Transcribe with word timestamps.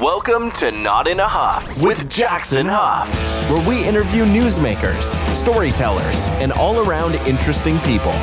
Welcome 0.00 0.50
to 0.52 0.70
Not 0.70 1.06
in 1.06 1.20
a 1.20 1.28
Huff 1.28 1.82
with 1.82 2.08
Jackson 2.08 2.64
Huff, 2.66 3.06
where 3.50 3.68
we 3.68 3.86
interview 3.86 4.24
newsmakers, 4.24 5.14
storytellers, 5.30 6.26
and 6.40 6.52
all 6.52 6.80
around 6.80 7.16
interesting 7.26 7.78
people. 7.80 8.14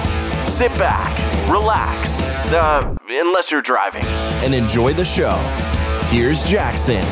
Sit 0.44 0.72
back, 0.80 1.16
relax, 1.48 2.20
uh, 2.52 2.96
unless 3.08 3.52
you're 3.52 3.62
driving, 3.62 4.06
and 4.44 4.56
enjoy 4.56 4.94
the 4.94 5.06
show. 5.06 5.36
Here's 6.08 6.44
Jackson. 6.44 7.04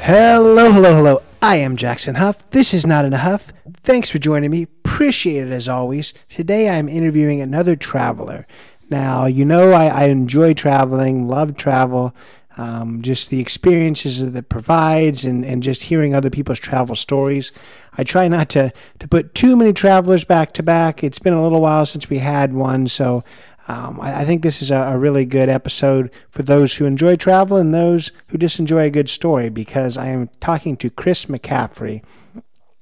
Hello, 0.00 0.72
hello, 0.72 0.94
hello. 0.94 1.22
I 1.42 1.56
am 1.56 1.76
Jackson 1.76 2.14
Huff. 2.14 2.48
This 2.48 2.72
is 2.72 2.86
Not 2.86 3.04
in 3.04 3.12
a 3.12 3.18
Huff. 3.18 3.52
Thanks 3.82 4.08
for 4.08 4.18
joining 4.18 4.50
me. 4.50 4.62
Appreciate 4.62 5.48
it 5.48 5.52
as 5.52 5.68
always. 5.68 6.14
Today 6.30 6.70
I'm 6.70 6.88
interviewing 6.88 7.42
another 7.42 7.76
traveler. 7.76 8.46
Now, 8.88 9.26
you 9.26 9.44
know, 9.44 9.72
I, 9.72 9.86
I 9.86 10.04
enjoy 10.04 10.54
traveling, 10.54 11.26
love 11.26 11.56
travel, 11.56 12.14
um, 12.56 13.02
just 13.02 13.30
the 13.30 13.40
experiences 13.40 14.20
that 14.20 14.36
it 14.36 14.48
provides, 14.48 15.24
and, 15.24 15.44
and 15.44 15.62
just 15.62 15.84
hearing 15.84 16.14
other 16.14 16.30
people's 16.30 16.60
travel 16.60 16.96
stories. 16.96 17.52
I 17.98 18.04
try 18.04 18.28
not 18.28 18.48
to, 18.50 18.72
to 19.00 19.08
put 19.08 19.34
too 19.34 19.56
many 19.56 19.72
travelers 19.72 20.24
back 20.24 20.52
to 20.54 20.62
back. 20.62 21.02
It's 21.02 21.18
been 21.18 21.32
a 21.32 21.42
little 21.42 21.60
while 21.60 21.84
since 21.84 22.08
we 22.08 22.18
had 22.18 22.52
one, 22.52 22.88
so 22.88 23.24
um, 23.68 24.00
I, 24.00 24.20
I, 24.20 24.24
think 24.24 24.42
this 24.42 24.62
is 24.62 24.70
a, 24.70 24.76
a, 24.76 24.98
really 24.98 25.24
good 25.24 25.48
episode 25.48 26.10
for 26.30 26.44
those 26.44 26.76
who 26.76 26.84
enjoy 26.84 27.16
travel 27.16 27.56
and 27.56 27.74
those 27.74 28.12
who 28.28 28.38
just 28.38 28.60
enjoy 28.60 28.84
a 28.84 28.90
good 28.90 29.08
story 29.08 29.48
because 29.48 29.96
I 29.96 30.08
am 30.08 30.30
talking 30.40 30.76
to 30.76 30.90
Chris 30.90 31.26
McCaffrey. 31.26 32.02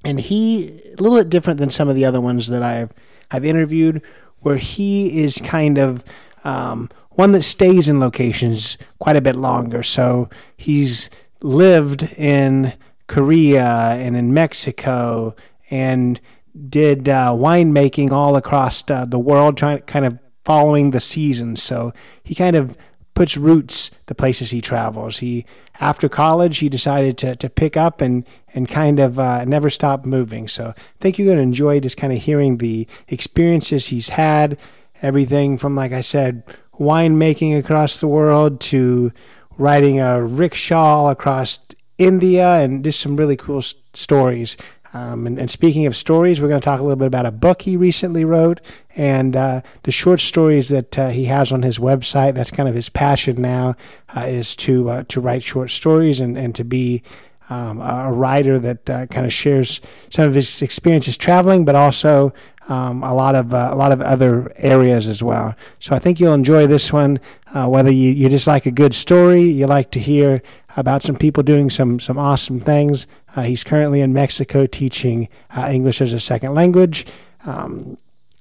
And 0.05 0.21
he, 0.21 0.83
a 0.93 1.01
little 1.01 1.17
bit 1.17 1.31
different 1.31 1.59
than 1.59 1.71
some 1.71 1.89
of 1.89 1.95
the 1.95 2.05
other 2.05 2.21
ones 2.21 2.49
that 2.49 2.63
I've, 2.63 2.93
I've 3.31 3.47
interviewed, 3.47 4.03
where 4.45 4.57
he 4.57 5.23
is 5.23 5.39
kind 5.43 5.79
of 5.79 6.05
um, 6.45 6.91
one 7.11 7.33
that 7.33 7.43
stays 7.43 7.89
in 7.89 8.01
locations 8.01 8.77
quite 8.99 9.17
a 9.17 9.21
bit 9.21 9.37
longer. 9.37 9.83
So 9.83 10.29
he's 10.57 11.11
lived 11.43 12.03
in 12.17 12.75
Korea 13.07 13.65
and 13.65 14.17
in 14.17 14.33
Mexico 14.33 15.35
and 15.71 16.21
did 16.69 17.09
uh, 17.09 17.33
winemaking 17.33 18.13
all 18.13 18.37
across 18.37 18.89
uh, 18.91 19.05
the 19.05 19.19
world, 19.19 19.57
trying 19.57 19.81
kind 19.83 20.05
of 20.05 20.19
following 20.45 20.91
the 20.91 21.01
seasons. 21.01 21.63
So 21.63 21.93
he 22.23 22.35
kind 22.35 22.57
of 22.57 22.77
puts 23.15 23.37
roots 23.37 23.91
the 24.07 24.15
places 24.15 24.51
he 24.51 24.61
travels. 24.61 25.19
He 25.19 25.47
after 25.81 26.09
college 26.09 26.59
he 26.59 26.69
decided 26.69 27.17
to 27.19 27.37
to 27.37 27.49
pick 27.49 27.77
up 27.77 28.01
and 28.01 28.25
and 28.55 28.69
kind 28.69 29.01
of 29.01 29.19
uh, 29.19 29.45
never 29.45 29.71
stop 29.71 30.05
moving. 30.05 30.49
So 30.49 30.75
I 30.77 30.83
think 31.01 31.19
you're 31.19 31.27
going 31.27 31.39
to 31.39 31.43
enjoy 31.43 31.81
just 31.81 31.97
kind 31.97 32.13
of 32.13 32.23
hearing 32.23 32.59
the 32.59 32.87
experiences 33.09 33.87
he's 33.87 34.11
had, 34.11 34.59
everything 35.03 35.59
from 35.59 35.75
like 35.75 35.93
I 35.93 36.01
said, 36.01 36.45
winemaking 36.79 37.59
across 37.59 38.01
the 38.01 38.09
world 38.09 38.61
to 38.63 39.13
riding 39.57 40.01
a 40.01 40.23
rickshaw 40.23 41.11
across 41.11 41.59
India 41.99 42.57
and 42.57 42.85
just 42.85 43.01
some 43.01 43.17
really 43.17 43.37
cool 43.37 43.63
stories. 43.95 44.57
Um, 44.95 45.27
and, 45.27 45.41
and, 45.41 45.51
speaking 45.51 45.87
of 45.87 45.97
stories, 45.97 46.41
we're 46.41 46.47
going 46.47 46.61
to 46.61 46.65
talk 46.65 46.79
a 46.79 46.83
little 46.85 46.97
bit 46.97 47.09
about 47.09 47.27
a 47.27 47.33
book 47.33 47.63
he 47.63 47.77
recently 47.77 48.25
wrote 48.25 48.61
and 48.95 49.35
uh, 49.35 49.61
the 49.83 49.91
short 49.91 50.21
stories 50.21 50.69
that 50.69 50.97
uh, 50.97 51.09
he 51.09 51.25
has 51.25 51.51
on 51.51 51.63
his 51.63 51.79
website. 51.81 52.35
That's 52.35 52.53
kind 52.53 52.69
of 52.69 52.77
his 52.77 52.89
passion 52.89 53.43
now, 53.43 53.75
uh, 54.17 54.21
is 54.21 54.55
to 54.57 54.89
uh, 54.89 55.05
to 55.09 55.21
write 55.21 55.43
short 55.43 55.71
stories 55.71 56.21
and, 56.21 56.39
and 56.39 56.55
to 56.55 56.63
be 56.63 57.03
um, 57.51 57.81
a 57.81 58.13
writer 58.13 58.57
that 58.61 58.89
uh, 58.89 59.07
kind 59.07 59.27
of 59.27 59.33
shares 59.33 59.81
some 60.11 60.29
of 60.29 60.35
his 60.35 60.63
experiences 60.63 61.17
traveling, 61.17 61.65
but 61.65 61.75
also 61.75 62.33
um, 62.69 63.03
a 63.03 63.13
lot 63.13 63.35
of 63.35 63.53
uh, 63.53 63.71
a 63.73 63.75
lot 63.75 63.91
of 63.91 64.01
other 64.01 64.53
areas 64.55 65.09
as 65.09 65.25
well. 65.25 65.57
So 65.81 65.97
I 65.97 65.99
think 65.99 66.21
you'll 66.21 66.35
enjoy 66.35 66.69
this 66.69 66.93
one. 66.93 67.19
whether 67.53 67.91
you, 67.91 68.13
you 68.13 68.29
just 68.29 68.47
like 68.47 68.65
a 68.65 68.71
good 68.71 68.95
story, 68.95 69.43
you 69.43 69.67
like 69.67 69.91
to 69.91 69.99
hear 69.99 70.41
about 70.77 71.03
some 71.03 71.17
people 71.17 71.43
doing 71.43 71.69
some 71.69 71.99
some 71.99 72.17
awesome 72.17 72.61
things. 72.61 73.09
Uh, 73.35 73.43
he's 73.43 73.65
currently 73.65 74.01
in 74.01 74.13
Mexico 74.13 74.67
teaching 74.67 75.29
uh, 75.57 75.69
English 75.71 76.01
as 76.01 76.13
a 76.13 76.21
second 76.21 76.55
language. 76.55 77.07
Um, 77.45 77.99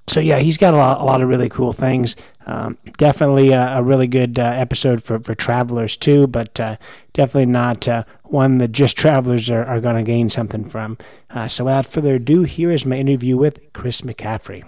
so 0.08 0.20
yeah, 0.20 0.40
he's 0.40 0.58
got 0.58 0.74
a 0.74 0.78
lot, 0.78 1.00
a 1.00 1.04
lot 1.04 1.22
of 1.22 1.30
really 1.30 1.50
cool 1.50 1.74
things. 1.74 2.16
Um, 2.46 2.78
definitely 2.98 3.52
a, 3.52 3.78
a, 3.78 3.84
really 3.84 4.08
good 4.08 4.38
uh, 4.38 4.44
episode 4.44 5.02
for, 5.02 5.18
for 5.20 5.34
travelers 5.34 5.96
too, 5.96 6.28
but 6.28 6.60
uh, 6.60 6.76
definitely 7.14 7.46
not 7.46 7.88
uh, 7.88 8.04
one 8.24 8.58
that 8.58 8.74
just 8.74 8.98
travelers 9.04 9.50
are, 9.50 9.64
are 9.64 9.80
going 9.80 9.96
to 9.96 10.04
gain 10.04 10.30
something 10.30 10.68
from. 10.70 10.98
Uh, 11.30 11.48
so 11.48 11.64
without 11.66 11.86
further 11.86 12.16
ado, 12.16 12.44
here 12.44 12.70
is 12.70 12.86
my 12.86 12.98
interview 12.98 13.38
with 13.38 13.60
Chris 13.72 14.02
McCaffrey. 14.02 14.64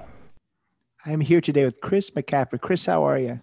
I'm 1.05 1.21
here 1.21 1.41
today 1.41 1.65
with 1.65 1.81
Chris 1.81 2.09
McCaffrey. 2.11 2.61
Chris, 2.61 2.85
how 2.85 3.03
are 3.03 3.19
you? 3.19 3.41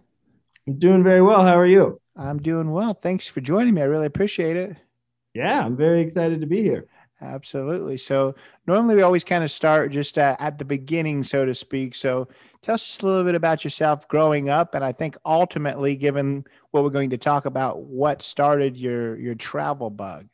I'm 0.67 0.79
doing 0.79 1.03
very 1.03 1.23
well. 1.23 1.43
How 1.43 1.59
are 1.59 1.67
you? 1.67 2.01
I'm 2.17 2.39
doing 2.39 2.73
well. 2.73 2.95
Thanks 2.95 3.29
for 3.29 3.41
joining 3.41 3.75
me. 3.75 3.83
I 3.83 3.85
really 3.87 4.07
appreciate 4.07 4.57
it. 4.57 4.77
Yeah, 5.35 5.65
I'm 5.65 5.77
very 5.77 6.03
excited 6.03 6.41
to 6.41 6.47
be 6.47 6.63
here. 6.63 6.87
Absolutely. 7.23 7.97
So 7.99 8.35
normally 8.67 8.97
we 8.97 9.03
always 9.03 9.23
kind 9.23 9.45
of 9.45 9.51
start 9.51 9.93
just 9.93 10.19
uh, 10.19 10.37
at 10.41 10.59
the 10.59 10.65
beginning, 10.65 11.23
so 11.23 11.45
to 11.45 11.55
speak. 11.55 11.95
So 11.95 12.29
tell 12.63 12.75
us 12.75 12.85
just 12.85 13.03
a 13.03 13.07
little 13.07 13.25
bit 13.25 13.37
about 13.37 13.63
yourself 13.63 14.09
growing 14.09 14.49
up, 14.49 14.75
and 14.75 14.85
I 14.85 14.93
think 14.93 15.17
ultimately, 15.25 15.95
given 15.95 16.45
what 16.73 16.83
we're 16.83 16.91
going 16.91 17.11
to 17.11 17.19
talk 17.19 17.45
about, 17.47 17.81
what 17.83 18.23
started 18.23 18.77
your 18.77 19.17
your 19.19 19.37
travel 19.37 19.89
bug. 19.89 20.27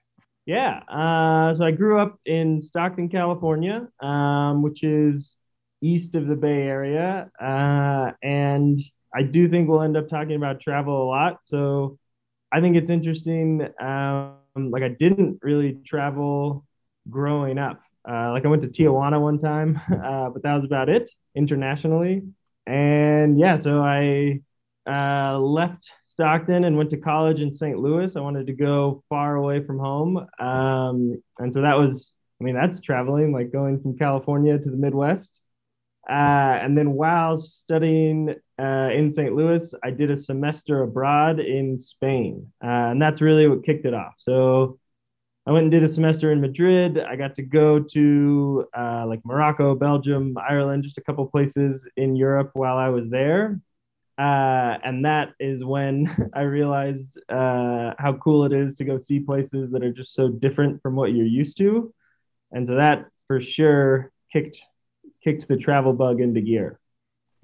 Yeah. 0.47 0.81
Uh, 0.89 1.55
so 1.55 1.63
I 1.63 1.73
grew 1.73 2.01
up 2.01 2.19
in 2.25 2.63
Stockton, 2.63 3.11
California, 3.11 3.87
um, 4.01 4.63
which 4.63 4.83
is 4.83 5.37
east 5.83 6.15
of 6.15 6.27
the 6.27 6.37
Bay 6.37 6.63
Area, 6.63 7.31
uh, 7.39 8.13
and 8.23 8.81
I 9.15 9.23
do 9.23 9.49
think 9.49 9.69
we'll 9.69 9.83
end 9.83 9.97
up 9.97 10.09
talking 10.09 10.37
about 10.37 10.61
travel 10.61 11.05
a 11.05 11.07
lot. 11.07 11.41
So 11.45 11.99
I 12.51 12.61
think 12.63 12.77
it's 12.77 12.89
interesting. 12.89 13.69
Um, 13.79 14.37
like 14.71 14.83
I 14.83 14.89
didn't 14.89 15.39
really 15.43 15.79
travel 15.85 16.67
growing 17.09 17.59
up. 17.59 17.81
Uh, 18.09 18.33
like 18.33 18.45
I 18.45 18.49
went 18.49 18.63
to 18.63 18.69
Tijuana 18.69 19.21
one 19.21 19.39
time, 19.39 19.81
uh, 19.93 20.31
but 20.31 20.43
that 20.43 20.55
was 20.55 20.65
about 20.65 20.89
it 20.89 21.11
internationally. 21.35 22.23
And 22.67 23.39
yeah, 23.39 23.59
so 23.59 23.81
I 23.83 24.41
uh, 24.89 25.39
left 25.39 25.91
Stockton 26.05 26.65
and 26.65 26.77
went 26.77 26.91
to 26.91 26.97
college 26.97 27.41
in 27.41 27.53
St. 27.53 27.79
Louis. 27.79 28.17
I 28.17 28.21
wanted 28.21 28.47
to 28.47 28.53
go 28.53 29.03
far 29.09 29.37
away 29.37 29.65
from 29.65 29.79
home. 29.79 30.27
Um, 30.39 31.23
and 31.39 31.53
so 31.53 31.63
that 31.63 31.75
was, 31.75 32.13
I 32.41 32.45
mean, 32.45 32.55
that's 32.55 32.81
traveling, 32.81 33.33
like 33.33 33.53
going 33.53 33.81
from 33.81 33.97
California 33.97 34.59
to 34.59 34.71
the 34.71 34.77
Midwest. 34.77 35.41
Uh, 36.09 36.13
and 36.63 36.77
then 36.77 36.93
while 36.93 37.39
studying 37.39 38.35
uh, 38.59 38.91
in 38.93 39.15
St. 39.15 39.35
Louis, 39.35 39.73
I 39.85 39.91
did 39.91 40.11
a 40.11 40.17
semester 40.17 40.83
abroad 40.83 41.41
in 41.41 41.79
Spain. 41.79 42.53
Uh, 42.63 42.91
and 42.93 43.01
that's 43.01 43.21
really 43.21 43.47
what 43.49 43.65
kicked 43.65 43.87
it 43.87 43.95
off. 43.95 44.15
So 44.19 44.79
I 45.47 45.53
went 45.53 45.65
and 45.65 45.71
did 45.71 45.85
a 45.85 45.89
semester 45.89 46.33
in 46.33 46.41
Madrid. 46.41 46.99
I 46.99 47.17
got 47.17 47.35
to 47.37 47.43
go 47.43 47.81
to 47.81 48.67
uh, 48.77 49.07
like 49.07 49.21
Morocco, 49.25 49.75
Belgium, 49.75 50.37
Ireland, 50.37 50.85
just 50.85 50.99
a 50.99 51.03
couple 51.03 51.25
places 51.27 51.87
in 51.97 52.17
Europe 52.17 52.51
while 52.53 52.77
I 52.77 52.89
was 52.89 53.09
there. 53.09 53.61
Uh, 54.19 54.77
and 54.85 55.05
that 55.05 55.31
is 55.39 55.65
when 55.65 56.31
I 56.35 56.43
realized 56.43 57.19
uh, 57.29 57.95
how 57.99 58.19
cool 58.23 58.45
it 58.45 58.53
is 58.53 58.75
to 58.77 58.85
go 58.85 58.99
see 58.99 59.21
places 59.21 59.71
that 59.71 59.85
are 59.85 59.93
just 59.93 60.15
so 60.15 60.29
different 60.29 60.83
from 60.83 60.97
what 60.97 61.13
you're 61.13 61.25
used 61.25 61.57
to. 61.59 61.95
And 62.51 62.67
so 62.67 62.75
that 62.75 63.07
for 63.27 63.41
sure 63.41 64.11
kicked 64.33 64.61
kicked 65.23 65.49
the 65.49 65.57
travel 65.57 65.93
bug 65.93 66.21
into 66.21 66.41
gear. 66.41 66.81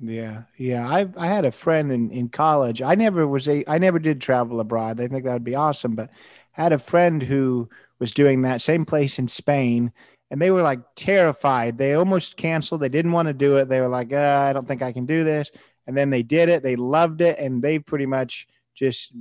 Yeah, 0.07 0.43
yeah. 0.59 0.89
I 0.89 1.07
I 1.17 1.27
had 1.29 1.45
a 1.45 1.53
friend 1.53 1.91
in 1.93 2.11
in 2.11 2.29
college. 2.29 2.83
I 2.83 2.95
never 2.95 3.27
was 3.27 3.47
a 3.49 3.65
I 3.69 3.79
never 3.79 3.99
did 3.99 4.21
travel 4.21 4.61
abroad. 4.61 5.01
I 5.01 5.07
think 5.09 5.25
that 5.25 5.33
would 5.33 5.45
be 5.45 5.55
awesome, 5.55 5.95
but 5.95 6.11
had 6.53 6.73
a 6.73 6.79
friend 6.79 7.23
who 7.23 7.69
was 8.01 8.13
doing 8.13 8.43
that 8.43 8.61
same 8.61 8.85
place 8.85 9.19
in 9.19 9.29
Spain 9.29 9.93
and 10.31 10.41
they 10.43 10.51
were 10.51 10.63
like 10.63 10.81
terrified. 10.97 11.79
They 11.79 11.95
almost 11.95 12.37
canceled. 12.37 12.81
They 12.81 12.89
didn't 12.89 13.13
want 13.13 13.29
to 13.29 13.35
do 13.35 13.57
it. 13.57 13.69
They 13.69 13.81
were 13.81 13.89
like, 13.89 14.13
uh, 14.13 14.47
I 14.49 14.53
don't 14.53 14.67
think 14.67 14.83
I 14.83 14.93
can 14.93 15.07
do 15.07 15.25
this. 15.25 15.51
And 15.87 15.97
then 15.97 16.11
they 16.11 16.23
did 16.23 16.49
it. 16.49 16.63
They 16.63 16.77
loved 16.77 17.21
it 17.21 17.39
and 17.39 17.63
they 17.63 17.79
pretty 17.79 18.07
much 18.07 18.47
just 18.75 19.13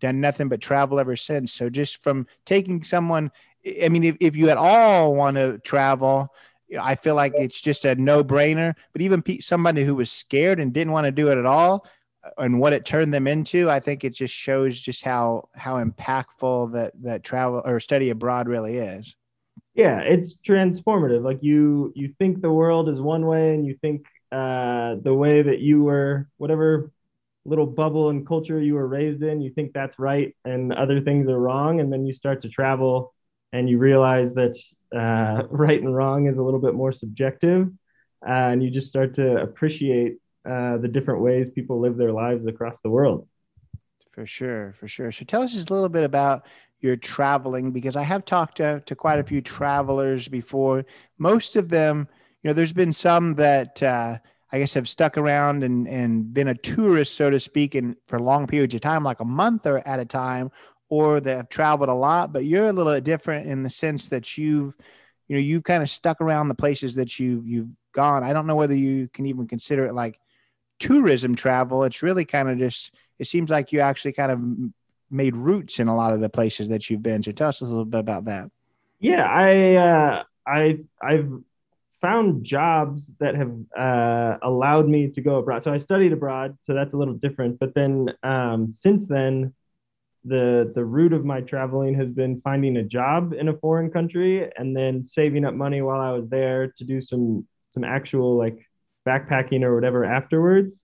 done 0.00 0.20
nothing 0.20 0.48
but 0.48 0.60
travel 0.60 0.98
ever 1.00 1.16
since. 1.16 1.52
So 1.52 1.70
just 1.70 2.02
from 2.02 2.26
taking 2.46 2.84
someone 2.84 3.30
I 3.82 3.88
mean 3.88 4.04
if, 4.04 4.16
if 4.20 4.36
you 4.36 4.50
at 4.50 4.58
all 4.58 5.14
want 5.14 5.36
to 5.36 5.58
travel 5.58 6.28
I 6.80 6.94
feel 6.94 7.14
like 7.14 7.32
it's 7.36 7.60
just 7.60 7.84
a 7.84 7.94
no 7.94 8.24
brainer. 8.24 8.74
But 8.92 9.02
even 9.02 9.22
somebody 9.40 9.84
who 9.84 9.94
was 9.94 10.10
scared 10.10 10.60
and 10.60 10.72
didn't 10.72 10.92
want 10.92 11.06
to 11.06 11.10
do 11.10 11.28
it 11.28 11.38
at 11.38 11.46
all, 11.46 11.86
uh, 12.24 12.30
and 12.38 12.58
what 12.58 12.72
it 12.72 12.84
turned 12.84 13.12
them 13.12 13.26
into, 13.26 13.70
I 13.70 13.80
think 13.80 14.04
it 14.04 14.14
just 14.14 14.34
shows 14.34 14.80
just 14.80 15.04
how 15.04 15.48
how 15.54 15.82
impactful 15.82 16.72
that 16.72 16.92
that 17.02 17.24
travel 17.24 17.62
or 17.64 17.80
study 17.80 18.10
abroad 18.10 18.48
really 18.48 18.78
is. 18.78 19.14
Yeah, 19.74 20.00
it's 20.00 20.38
transformative. 20.46 21.22
Like 21.22 21.42
you 21.42 21.92
you 21.94 22.14
think 22.18 22.40
the 22.40 22.52
world 22.52 22.88
is 22.88 23.00
one 23.00 23.26
way, 23.26 23.54
and 23.54 23.66
you 23.66 23.76
think 23.80 24.06
uh, 24.32 24.96
the 25.02 25.14
way 25.14 25.42
that 25.42 25.60
you 25.60 25.82
were 25.84 26.28
whatever 26.36 26.90
little 27.46 27.66
bubble 27.66 28.08
and 28.08 28.26
culture 28.26 28.58
you 28.58 28.74
were 28.74 28.88
raised 28.88 29.22
in, 29.22 29.42
you 29.42 29.50
think 29.50 29.72
that's 29.74 29.98
right, 29.98 30.34
and 30.44 30.72
other 30.72 31.00
things 31.00 31.28
are 31.28 31.38
wrong, 31.38 31.80
and 31.80 31.92
then 31.92 32.06
you 32.06 32.14
start 32.14 32.40
to 32.42 32.48
travel 32.48 33.12
and 33.54 33.70
you 33.70 33.78
realize 33.78 34.34
that 34.34 34.58
uh, 34.94 35.42
right 35.50 35.80
and 35.80 35.94
wrong 35.94 36.26
is 36.28 36.38
a 36.38 36.42
little 36.42 36.60
bit 36.60 36.74
more 36.74 36.92
subjective, 36.92 37.68
uh, 38.26 38.30
and 38.30 38.62
you 38.62 38.70
just 38.70 38.88
start 38.88 39.14
to 39.16 39.42
appreciate 39.42 40.18
uh, 40.48 40.76
the 40.78 40.88
different 40.88 41.20
ways 41.20 41.50
people 41.50 41.80
live 41.80 41.96
their 41.96 42.12
lives 42.12 42.46
across 42.46 42.78
the 42.82 42.90
world. 42.90 43.26
For 44.12 44.26
sure, 44.26 44.74
for 44.78 44.86
sure. 44.86 45.10
So 45.10 45.24
tell 45.24 45.42
us 45.42 45.54
just 45.54 45.70
a 45.70 45.74
little 45.74 45.88
bit 45.88 46.04
about 46.04 46.46
your 46.80 46.96
traveling 46.96 47.72
because 47.72 47.96
I 47.96 48.02
have 48.02 48.24
talked 48.24 48.58
to, 48.58 48.80
to 48.86 48.94
quite 48.94 49.18
a 49.18 49.24
few 49.24 49.40
travelers 49.40 50.28
before. 50.28 50.84
Most 51.18 51.56
of 51.56 51.68
them, 51.68 52.06
you 52.42 52.48
know, 52.48 52.54
there's 52.54 52.72
been 52.72 52.92
some 52.92 53.34
that 53.36 53.82
uh, 53.82 54.18
I 54.52 54.58
guess 54.58 54.74
have 54.74 54.88
stuck 54.88 55.18
around 55.18 55.64
and, 55.64 55.88
and 55.88 56.32
been 56.32 56.48
a 56.48 56.54
tourist, 56.54 57.16
so 57.16 57.28
to 57.28 57.40
speak, 57.40 57.74
and 57.74 57.96
for 58.06 58.20
long 58.20 58.46
periods 58.46 58.74
of 58.74 58.82
time, 58.82 59.02
like 59.02 59.20
a 59.20 59.24
month 59.24 59.66
or 59.66 59.78
at 59.88 59.98
a 59.98 60.04
time, 60.04 60.52
or 60.94 61.18
that 61.18 61.36
have 61.36 61.48
traveled 61.48 61.88
a 61.88 61.94
lot. 61.94 62.32
But 62.32 62.44
you're 62.44 62.66
a 62.66 62.72
little 62.72 63.00
different 63.00 63.48
in 63.48 63.64
the 63.64 63.70
sense 63.70 64.06
that 64.08 64.38
you've, 64.38 64.74
you 65.26 65.36
know, 65.36 65.40
you've 65.40 65.64
kind 65.64 65.82
of 65.82 65.90
stuck 65.90 66.20
around 66.20 66.48
the 66.48 66.54
places 66.54 66.94
that 66.94 67.18
you 67.18 67.42
you've 67.44 67.70
gone. 67.92 68.22
I 68.22 68.32
don't 68.32 68.46
know 68.46 68.54
whether 68.54 68.76
you 68.76 69.08
can 69.12 69.26
even 69.26 69.48
consider 69.48 69.86
it 69.86 69.94
like 69.94 70.20
tourism 70.78 71.34
travel. 71.34 71.82
It's 71.82 72.02
really 72.02 72.24
kind 72.24 72.48
of 72.48 72.58
just. 72.58 72.92
It 73.18 73.26
seems 73.26 73.50
like 73.50 73.72
you 73.72 73.80
actually 73.80 74.12
kind 74.12 74.32
of 74.32 74.40
made 75.10 75.36
roots 75.36 75.78
in 75.78 75.88
a 75.88 75.96
lot 75.96 76.12
of 76.12 76.20
the 76.20 76.28
places 76.28 76.68
that 76.68 76.88
you've 76.88 77.02
been. 77.02 77.22
So 77.22 77.32
tell 77.32 77.48
us 77.48 77.60
a 77.60 77.64
little 77.64 77.84
bit 77.84 78.00
about 78.00 78.26
that. 78.26 78.50
Yeah, 79.00 79.24
I 79.24 79.74
uh, 79.74 80.22
I 80.46 80.78
I've 81.02 81.30
found 82.00 82.44
jobs 82.44 83.10
that 83.18 83.34
have 83.34 83.52
uh, 83.76 84.36
allowed 84.42 84.88
me 84.88 85.08
to 85.08 85.20
go 85.20 85.36
abroad. 85.36 85.64
So 85.64 85.72
I 85.72 85.78
studied 85.78 86.12
abroad, 86.12 86.56
so 86.64 86.74
that's 86.74 86.92
a 86.92 86.96
little 86.96 87.14
different. 87.14 87.58
But 87.58 87.74
then 87.74 88.10
um, 88.22 88.72
since 88.74 89.06
then, 89.06 89.54
the 90.24 90.72
the 90.74 90.84
root 90.84 91.12
of 91.12 91.24
my 91.24 91.40
traveling 91.40 91.94
has 91.94 92.08
been 92.08 92.40
finding 92.40 92.76
a 92.76 92.82
job 92.82 93.32
in 93.32 93.48
a 93.48 93.56
foreign 93.58 93.90
country 93.90 94.50
and 94.56 94.76
then 94.76 95.04
saving 95.04 95.44
up 95.44 95.54
money 95.54 95.82
while 95.82 96.00
I 96.00 96.12
was 96.12 96.28
there 96.28 96.72
to 96.78 96.84
do 96.84 97.00
some 97.00 97.46
some 97.70 97.84
actual 97.84 98.36
like 98.36 98.58
backpacking 99.06 99.62
or 99.62 99.74
whatever 99.74 100.04
afterwards. 100.04 100.80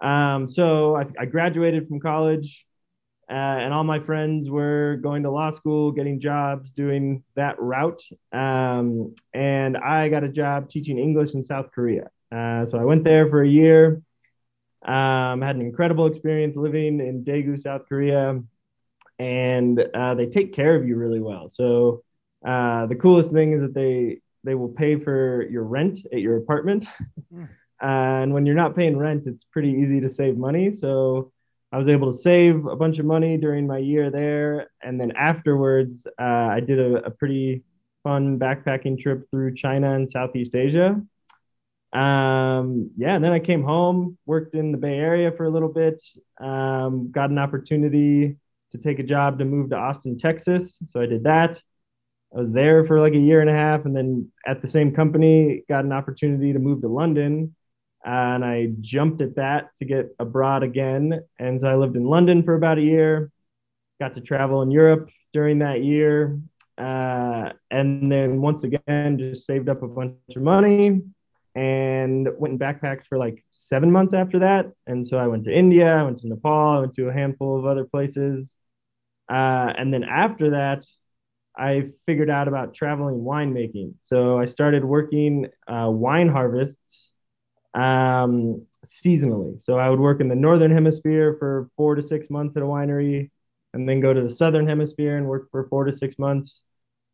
Um, 0.00 0.50
so 0.50 0.96
I, 0.96 1.06
I 1.18 1.24
graduated 1.26 1.88
from 1.88 2.00
college 2.00 2.64
uh, 3.32 3.34
and 3.34 3.72
all 3.72 3.84
my 3.84 3.98
friends 3.98 4.50
were 4.50 4.98
going 5.02 5.22
to 5.22 5.30
law 5.30 5.50
school, 5.50 5.90
getting 5.90 6.20
jobs, 6.20 6.70
doing 6.70 7.22
that 7.34 7.58
route. 7.58 8.02
Um, 8.30 9.14
and 9.32 9.76
I 9.76 10.10
got 10.10 10.22
a 10.22 10.28
job 10.28 10.68
teaching 10.68 10.98
English 10.98 11.32
in 11.32 11.42
South 11.42 11.70
Korea. 11.74 12.10
Uh, 12.30 12.66
so 12.66 12.78
I 12.78 12.84
went 12.84 13.04
there 13.04 13.28
for 13.30 13.42
a 13.42 13.48
year. 13.48 14.02
Um, 14.84 15.40
had 15.40 15.56
an 15.56 15.62
incredible 15.62 16.06
experience 16.06 16.56
living 16.56 17.00
in 17.00 17.24
Daegu, 17.24 17.62
South 17.62 17.82
Korea, 17.88 18.42
and 19.22 19.78
uh, 19.94 20.14
they 20.14 20.26
take 20.26 20.52
care 20.52 20.74
of 20.74 20.86
you 20.86 20.96
really 20.96 21.20
well. 21.20 21.48
So 21.48 22.02
uh, 22.44 22.86
the 22.86 22.96
coolest 22.96 23.30
thing 23.32 23.52
is 23.52 23.60
that 23.60 23.74
they 23.74 24.20
they 24.44 24.56
will 24.56 24.68
pay 24.68 24.96
for 24.98 25.46
your 25.48 25.62
rent 25.62 26.00
at 26.12 26.18
your 26.18 26.36
apartment, 26.36 26.86
hmm. 27.32 27.44
and 27.80 28.34
when 28.34 28.46
you're 28.46 28.56
not 28.56 28.74
paying 28.74 28.96
rent, 28.96 29.24
it's 29.26 29.44
pretty 29.44 29.70
easy 29.70 30.00
to 30.00 30.10
save 30.10 30.36
money. 30.36 30.72
So 30.72 31.30
I 31.70 31.78
was 31.78 31.88
able 31.88 32.12
to 32.12 32.18
save 32.18 32.66
a 32.66 32.76
bunch 32.76 32.98
of 32.98 33.06
money 33.06 33.36
during 33.36 33.66
my 33.66 33.78
year 33.78 34.10
there. 34.10 34.68
And 34.82 35.00
then 35.00 35.12
afterwards, 35.12 36.06
uh, 36.20 36.48
I 36.56 36.60
did 36.60 36.78
a, 36.78 37.06
a, 37.06 37.10
pretty 37.10 37.62
fun 38.02 38.38
backpacking 38.38 39.00
trip 39.00 39.30
through 39.30 39.54
China 39.54 39.94
and 39.94 40.10
Southeast 40.10 40.54
Asia. 40.54 41.00
Um, 41.94 42.90
yeah, 42.98 43.14
and 43.14 43.24
then 43.24 43.32
I 43.32 43.38
came 43.38 43.62
home, 43.62 44.18
worked 44.26 44.54
in 44.54 44.70
the 44.72 44.76
Bay 44.76 44.98
Area 44.98 45.32
for 45.32 45.44
a 45.44 45.50
little 45.50 45.72
bit, 45.72 46.02
um, 46.42 47.10
got 47.10 47.30
an 47.30 47.38
opportunity 47.38 48.36
to 48.72 48.78
take 48.78 48.98
a 48.98 49.04
job 49.04 49.38
to 49.38 49.44
move 49.44 49.70
to 49.70 49.76
Austin, 49.76 50.18
Texas. 50.18 50.76
So 50.90 51.00
I 51.00 51.06
did 51.06 51.24
that. 51.24 51.60
I 52.34 52.40
was 52.40 52.52
there 52.52 52.84
for 52.84 53.00
like 53.00 53.14
a 53.14 53.18
year 53.18 53.40
and 53.40 53.50
a 53.50 53.54
half. 53.54 53.84
And 53.84 53.94
then 53.94 54.30
at 54.46 54.62
the 54.62 54.70
same 54.70 54.94
company, 54.94 55.62
got 55.68 55.84
an 55.84 55.92
opportunity 55.92 56.52
to 56.52 56.58
move 56.58 56.80
to 56.82 56.88
London 56.88 57.54
and 58.04 58.44
I 58.44 58.70
jumped 58.80 59.20
at 59.20 59.36
that 59.36 59.70
to 59.78 59.84
get 59.84 60.14
abroad 60.18 60.62
again. 60.62 61.22
And 61.38 61.60
so 61.60 61.68
I 61.68 61.76
lived 61.76 61.96
in 61.96 62.04
London 62.04 62.42
for 62.42 62.54
about 62.54 62.78
a 62.78 62.82
year, 62.82 63.30
got 64.00 64.14
to 64.14 64.20
travel 64.20 64.62
in 64.62 64.70
Europe 64.70 65.08
during 65.32 65.60
that 65.60 65.84
year. 65.84 66.38
Uh, 66.76 67.50
and 67.70 68.10
then 68.10 68.40
once 68.40 68.64
again, 68.64 69.18
just 69.18 69.46
saved 69.46 69.68
up 69.68 69.82
a 69.82 69.88
bunch 69.88 70.16
of 70.34 70.42
money 70.42 71.02
and 71.54 72.28
went 72.38 72.52
and 72.52 72.60
backpacked 72.60 73.06
for 73.08 73.18
like 73.18 73.44
seven 73.50 73.90
months 73.90 74.14
after 74.14 74.40
that. 74.40 74.72
And 74.86 75.06
so 75.06 75.18
I 75.18 75.26
went 75.26 75.44
to 75.44 75.56
India, 75.56 75.94
I 75.94 76.02
went 76.02 76.18
to 76.20 76.28
Nepal, 76.28 76.78
I 76.78 76.80
went 76.80 76.94
to 76.94 77.08
a 77.08 77.12
handful 77.12 77.58
of 77.58 77.66
other 77.66 77.84
places. 77.84 78.52
Uh, 79.32 79.72
and 79.78 79.92
then 79.92 80.04
after 80.04 80.50
that, 80.50 80.84
I 81.56 81.90
figured 82.06 82.30
out 82.30 82.48
about 82.48 82.74
traveling 82.74 83.20
winemaking. 83.20 83.94
So 84.02 84.38
I 84.38 84.46
started 84.46 84.84
working 84.84 85.48
uh, 85.66 85.88
wine 85.90 86.28
harvests 86.28 87.08
um, 87.74 88.66
seasonally. 88.84 89.62
So 89.62 89.78
I 89.78 89.88
would 89.90 90.00
work 90.00 90.20
in 90.20 90.28
the 90.28 90.34
northern 90.34 90.70
hemisphere 90.70 91.36
for 91.38 91.70
four 91.76 91.94
to 91.94 92.02
six 92.02 92.30
months 92.30 92.56
at 92.56 92.62
a 92.62 92.66
winery, 92.66 93.30
and 93.74 93.88
then 93.88 94.00
go 94.00 94.12
to 94.12 94.22
the 94.22 94.34
southern 94.34 94.66
hemisphere 94.66 95.16
and 95.16 95.26
work 95.26 95.50
for 95.50 95.66
four 95.68 95.84
to 95.84 95.92
six 95.92 96.18
months. 96.18 96.60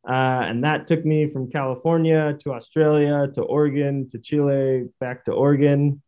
Uh, 0.09 0.43
and 0.49 0.65
that 0.65 0.87
took 0.87 1.05
me 1.05 1.31
from 1.31 1.51
California 1.51 2.37
to 2.43 2.53
Australia 2.53 3.29
to 3.35 3.43
Oregon 3.43 4.09
to 4.11 4.19
Chile 4.19 4.89
back 5.01 5.25
to 5.27 5.33
Oregon, 5.33 6.03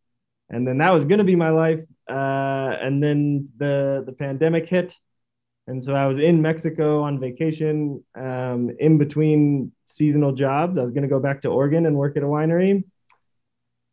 and 0.49 0.67
then 0.67 0.77
that 0.79 0.91
was 0.91 1.05
going 1.05 1.19
to 1.19 1.23
be 1.23 1.35
my 1.35 1.51
life. 1.51 1.79
Uh, 2.09 2.71
and 2.85 3.01
then 3.03 3.49
the 3.57 4.03
the 4.05 4.13
pandemic 4.13 4.67
hit, 4.67 4.93
and 5.71 5.83
so 5.83 5.95
I 5.95 6.05
was 6.05 6.19
in 6.19 6.41
Mexico 6.41 7.01
on 7.01 7.19
vacation 7.19 8.03
um, 8.15 8.69
in 8.79 8.97
between 8.97 9.71
seasonal 9.87 10.33
jobs. 10.33 10.77
I 10.77 10.83
was 10.83 10.93
going 10.93 11.03
to 11.03 11.09
go 11.09 11.19
back 11.19 11.41
to 11.41 11.47
Oregon 11.47 11.85
and 11.85 11.95
work 11.95 12.15
at 12.17 12.23
a 12.23 12.27
winery 12.27 12.83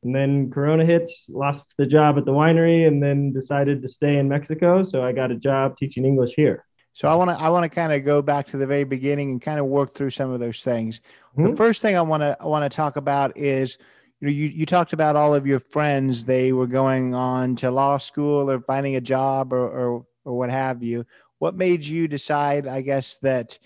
and 0.03 0.15
then 0.15 0.51
Corona 0.51 0.85
hits, 0.85 1.25
lost 1.29 1.75
the 1.77 1.87
job 1.87 2.19
at 2.19 2.25
the 2.25 2.33
winery, 2.33 2.87
and 2.87 3.03
then 3.03 3.33
decided 3.33 3.83
to 3.83 3.89
stay 3.89 4.17
in 4.17 4.29
Mexico. 4.29 4.85
So 4.85 5.03
I 5.03 5.13
got 5.13 5.31
a 5.31 5.37
job 5.37 5.77
teaching 5.77 6.05
English 6.05 6.35
here. 6.37 6.65
So 6.93 7.09
I 7.09 7.15
want 7.15 7.31
to 7.31 7.37
I 7.37 7.49
want 7.49 7.65
to 7.65 7.69
kind 7.69 7.93
of 7.93 8.05
go 8.05 8.23
back 8.23 8.49
to 8.49 8.57
the 8.57 8.67
very 8.67 8.85
beginning 8.85 9.31
and 9.31 9.43
kind 9.43 9.61
of 9.61 9.67
work 9.67 9.95
through 9.95 10.11
some 10.11 10.31
of 10.31 10.41
those 10.41 10.63
things. 10.63 11.01
Mm-hmm. 11.37 11.51
The 11.51 11.57
first 11.57 11.83
thing 11.83 11.97
I 11.97 12.03
want 12.03 12.23
to 12.23 12.37
I 12.41 12.47
want 12.47 12.71
to 12.71 12.75
talk 12.75 12.97
about 12.97 13.37
is 13.37 13.77
you 14.21 14.27
know 14.27 14.33
you, 14.33 14.49
you 14.49 14.67
talked 14.67 14.93
about 14.93 15.15
all 15.15 15.35
of 15.35 15.47
your 15.47 15.61
friends 15.61 16.25
they 16.25 16.53
were 16.53 16.67
going 16.67 17.15
on 17.15 17.57
to 17.57 17.71
law 17.71 17.99
school 17.99 18.51
or 18.51 18.61
finding 18.61 18.97
a 18.97 19.01
job 19.01 19.53
or 19.53 19.69
or, 19.69 20.07
or 20.25 20.39
what 20.39 20.51
have 20.51 20.83
you. 20.83 21.05
What 21.39 21.57
made 21.57 21.85
you 21.85 22.09
decide 22.09 22.67
I 22.67 22.81
guess 22.81 23.19
that 23.23 23.59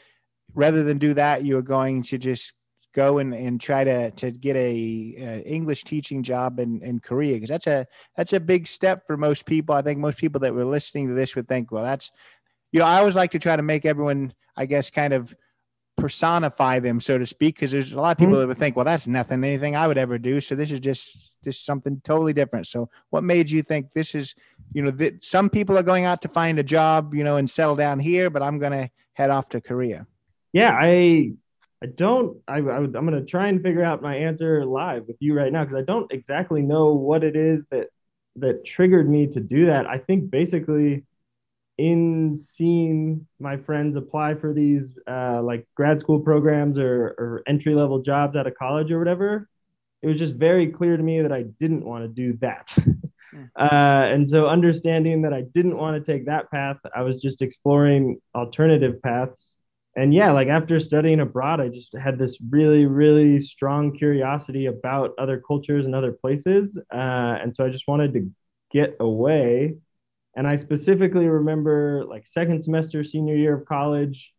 rather 0.55 0.83
than 0.85 0.99
do 0.99 1.15
that 1.15 1.45
you 1.45 1.55
were 1.55 1.63
going 1.63 2.03
to 2.05 2.19
just 2.19 2.53
go 2.95 3.19
and, 3.19 3.33
and 3.33 3.61
try 3.61 3.85
to 3.85 4.11
to 4.11 4.31
get 4.31 4.57
a, 4.57 5.15
a 5.19 5.43
English 5.47 5.85
teaching 5.85 6.23
job 6.23 6.59
in, 6.59 6.83
in 6.83 7.01
Korea 7.01 7.35
because 7.35 7.49
that's 7.49 7.67
a 7.67 7.87
that's 8.17 8.33
a 8.33 8.41
big 8.41 8.67
step 8.67 9.07
for 9.07 9.17
most 9.17 9.47
people. 9.47 9.75
I 9.75 9.83
think 9.83 9.99
most 9.99 10.19
people 10.19 10.41
that 10.41 10.55
were 10.55 10.65
listening 10.65 11.09
to 11.09 11.15
this 11.15 11.35
would 11.35 11.49
think, 11.49 11.73
well, 11.73 11.85
that's 11.85 12.11
you 12.73 12.81
know, 12.81 12.87
I 12.87 12.99
always 12.99 13.15
like 13.15 13.31
to 13.33 13.39
try 13.39 13.55
to 13.55 13.63
make 13.63 13.85
everyone, 13.85 14.33
I 14.57 14.67
guess, 14.67 14.91
kind 14.91 15.13
of 15.13 15.35
personify 15.97 16.81
them, 16.81 17.01
so 17.01 17.19
to 17.19 17.27
speak, 17.27 17.57
because 17.57 17.71
there's 17.71 17.93
a 17.93 17.97
lot 17.97 18.13
of 18.13 18.19
people 18.19 18.33
mm-hmm. 18.33 18.41
that 18.41 18.49
would 18.49 18.59
think, 18.59 18.77
well, 18.77 18.85
that's 18.85 19.07
nothing, 19.07 19.45
anything 19.45 19.77
I 19.77 19.87
would 19.87 19.99
ever 19.99 20.19
do. 20.19 20.41
So 20.41 20.55
this 20.55 20.71
is 20.71 20.81
just 20.81 21.32
just 21.43 21.67
something 21.67 22.01
totally 22.05 22.33
different. 22.33 22.67
So 22.67 22.89
what 23.11 23.25
made 23.25 23.51
you 23.51 23.63
think 23.63 23.93
this 23.95 24.15
is, 24.15 24.35
you 24.73 24.83
know, 24.83 24.91
that 24.93 25.25
some 25.25 25.51
people 25.51 25.77
are 25.79 25.83
going 25.83 26.05
out 26.05 26.23
to 26.23 26.29
find 26.29 26.59
a 26.59 26.63
job, 26.63 27.15
you 27.15 27.25
know, 27.25 27.37
and 27.37 27.51
settle 27.51 27.77
down 27.77 27.99
here, 27.99 28.31
but 28.31 28.43
I'm 28.43 28.59
going 28.59 28.73
to 28.73 28.91
head 29.15 29.31
off 29.31 29.49
to 29.51 29.61
Korea? 29.61 30.07
Yeah, 30.53 30.71
I 30.79 31.33
I 31.83 31.87
don't. 31.87 32.39
I, 32.47 32.59
I 32.59 32.77
am 32.77 32.93
going 32.93 33.11
to 33.13 33.25
try 33.25 33.49
and 33.49 33.61
figure 33.61 33.85
out 33.85 34.03
my 34.03 34.15
answer 34.15 34.65
live 34.65 35.07
with 35.09 35.17
you 35.19 35.35
right 35.35 35.53
now 35.53 35.65
because 35.65 35.79
I 35.79 35.85
don't 35.85 36.13
exactly 36.13 36.63
know 36.63 36.95
what 36.95 37.25
it 37.25 37.35
is 37.35 37.65
that 37.71 37.89
that 38.37 38.65
triggered 38.65 39.09
me 39.09 39.27
to 39.29 39.41
do 39.41 39.67
that. 39.67 39.87
I 39.87 39.99
think 39.99 40.31
basically, 40.31 41.05
in 41.79 42.39
seeing 42.39 43.27
my 43.41 43.57
friends 43.57 43.97
apply 43.97 44.37
for 44.37 44.53
these 44.53 44.97
uh, 45.11 45.43
like 45.43 45.67
grad 45.75 45.99
school 45.99 46.21
programs 46.21 46.79
or, 46.79 47.15
or 47.19 47.43
entry 47.49 47.75
level 47.75 48.01
jobs 48.01 48.37
out 48.37 48.47
of 48.47 48.55
college 48.55 48.93
or 48.93 48.99
whatever, 48.99 49.49
it 50.03 50.07
was 50.07 50.19
just 50.19 50.35
very 50.35 50.69
clear 50.69 50.97
to 50.97 51.03
me 51.03 51.23
that 51.23 51.33
I 51.33 51.45
didn't 51.61 51.85
want 51.85 52.05
to 52.05 52.09
do 52.09 52.39
that. 52.41 52.75
Uh, 53.59 54.05
and 54.13 54.29
so, 54.29 54.47
understanding 54.47 55.23
that 55.23 55.33
I 55.33 55.41
didn't 55.55 55.79
want 55.79 55.97
to 55.97 56.13
take 56.13 56.27
that 56.27 56.51
path, 56.51 56.77
I 56.95 57.01
was 57.01 57.17
just 57.17 57.41
exploring 57.41 58.21
alternative 58.35 59.01
paths 59.01 59.57
and 59.95 60.15
yeah, 60.15 60.33
like 60.33 60.49
after 60.49 60.81
studying 60.81 61.21
abroad, 61.21 61.61
I 61.61 61.69
just 61.69 61.95
had 61.97 62.19
this 62.19 62.39
really, 62.51 62.87
really 62.87 63.41
strong 63.41 63.97
curiosity 63.97 64.67
about 64.67 65.13
other 65.19 65.43
cultures 65.47 65.85
and 65.85 65.95
other 65.95 66.13
places. 66.13 66.79
Uh, 66.93 66.97
and 67.43 67.55
so 67.55 67.65
I 67.65 67.69
just 67.69 67.87
wanted 67.87 68.15
to 68.15 68.31
get 68.73 68.97
away. 69.01 69.77
And 70.35 70.47
I 70.47 70.57
specifically 70.57 71.27
remember 71.27 72.05
like 72.07 72.27
second 72.27 72.65
semester, 72.65 73.05
senior 73.05 73.37
year 73.37 73.55
of 73.55 73.67
college, 73.67 74.33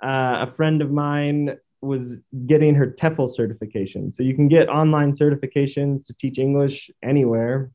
uh, 0.00 0.46
a 0.46 0.52
friend 0.56 0.80
of 0.80 0.92
mine 0.92 1.56
was 1.80 2.16
getting 2.46 2.74
her 2.74 2.86
TEFL 2.86 3.34
certification. 3.34 4.10
So 4.12 4.22
you 4.22 4.34
can 4.34 4.48
get 4.48 4.68
online 4.68 5.12
certifications 5.12 6.06
to 6.06 6.14
teach 6.14 6.38
English 6.38 6.90
anywhere. 7.02 7.70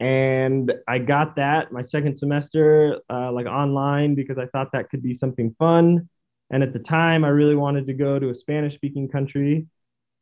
And 0.00 0.72
I 0.88 0.98
got 0.98 1.36
that 1.36 1.70
my 1.70 1.82
second 1.82 2.16
semester, 2.16 2.98
uh, 3.08 3.30
like 3.32 3.46
online, 3.46 4.14
because 4.14 4.38
I 4.38 4.46
thought 4.46 4.72
that 4.72 4.90
could 4.90 5.02
be 5.02 5.14
something 5.14 5.54
fun. 5.58 6.08
And 6.50 6.62
at 6.62 6.72
the 6.72 6.78
time, 6.78 7.24
I 7.24 7.28
really 7.28 7.54
wanted 7.54 7.86
to 7.86 7.94
go 7.94 8.18
to 8.18 8.30
a 8.30 8.34
Spanish 8.34 8.74
speaking 8.74 9.08
country. 9.08 9.66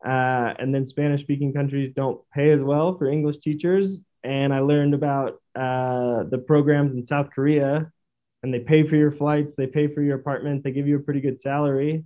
Uh, 0.04 0.54
and 0.58 0.74
then 0.74 0.86
Spanish 0.86 1.22
speaking 1.22 1.52
countries 1.52 1.92
don't 1.94 2.20
pay 2.34 2.50
as 2.50 2.62
well 2.62 2.96
for 2.98 3.06
English 3.06 3.38
teachers. 3.38 4.00
And 4.22 4.52
I 4.52 4.60
learned 4.60 4.94
about 4.94 5.40
uh, 5.54 6.24
the 6.24 6.42
programs 6.46 6.92
in 6.92 7.06
South 7.06 7.30
Korea 7.34 7.90
and 8.42 8.52
they 8.52 8.60
pay 8.60 8.88
for 8.88 8.96
your 8.96 9.12
flights, 9.12 9.54
they 9.56 9.66
pay 9.66 9.92
for 9.92 10.02
your 10.02 10.16
apartment, 10.16 10.64
they 10.64 10.70
give 10.70 10.86
you 10.86 10.96
a 10.96 11.00
pretty 11.00 11.20
good 11.20 11.40
salary. 11.40 12.04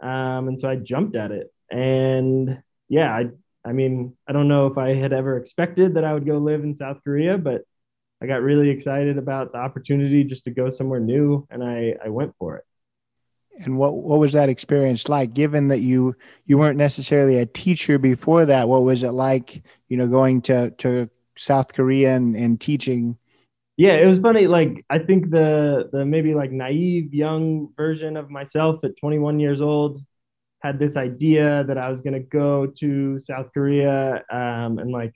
Um, 0.00 0.48
and 0.48 0.60
so 0.60 0.68
I 0.68 0.76
jumped 0.76 1.16
at 1.16 1.32
it. 1.32 1.52
And 1.70 2.62
yeah, 2.88 3.12
I, 3.12 3.26
I 3.68 3.72
mean, 3.72 4.16
I 4.28 4.32
don't 4.32 4.48
know 4.48 4.66
if 4.66 4.78
I 4.78 4.94
had 4.94 5.12
ever 5.12 5.36
expected 5.36 5.94
that 5.94 6.04
I 6.04 6.14
would 6.14 6.26
go 6.26 6.38
live 6.38 6.62
in 6.62 6.76
South 6.76 6.98
Korea, 7.04 7.38
but 7.38 7.62
I 8.22 8.26
got 8.26 8.42
really 8.42 8.70
excited 8.70 9.18
about 9.18 9.52
the 9.52 9.58
opportunity 9.58 10.24
just 10.24 10.44
to 10.44 10.50
go 10.50 10.70
somewhere 10.70 11.00
new 11.00 11.46
and 11.50 11.62
I, 11.62 11.94
I 12.04 12.08
went 12.08 12.34
for 12.38 12.56
it. 12.56 12.64
And 13.58 13.78
what, 13.78 13.94
what 13.94 14.18
was 14.18 14.32
that 14.34 14.48
experience 14.48 15.08
like? 15.08 15.32
Given 15.32 15.68
that 15.68 15.80
you 15.80 16.14
you 16.44 16.58
weren't 16.58 16.76
necessarily 16.76 17.38
a 17.38 17.46
teacher 17.46 17.98
before 17.98 18.44
that, 18.44 18.68
what 18.68 18.82
was 18.82 19.02
it 19.02 19.12
like? 19.12 19.62
You 19.88 19.96
know, 19.96 20.06
going 20.06 20.42
to 20.42 20.72
to 20.72 21.08
South 21.38 21.72
Korea 21.72 22.16
and, 22.16 22.36
and 22.36 22.60
teaching 22.60 23.16
yeah 23.76 23.94
it 23.94 24.06
was 24.06 24.18
funny 24.18 24.46
like 24.46 24.84
i 24.90 24.98
think 24.98 25.30
the 25.30 25.88
the 25.92 26.04
maybe 26.04 26.34
like 26.34 26.50
naive 26.50 27.12
young 27.12 27.68
version 27.76 28.16
of 28.16 28.30
myself 28.30 28.82
at 28.84 28.96
21 28.98 29.38
years 29.40 29.60
old 29.60 30.00
had 30.62 30.78
this 30.78 30.96
idea 30.96 31.64
that 31.64 31.78
i 31.78 31.90
was 31.90 32.00
going 32.00 32.14
to 32.14 32.20
go 32.20 32.66
to 32.66 33.18
south 33.20 33.52
korea 33.52 34.24
um, 34.30 34.78
and 34.78 34.90
like 34.90 35.14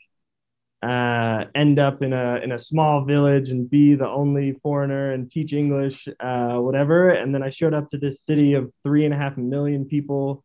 uh, 0.82 1.44
end 1.54 1.78
up 1.78 2.02
in 2.02 2.12
a 2.14 2.36
in 2.36 2.52
a 2.52 2.58
small 2.58 3.04
village 3.04 3.50
and 3.50 3.68
be 3.68 3.94
the 3.94 4.08
only 4.08 4.52
foreigner 4.62 5.12
and 5.12 5.30
teach 5.30 5.52
english 5.52 6.08
uh, 6.20 6.54
whatever. 6.56 7.10
And 7.10 7.34
then 7.34 7.42
i 7.42 7.50
showed 7.50 7.74
up 7.74 7.90
to 7.90 7.98
this 7.98 8.24
city 8.24 8.54
of 8.54 8.72
three 8.82 9.04
and 9.04 9.12
a 9.12 9.16
half 9.18 9.36
million 9.36 9.84
people 9.84 10.42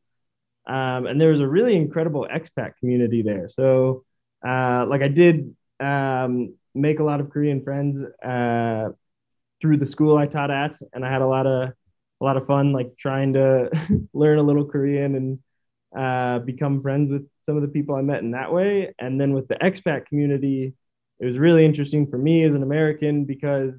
um, 0.68 1.06
and 1.08 1.22
there 1.22 1.30
was 1.32 1.40
a 1.40 1.48
really 1.48 1.76
incredible 1.76 2.28
expat 2.30 2.74
community 2.80 3.22
there. 3.22 3.50
So 3.50 4.04
uh, 4.46 4.86
like 4.88 5.02
i 5.02 5.08
did 5.08 5.56
um, 5.80 6.56
make 6.76 7.00
a 7.00 7.04
lot 7.04 7.20
of 7.20 7.30
Korean 7.30 7.64
friends 7.64 8.02
uh, 8.24 8.90
through 9.62 9.78
the 9.78 9.88
school 9.88 10.18
I 10.18 10.28
taught 10.28 10.52
at, 10.52 10.78
and 10.94 11.06
I 11.06 11.12
had 11.12 11.22
a 11.22 11.28
lot 11.28 11.48
of 11.48 11.74
a 12.22 12.24
lot 12.24 12.38
of 12.38 12.48
fun 12.48 12.72
like 12.72 12.92
trying 12.98 13.34
to 13.34 13.70
learn 14.14 14.40
a 14.40 14.44
little 14.44 14.66
Korean 14.66 15.16
and 15.16 15.40
uh, 15.98 16.40
become 16.40 16.82
friends 16.82 17.12
with 17.12 17.28
some 17.46 17.56
of 17.56 17.62
the 17.62 17.68
people 17.68 17.96
I 17.96 18.02
met 18.02 18.22
in 18.22 18.32
that 18.32 18.52
way. 18.52 18.94
And 19.00 19.20
then 19.20 19.34
with 19.34 19.48
the 19.48 19.56
expat 19.56 20.06
community, 20.08 20.74
it 21.20 21.26
was 21.26 21.38
really 21.38 21.66
interesting 21.66 22.08
for 22.08 22.18
me 22.18 22.44
as 22.44 22.54
an 22.54 22.64
American 22.64 23.26
because 23.26 23.74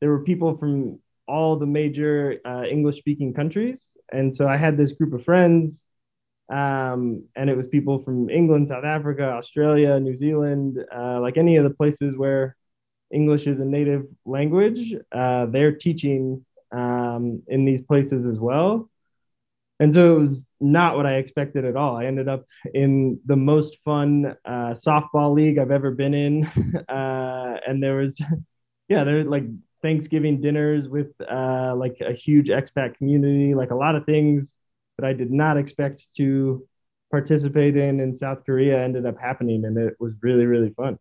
there 0.00 0.10
were 0.10 0.24
people 0.24 0.56
from 0.56 1.00
all 1.26 1.58
the 1.58 1.66
major 1.66 2.40
uh, 2.46 2.64
English 2.64 2.98
speaking 2.98 3.34
countries. 3.34 3.82
And 4.12 4.34
so 4.34 4.48
I 4.48 4.56
had 4.56 4.76
this 4.76 4.92
group 4.92 5.12
of 5.12 5.24
friends 5.24 5.84
um, 6.48 7.24
and 7.36 7.50
it 7.50 7.56
was 7.56 7.66
people 7.68 8.02
from 8.02 8.30
England, 8.30 8.68
South 8.68 8.84
Africa, 8.84 9.24
Australia, 9.24 9.98
New 10.00 10.16
Zealand, 10.16 10.78
uh, 10.94 11.20
like 11.20 11.36
any 11.36 11.56
of 11.56 11.64
the 11.64 11.70
places 11.70 12.16
where 12.16 12.56
English 13.12 13.46
is 13.46 13.60
a 13.60 13.64
native 13.64 14.06
language. 14.24 14.94
Uh, 15.12 15.46
they're 15.46 15.72
teaching 15.72 16.44
um, 16.72 17.42
in 17.48 17.64
these 17.64 17.82
places 17.82 18.26
as 18.26 18.38
well. 18.38 18.90
And 19.80 19.94
so 19.94 20.16
it 20.16 20.18
was 20.20 20.38
not 20.60 20.96
what 20.96 21.06
I 21.06 21.14
expected 21.14 21.64
at 21.64 21.76
all. 21.76 21.96
I 21.96 22.06
ended 22.06 22.28
up 22.28 22.44
in 22.74 23.20
the 23.26 23.36
most 23.36 23.76
fun 23.84 24.34
uh, 24.44 24.74
softball 24.74 25.34
league 25.34 25.58
I've 25.58 25.70
ever 25.70 25.90
been 25.90 26.14
in. 26.14 26.84
Uh, 26.88 27.56
and 27.66 27.82
there 27.82 27.96
was, 27.96 28.18
yeah, 28.88 29.04
there 29.04 29.24
like 29.24 29.44
Thanksgiving 29.82 30.40
dinners 30.40 30.88
with 30.88 31.08
uh, 31.20 31.74
like 31.76 31.96
a 32.00 32.12
huge 32.12 32.48
expat 32.48 32.96
community, 32.96 33.54
like 33.54 33.70
a 33.70 33.74
lot 33.74 33.94
of 33.94 34.04
things 34.06 34.54
that 34.98 35.06
I 35.06 35.12
did 35.12 35.30
not 35.30 35.56
expect 35.56 36.06
to 36.16 36.66
participate 37.10 37.76
in 37.76 38.00
in 38.00 38.18
South 38.18 38.44
Korea 38.44 38.82
ended 38.82 39.06
up 39.06 39.18
happening, 39.18 39.64
and 39.64 39.76
it 39.78 39.96
was 39.98 40.12
really 40.22 40.46
really 40.46 40.70
fun. 40.70 40.98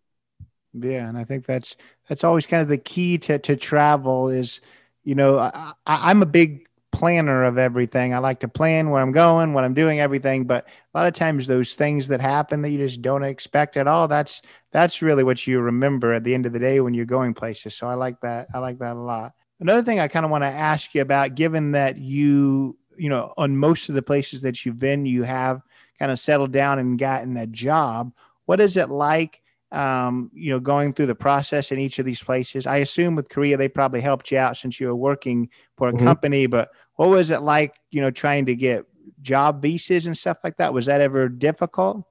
Yeah, 0.74 1.08
and 1.08 1.18
I 1.18 1.24
think 1.24 1.46
that's 1.46 1.75
that's 2.08 2.24
always 2.24 2.46
kind 2.46 2.62
of 2.62 2.68
the 2.68 2.77
key 2.77 3.18
to 3.20 3.39
to 3.39 3.56
travel 3.56 4.30
is, 4.30 4.62
you 5.04 5.16
know, 5.16 5.39
I, 5.39 5.74
I'm 5.86 6.22
a 6.22 6.27
big 6.27 6.68
planner 6.92 7.44
of 7.44 7.58
everything. 7.58 8.13
I 8.13 8.20
like 8.20 8.39
to 8.42 8.48
plan 8.48 8.89
where 8.89 9.01
I'm 9.01 9.12
going, 9.12 9.54
what 9.54 9.63
I'm 9.63 9.74
doing, 9.74 10.00
everything. 10.00 10.46
But 10.46 10.68
a 10.94 10.98
lot 10.98 11.08
of 11.08 11.13
times 11.13 11.46
those 11.46 11.74
things 11.74 12.08
that 12.08 12.22
happen 12.22 12.62
that 12.62 12.70
you 12.70 12.77
just 12.77 13.01
don't 13.01 13.24
expect 13.24 13.77
at 13.77 13.88
all, 13.88 14.08
that's 14.08 14.42
that's 14.72 15.01
really 15.01 15.24
what 15.24 15.46
you 15.48 15.60
remember 15.60 16.13
at 16.13 16.24
the 16.24 16.34
end 16.34 16.46
of 16.46 16.54
the 16.54 16.60
day 16.60 16.80
when 16.80 16.94
you're 16.94 17.06
going 17.06 17.34
places. 17.34 17.75
So 17.75 17.88
I 17.88 17.96
like 17.96 18.22
that. 18.22 18.48
I 18.54 18.60
like 18.60 18.80
that 18.80 18.96
a 18.96 19.00
lot. 19.00 19.34
Another 19.60 19.82
thing 19.82 20.00
I 20.00 20.08
kind 20.08 20.25
of 20.25 20.32
want 20.32 20.44
to 20.44 20.48
ask 20.48 20.94
you 20.94 21.01
about, 21.01 21.34
given 21.34 21.72
that 21.72 21.98
you 21.98 22.77
you 22.98 23.10
know, 23.10 23.34
on 23.38 23.58
most 23.58 23.89
of 23.89 23.96
the 23.96 24.01
places 24.01 24.42
that 24.42 24.66
you've 24.66 24.80
been, 24.80 25.06
you 25.06 25.24
have 25.24 25.62
kind 26.00 26.12
of 26.12 26.20
settled 26.20 26.51
down 26.51 26.80
and 26.80 27.00
gotten 27.00 27.38
a 27.38 27.48
job. 27.48 28.12
What 28.46 28.60
is 28.60 28.77
it 28.77 28.89
like, 28.89 29.42
um, 29.72 30.32
you 30.34 30.51
know, 30.51 30.60
going 30.60 30.94
through 30.94 31.08
the 31.08 31.16
process 31.16 31.72
in 31.72 31.80
each 31.80 32.00
of 32.00 32.06
these 32.06 32.22
places? 32.22 32.68
I 32.68 32.77
assume 32.77 33.16
with 33.16 33.30
Korea, 33.30 33.58
they 33.58 33.68
probably 33.68 34.01
helped 34.01 34.32
you 34.32 34.38
out 34.38 34.58
since 34.58 34.80
you 34.80 34.88
were 34.88 34.96
working 34.96 35.50
for 35.77 35.89
a 35.89 35.94
mm-hmm. 35.94 36.06
company, 36.06 36.46
but 36.46 36.70
what 36.96 37.10
was 37.10 37.30
it 37.30 37.42
like, 37.42 37.75
you 37.92 38.01
know, 38.01 38.12
trying 38.12 38.46
to 38.48 38.56
get 38.56 38.86
job 39.22 39.62
visas 39.62 40.08
and 40.08 40.18
stuff 40.18 40.38
like 40.44 40.58
that? 40.58 40.74
Was 40.74 40.86
that 40.86 41.01
ever 41.01 41.30
difficult? 41.30 42.04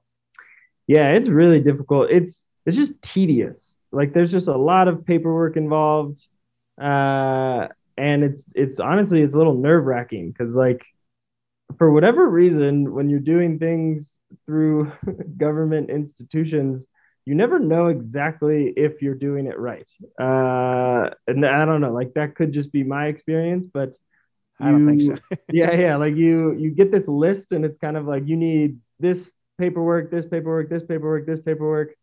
Yeah, 0.87 1.11
it's 1.11 1.27
really 1.27 1.59
difficult. 1.59 2.09
It's, 2.09 2.43
it's 2.65 2.77
just 2.77 3.01
tedious. 3.01 3.75
Like 3.91 4.13
there's 4.13 4.31
just 4.31 4.47
a 4.47 4.57
lot 4.57 4.87
of 4.87 5.05
paperwork 5.05 5.57
involved. 5.57 6.25
Uh, 6.79 7.67
and 7.97 8.23
it's 8.23 8.45
it's 8.55 8.79
honestly 8.79 9.21
it's 9.21 9.33
a 9.33 9.37
little 9.37 9.55
nerve 9.55 9.85
wracking 9.85 10.31
because 10.31 10.53
like 10.53 10.83
for 11.77 11.91
whatever 11.91 12.27
reason 12.27 12.93
when 12.93 13.09
you're 13.09 13.19
doing 13.19 13.59
things 13.59 14.09
through 14.45 14.91
government 15.37 15.89
institutions 15.89 16.85
you 17.25 17.35
never 17.35 17.59
know 17.59 17.87
exactly 17.87 18.73
if 18.77 19.01
you're 19.01 19.13
doing 19.13 19.47
it 19.47 19.59
right. 19.59 19.89
Uh 20.19 21.09
and 21.27 21.45
i 21.45 21.65
don't 21.65 21.81
know 21.81 21.91
like 21.91 22.13
that 22.13 22.35
could 22.35 22.53
just 22.53 22.71
be 22.71 22.83
my 22.83 23.07
experience 23.07 23.67
but 23.71 23.89
you, 24.59 24.67
i 24.67 24.71
don't 24.71 24.87
think 24.87 25.01
so. 25.01 25.17
Yeah 25.51 25.73
yeah 25.73 25.95
like 25.97 26.15
you 26.15 26.53
you 26.53 26.71
get 26.71 26.91
this 26.91 27.07
list 27.07 27.51
and 27.51 27.65
it's 27.65 27.77
kind 27.79 27.97
of 27.97 28.05
like 28.05 28.27
you 28.27 28.37
need 28.37 28.79
this 28.99 29.29
paperwork 29.57 30.11
this 30.11 30.25
paperwork 30.25 30.69
this 30.69 30.83
paperwork 30.83 31.25
this 31.25 31.41
paperwork 31.41 31.95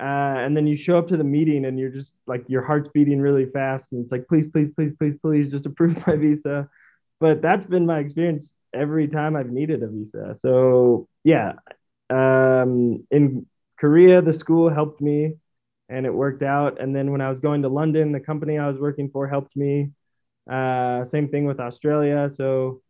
uh, 0.00 0.38
and 0.38 0.56
then 0.56 0.66
you 0.66 0.76
show 0.76 0.96
up 0.96 1.08
to 1.08 1.16
the 1.16 1.24
meeting 1.24 1.66
and 1.66 1.78
you're 1.78 1.90
just 1.90 2.14
like 2.26 2.42
your 2.48 2.62
heart's 2.62 2.88
beating 2.94 3.20
really 3.20 3.44
fast 3.44 3.92
and 3.92 4.02
it's 4.02 4.10
like 4.10 4.26
please 4.28 4.48
please 4.48 4.70
please 4.74 4.92
please 4.98 5.14
please 5.20 5.50
just 5.50 5.66
approve 5.70 5.96
my 6.06 6.16
visa. 6.16 6.68
But 7.20 7.42
that's 7.42 7.66
been 7.66 7.84
my 7.84 7.98
experience 7.98 8.52
every 8.72 9.08
time 9.08 9.36
i've 9.36 9.50
needed 9.50 9.82
a 9.82 9.88
visa. 9.88 10.36
So 10.38 11.08
yeah 11.22 11.52
um, 12.08 13.06
in 13.10 13.46
korea 13.78 14.22
the 14.22 14.32
school 14.32 14.70
helped 14.70 15.00
me 15.00 15.34
and 15.88 16.06
it 16.06 16.14
worked 16.14 16.42
out. 16.42 16.80
And 16.80 16.96
then 16.96 17.12
when 17.12 17.20
i 17.20 17.28
was 17.28 17.40
going 17.40 17.62
to 17.62 17.68
london 17.68 18.12
the 18.12 18.20
company 18.20 18.58
i 18.58 18.68
was 18.68 18.78
working 18.78 19.10
for 19.10 19.28
helped 19.28 19.54
me. 19.54 19.90
Uh, 20.50 21.04
same 21.08 21.28
thing 21.28 21.44
with 21.44 21.60
australia. 21.60 22.30
So 22.34 22.80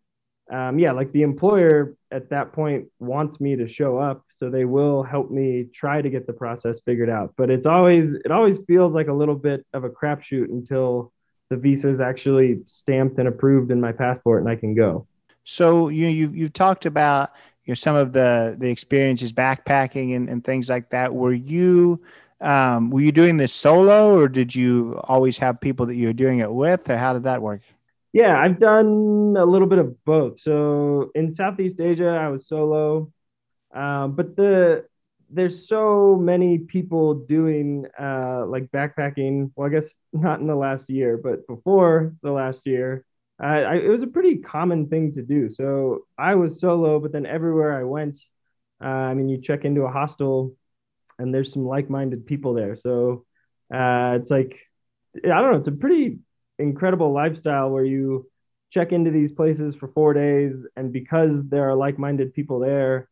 um, 0.50 0.78
yeah, 0.78 0.92
like 0.92 1.12
the 1.12 1.22
employer 1.22 1.94
at 2.10 2.30
that 2.30 2.52
point 2.52 2.88
wants 2.98 3.40
me 3.40 3.56
to 3.56 3.68
show 3.68 3.98
up, 3.98 4.24
so 4.40 4.48
they 4.48 4.64
will 4.64 5.02
help 5.02 5.30
me 5.30 5.66
try 5.74 6.00
to 6.00 6.08
get 6.08 6.26
the 6.26 6.32
process 6.32 6.80
figured 6.86 7.10
out. 7.10 7.34
But 7.36 7.50
it's 7.50 7.66
always 7.66 8.14
it 8.14 8.30
always 8.30 8.58
feels 8.66 8.94
like 8.94 9.08
a 9.08 9.12
little 9.12 9.34
bit 9.34 9.66
of 9.74 9.84
a 9.84 9.90
crapshoot 9.90 10.48
until 10.48 11.12
the 11.50 11.56
visa 11.56 11.90
is 11.90 12.00
actually 12.00 12.60
stamped 12.66 13.18
and 13.18 13.28
approved 13.28 13.70
in 13.70 13.82
my 13.82 13.92
passport 13.92 14.40
and 14.40 14.50
I 14.50 14.56
can 14.56 14.74
go. 14.74 15.06
So 15.44 15.90
you 15.90 16.06
you 16.06 16.30
you've 16.30 16.54
talked 16.54 16.86
about 16.86 17.32
you 17.66 17.72
know 17.72 17.74
some 17.74 17.96
of 17.96 18.14
the 18.14 18.56
the 18.58 18.68
experiences 18.68 19.30
backpacking 19.30 20.16
and, 20.16 20.30
and 20.30 20.42
things 20.42 20.70
like 20.70 20.88
that. 20.88 21.14
Were 21.14 21.34
you 21.34 22.00
um, 22.40 22.88
were 22.88 23.02
you 23.02 23.12
doing 23.12 23.36
this 23.36 23.52
solo 23.52 24.16
or 24.18 24.26
did 24.26 24.54
you 24.54 24.98
always 25.04 25.36
have 25.36 25.60
people 25.60 25.84
that 25.84 25.96
you 25.96 26.06
were 26.06 26.14
doing 26.14 26.38
it 26.38 26.50
with 26.50 26.88
or 26.88 26.96
how 26.96 27.12
did 27.12 27.24
that 27.24 27.42
work? 27.42 27.60
Yeah, 28.14 28.40
I've 28.40 28.58
done 28.58 29.36
a 29.38 29.44
little 29.44 29.68
bit 29.68 29.78
of 29.78 30.02
both. 30.06 30.40
So 30.40 31.10
in 31.14 31.34
Southeast 31.34 31.78
Asia, 31.78 32.08
I 32.08 32.28
was 32.28 32.48
solo, 32.48 33.12
um, 33.74 34.12
but 34.12 34.36
the 34.36 34.84
there's 35.32 35.68
so 35.68 36.16
many 36.16 36.58
people 36.58 37.14
doing 37.14 37.86
uh, 37.98 38.44
like 38.46 38.64
backpacking. 38.72 39.52
Well, 39.54 39.68
I 39.68 39.70
guess 39.70 39.88
not 40.12 40.40
in 40.40 40.46
the 40.46 40.56
last 40.56 40.90
year, 40.90 41.16
but 41.16 41.46
before 41.46 42.14
the 42.22 42.32
last 42.32 42.66
year, 42.66 43.04
I, 43.38 43.62
I, 43.62 43.74
it 43.76 43.88
was 43.88 44.02
a 44.02 44.08
pretty 44.08 44.38
common 44.38 44.88
thing 44.88 45.12
to 45.12 45.22
do. 45.22 45.48
So 45.50 46.06
I 46.18 46.34
was 46.34 46.60
solo, 46.60 46.98
but 46.98 47.12
then 47.12 47.26
everywhere 47.26 47.78
I 47.78 47.84
went, 47.84 48.18
uh, 48.82 48.88
I 48.88 49.14
mean, 49.14 49.28
you 49.28 49.40
check 49.40 49.64
into 49.64 49.82
a 49.82 49.90
hostel, 49.92 50.56
and 51.18 51.32
there's 51.32 51.52
some 51.52 51.66
like-minded 51.66 52.26
people 52.26 52.54
there. 52.54 52.76
So 52.76 53.24
uh, 53.72 54.18
it's 54.20 54.30
like 54.30 54.58
I 55.16 55.28
don't 55.28 55.52
know, 55.52 55.58
it's 55.58 55.68
a 55.68 55.72
pretty 55.72 56.18
incredible 56.58 57.12
lifestyle 57.12 57.70
where 57.70 57.84
you 57.84 58.28
check 58.70 58.92
into 58.92 59.10
these 59.10 59.32
places 59.32 59.74
for 59.74 59.88
four 59.88 60.14
days 60.14 60.64
and 60.76 60.92
because 60.92 61.32
there 61.48 61.68
are 61.68 61.74
like-minded 61.74 62.32
people 62.32 62.60
there 62.60 63.09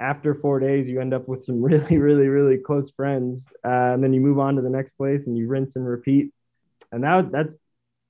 after 0.00 0.34
four 0.34 0.58
days 0.58 0.88
you 0.88 1.00
end 1.00 1.14
up 1.14 1.28
with 1.28 1.44
some 1.44 1.62
really 1.70 1.98
really 1.98 2.28
really 2.28 2.58
close 2.58 2.90
friends 2.96 3.46
uh, 3.64 3.92
and 3.94 4.02
then 4.02 4.12
you 4.12 4.20
move 4.20 4.38
on 4.38 4.56
to 4.56 4.62
the 4.62 4.70
next 4.70 4.92
place 4.96 5.26
and 5.26 5.36
you 5.36 5.46
rinse 5.46 5.76
and 5.76 5.86
repeat 5.86 6.32
and 6.92 7.04
that 7.04 7.30
that's 7.30 7.54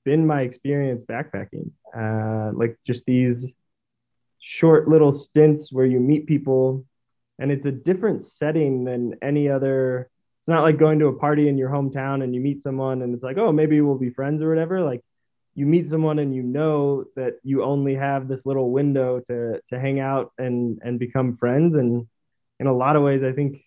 been 0.03 0.25
my 0.25 0.41
experience 0.41 1.03
backpacking 1.05 1.69
uh, 1.95 2.51
like 2.53 2.77
just 2.87 3.05
these 3.05 3.45
short 4.39 4.87
little 4.87 5.13
stints 5.13 5.71
where 5.71 5.85
you 5.85 5.99
meet 5.99 6.25
people 6.25 6.83
and 7.37 7.51
it's 7.51 7.65
a 7.65 7.71
different 7.71 8.25
setting 8.25 8.83
than 8.85 9.15
any 9.21 9.49
other 9.49 10.09
it's 10.41 10.47
not 10.47 10.63
like 10.63 10.79
going 10.79 10.97
to 10.97 11.05
a 11.05 11.13
party 11.13 11.47
in 11.47 11.57
your 11.59 11.69
hometown 11.69 12.23
and 12.23 12.33
you 12.33 12.41
meet 12.41 12.63
someone 12.63 13.03
and 13.03 13.13
it's 13.13 13.21
like, 13.21 13.37
oh, 13.37 13.51
maybe 13.51 13.79
we'll 13.79 13.99
be 13.99 14.09
friends 14.09 14.41
or 14.41 14.49
whatever. 14.49 14.81
Like 14.81 15.01
you 15.53 15.65
meet 15.65 15.87
someone 15.87 16.19
and 16.19 16.33
you 16.33 16.43
know 16.43 17.05
that 17.15 17.33
you 17.43 17.63
only 17.63 17.95
have 17.95 18.27
this 18.27 18.41
little 18.45 18.71
window 18.71 19.19
to 19.27 19.61
to 19.69 19.79
hang 19.79 19.99
out 19.99 20.31
and 20.37 20.79
and 20.83 20.99
become 20.99 21.37
friends. 21.37 21.75
And 21.75 22.07
in 22.61 22.67
a 22.67 22.73
lot 22.73 22.95
of 22.95 23.01
ways 23.01 23.23
i 23.23 23.31
think 23.33 23.63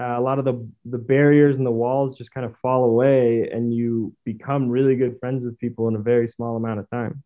uh, 0.00 0.18
a 0.18 0.20
lot 0.20 0.38
of 0.38 0.44
the 0.44 0.66
the 0.86 0.98
barriers 0.98 1.56
and 1.56 1.66
the 1.66 1.70
walls 1.70 2.16
just 2.16 2.32
kind 2.32 2.46
of 2.46 2.56
fall 2.62 2.84
away 2.84 3.48
and 3.52 3.74
you 3.74 4.14
become 4.24 4.68
really 4.68 4.96
good 4.96 5.18
friends 5.20 5.44
with 5.44 5.58
people 5.58 5.88
in 5.88 5.96
a 5.96 6.00
very 6.00 6.26
small 6.26 6.56
amount 6.56 6.80
of 6.80 6.88
time. 6.90 7.22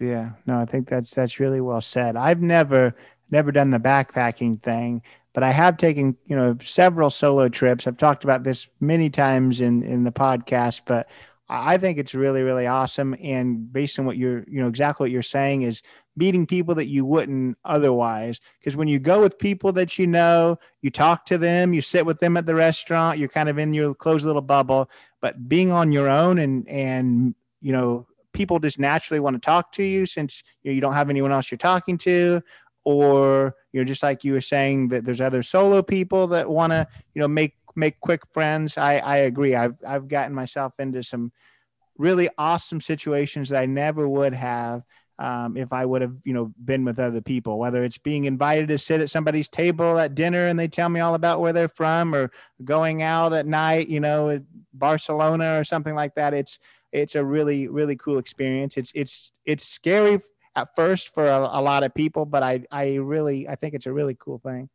Yeah. 0.00 0.30
No 0.46 0.58
i 0.58 0.64
think 0.64 0.88
that's 0.88 1.14
that's 1.14 1.38
really 1.38 1.60
well 1.60 1.80
said. 1.80 2.16
I've 2.16 2.42
never 2.42 2.94
never 3.30 3.52
done 3.52 3.70
the 3.70 3.78
backpacking 3.78 4.62
thing 4.62 5.02
but 5.32 5.44
i 5.44 5.52
have 5.52 5.76
taken 5.76 6.16
you 6.26 6.34
know 6.36 6.56
several 6.62 7.10
solo 7.10 7.48
trips. 7.48 7.86
I've 7.86 7.98
talked 7.98 8.24
about 8.24 8.42
this 8.42 8.66
many 8.80 9.10
times 9.10 9.60
in 9.60 9.82
in 9.82 10.04
the 10.04 10.12
podcast 10.12 10.82
but 10.86 11.06
I 11.52 11.78
think 11.78 11.98
it's 11.98 12.14
really, 12.14 12.42
really 12.42 12.68
awesome. 12.68 13.16
And 13.20 13.72
based 13.72 13.98
on 13.98 14.06
what 14.06 14.16
you're, 14.16 14.44
you 14.46 14.60
know, 14.60 14.68
exactly 14.68 15.04
what 15.04 15.10
you're 15.10 15.20
saying 15.20 15.62
is 15.62 15.82
meeting 16.16 16.46
people 16.46 16.76
that 16.76 16.86
you 16.86 17.04
wouldn't 17.04 17.58
otherwise. 17.64 18.38
Because 18.60 18.76
when 18.76 18.86
you 18.86 19.00
go 19.00 19.20
with 19.20 19.36
people 19.36 19.72
that 19.72 19.98
you 19.98 20.06
know, 20.06 20.60
you 20.80 20.90
talk 20.90 21.26
to 21.26 21.38
them, 21.38 21.74
you 21.74 21.82
sit 21.82 22.06
with 22.06 22.20
them 22.20 22.36
at 22.36 22.46
the 22.46 22.54
restaurant, 22.54 23.18
you're 23.18 23.28
kind 23.28 23.48
of 23.48 23.58
in 23.58 23.74
your 23.74 23.94
closed 23.94 24.24
little 24.24 24.40
bubble. 24.40 24.88
But 25.20 25.48
being 25.48 25.72
on 25.72 25.90
your 25.90 26.08
own 26.08 26.38
and, 26.38 26.68
and, 26.68 27.34
you 27.60 27.72
know, 27.72 28.06
people 28.32 28.60
just 28.60 28.78
naturally 28.78 29.18
want 29.18 29.34
to 29.34 29.40
talk 29.40 29.72
to 29.72 29.82
you 29.82 30.06
since 30.06 30.44
you, 30.62 30.70
you 30.70 30.80
don't 30.80 30.92
have 30.92 31.10
anyone 31.10 31.32
else 31.32 31.50
you're 31.50 31.58
talking 31.58 31.98
to 31.98 32.40
or 32.84 33.54
you 33.72 33.80
know 33.80 33.84
just 33.84 34.02
like 34.02 34.24
you 34.24 34.32
were 34.32 34.40
saying 34.40 34.88
that 34.88 35.04
there's 35.04 35.20
other 35.20 35.42
solo 35.42 35.82
people 35.82 36.26
that 36.26 36.48
want 36.48 36.72
to 36.72 36.86
you 37.14 37.20
know 37.20 37.28
make 37.28 37.54
make 37.76 38.00
quick 38.00 38.22
friends. 38.32 38.76
I, 38.76 38.98
I 38.98 39.16
agree. 39.18 39.54
I've, 39.54 39.76
I've 39.86 40.08
gotten 40.08 40.34
myself 40.34 40.72
into 40.78 41.02
some 41.02 41.32
really 41.98 42.28
awesome 42.38 42.80
situations 42.80 43.48
that 43.50 43.62
I 43.62 43.66
never 43.66 44.08
would 44.08 44.34
have 44.34 44.82
um, 45.20 45.58
if 45.58 45.70
I 45.70 45.84
would 45.84 46.00
have, 46.00 46.14
you 46.24 46.32
know, 46.32 46.50
been 46.64 46.82
with 46.82 46.98
other 46.98 47.20
people, 47.20 47.58
whether 47.58 47.84
it's 47.84 47.98
being 47.98 48.24
invited 48.24 48.68
to 48.68 48.78
sit 48.78 49.02
at 49.02 49.10
somebody's 49.10 49.48
table 49.48 49.98
at 49.98 50.14
dinner 50.14 50.46
and 50.46 50.58
they 50.58 50.66
tell 50.66 50.88
me 50.88 51.00
all 51.00 51.14
about 51.14 51.40
where 51.40 51.52
they're 51.52 51.68
from 51.68 52.14
or 52.14 52.30
going 52.64 53.02
out 53.02 53.34
at 53.34 53.46
night, 53.46 53.88
you 53.88 54.00
know, 54.00 54.42
Barcelona 54.72 55.60
or 55.60 55.64
something 55.64 55.94
like 55.94 56.14
that. 56.14 56.32
It's, 56.32 56.58
it's 56.90 57.16
a 57.16 57.24
really, 57.24 57.68
really 57.68 57.96
cool 57.96 58.18
experience. 58.18 58.78
It's, 58.78 58.92
it's, 58.94 59.32
it's 59.44 59.68
scary 59.68 60.22
at 60.56 60.74
first 60.74 61.12
for 61.12 61.26
a, 61.26 61.38
a 61.38 61.60
lot 61.60 61.82
of 61.82 61.94
people, 61.94 62.24
but 62.24 62.42
I, 62.42 62.64
I 62.70 62.94
really, 62.94 63.46
I 63.46 63.56
think 63.56 63.74
it's 63.74 63.86
a 63.86 63.92
really 63.92 64.16
cool 64.18 64.38
thing. 64.38 64.70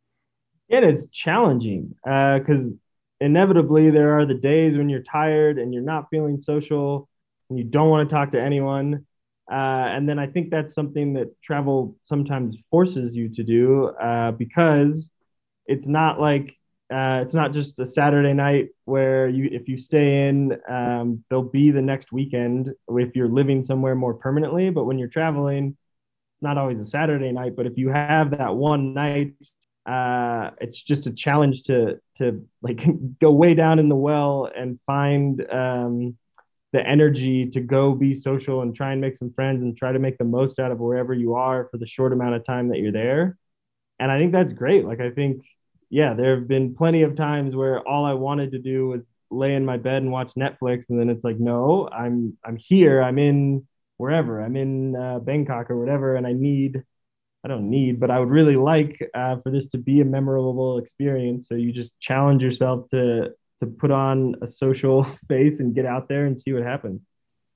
Yeah, 0.68 0.80
it's 0.80 1.06
challenging 1.06 1.96
because 2.04 2.68
uh, 2.68 2.72
inevitably 3.20 3.90
there 3.90 4.18
are 4.18 4.26
the 4.26 4.34
days 4.34 4.76
when 4.76 4.88
you're 4.88 5.02
tired 5.02 5.58
and 5.58 5.72
you're 5.72 5.82
not 5.82 6.08
feeling 6.10 6.40
social 6.40 7.08
and 7.48 7.58
you 7.58 7.64
don't 7.64 7.90
want 7.90 8.08
to 8.08 8.14
talk 8.14 8.32
to 8.32 8.40
anyone. 8.40 9.06
Uh, 9.50 9.54
and 9.54 10.08
then 10.08 10.18
I 10.18 10.26
think 10.26 10.50
that's 10.50 10.74
something 10.74 11.14
that 11.14 11.28
travel 11.42 11.96
sometimes 12.04 12.56
forces 12.70 13.14
you 13.14 13.28
to 13.30 13.44
do 13.44 13.86
uh, 13.86 14.32
because 14.32 15.08
it's 15.66 15.86
not 15.86 16.20
like 16.20 16.56
uh, 16.92 17.20
it's 17.22 17.34
not 17.34 17.52
just 17.52 17.78
a 17.80 17.86
Saturday 17.86 18.32
night 18.32 18.68
where 18.84 19.28
you 19.28 19.48
if 19.50 19.66
you 19.68 19.78
stay 19.78 20.28
in 20.28 20.56
um, 20.68 21.24
there'll 21.28 21.42
be 21.42 21.70
the 21.72 21.82
next 21.82 22.12
weekend 22.12 22.72
if 22.88 23.16
you're 23.16 23.28
living 23.28 23.64
somewhere 23.64 23.94
more 23.94 24.14
permanently. 24.14 24.70
But 24.70 24.84
when 24.84 24.98
you're 24.98 25.08
traveling, 25.08 25.76
not 26.40 26.58
always 26.58 26.78
a 26.78 26.84
Saturday 26.84 27.32
night. 27.32 27.56
But 27.56 27.66
if 27.66 27.76
you 27.76 27.88
have 27.88 28.30
that 28.38 28.54
one 28.54 28.94
night 28.94 29.34
uh, 29.86 30.50
it's 30.60 30.82
just 30.82 31.06
a 31.06 31.12
challenge 31.12 31.62
to 31.62 32.00
to 32.16 32.44
like 32.62 32.80
go 33.20 33.30
way 33.30 33.54
down 33.54 33.78
in 33.78 33.88
the 33.88 33.96
well 33.96 34.50
and 34.54 34.80
find 34.86 35.40
um, 35.52 36.16
the 36.72 36.86
energy 36.86 37.48
to 37.50 37.60
go 37.60 37.94
be 37.94 38.12
social 38.12 38.62
and 38.62 38.74
try 38.74 38.92
and 38.92 39.00
make 39.00 39.16
some 39.16 39.32
friends 39.32 39.62
and 39.62 39.76
try 39.76 39.92
to 39.92 39.98
make 39.98 40.18
the 40.18 40.24
most 40.24 40.58
out 40.58 40.72
of 40.72 40.80
wherever 40.80 41.14
you 41.14 41.34
are 41.34 41.68
for 41.70 41.78
the 41.78 41.86
short 41.86 42.12
amount 42.12 42.34
of 42.34 42.44
time 42.44 42.68
that 42.68 42.78
you're 42.78 42.92
there. 42.92 43.38
And 44.00 44.10
I 44.10 44.18
think 44.18 44.32
that's 44.32 44.52
great. 44.52 44.84
Like 44.84 45.00
I 45.00 45.10
think, 45.10 45.42
yeah, 45.88 46.14
there 46.14 46.36
have 46.36 46.48
been 46.48 46.74
plenty 46.74 47.02
of 47.02 47.14
times 47.14 47.54
where 47.54 47.80
all 47.86 48.04
I 48.04 48.12
wanted 48.14 48.52
to 48.52 48.58
do 48.58 48.88
was 48.88 49.06
lay 49.30 49.54
in 49.54 49.64
my 49.64 49.76
bed 49.76 50.02
and 50.02 50.10
watch 50.10 50.32
Netflix, 50.36 50.90
and 50.90 50.98
then 51.00 51.08
it's 51.08 51.24
like, 51.24 51.38
no, 51.38 51.88
I'm 51.88 52.36
I'm 52.44 52.56
here. 52.56 53.00
I'm 53.02 53.18
in 53.18 53.66
wherever. 53.96 54.42
I'm 54.42 54.56
in 54.56 54.96
uh, 54.96 55.20
Bangkok 55.20 55.70
or 55.70 55.78
whatever, 55.78 56.16
and 56.16 56.26
I 56.26 56.32
need 56.32 56.82
I 57.46 57.48
don't 57.48 57.70
need, 57.70 58.00
but 58.00 58.10
I 58.10 58.18
would 58.18 58.28
really 58.28 58.56
like 58.56 59.08
uh, 59.14 59.36
for 59.40 59.52
this 59.52 59.68
to 59.68 59.78
be 59.78 60.00
a 60.00 60.04
memorable 60.04 60.78
experience. 60.78 61.46
So 61.46 61.54
you 61.54 61.70
just 61.70 61.92
challenge 62.00 62.42
yourself 62.42 62.88
to 62.90 63.30
to 63.60 63.66
put 63.66 63.92
on 63.92 64.34
a 64.42 64.48
social 64.48 65.06
face 65.28 65.60
and 65.60 65.72
get 65.72 65.86
out 65.86 66.08
there 66.08 66.26
and 66.26 66.36
see 66.36 66.52
what 66.52 66.64
happens. 66.64 67.02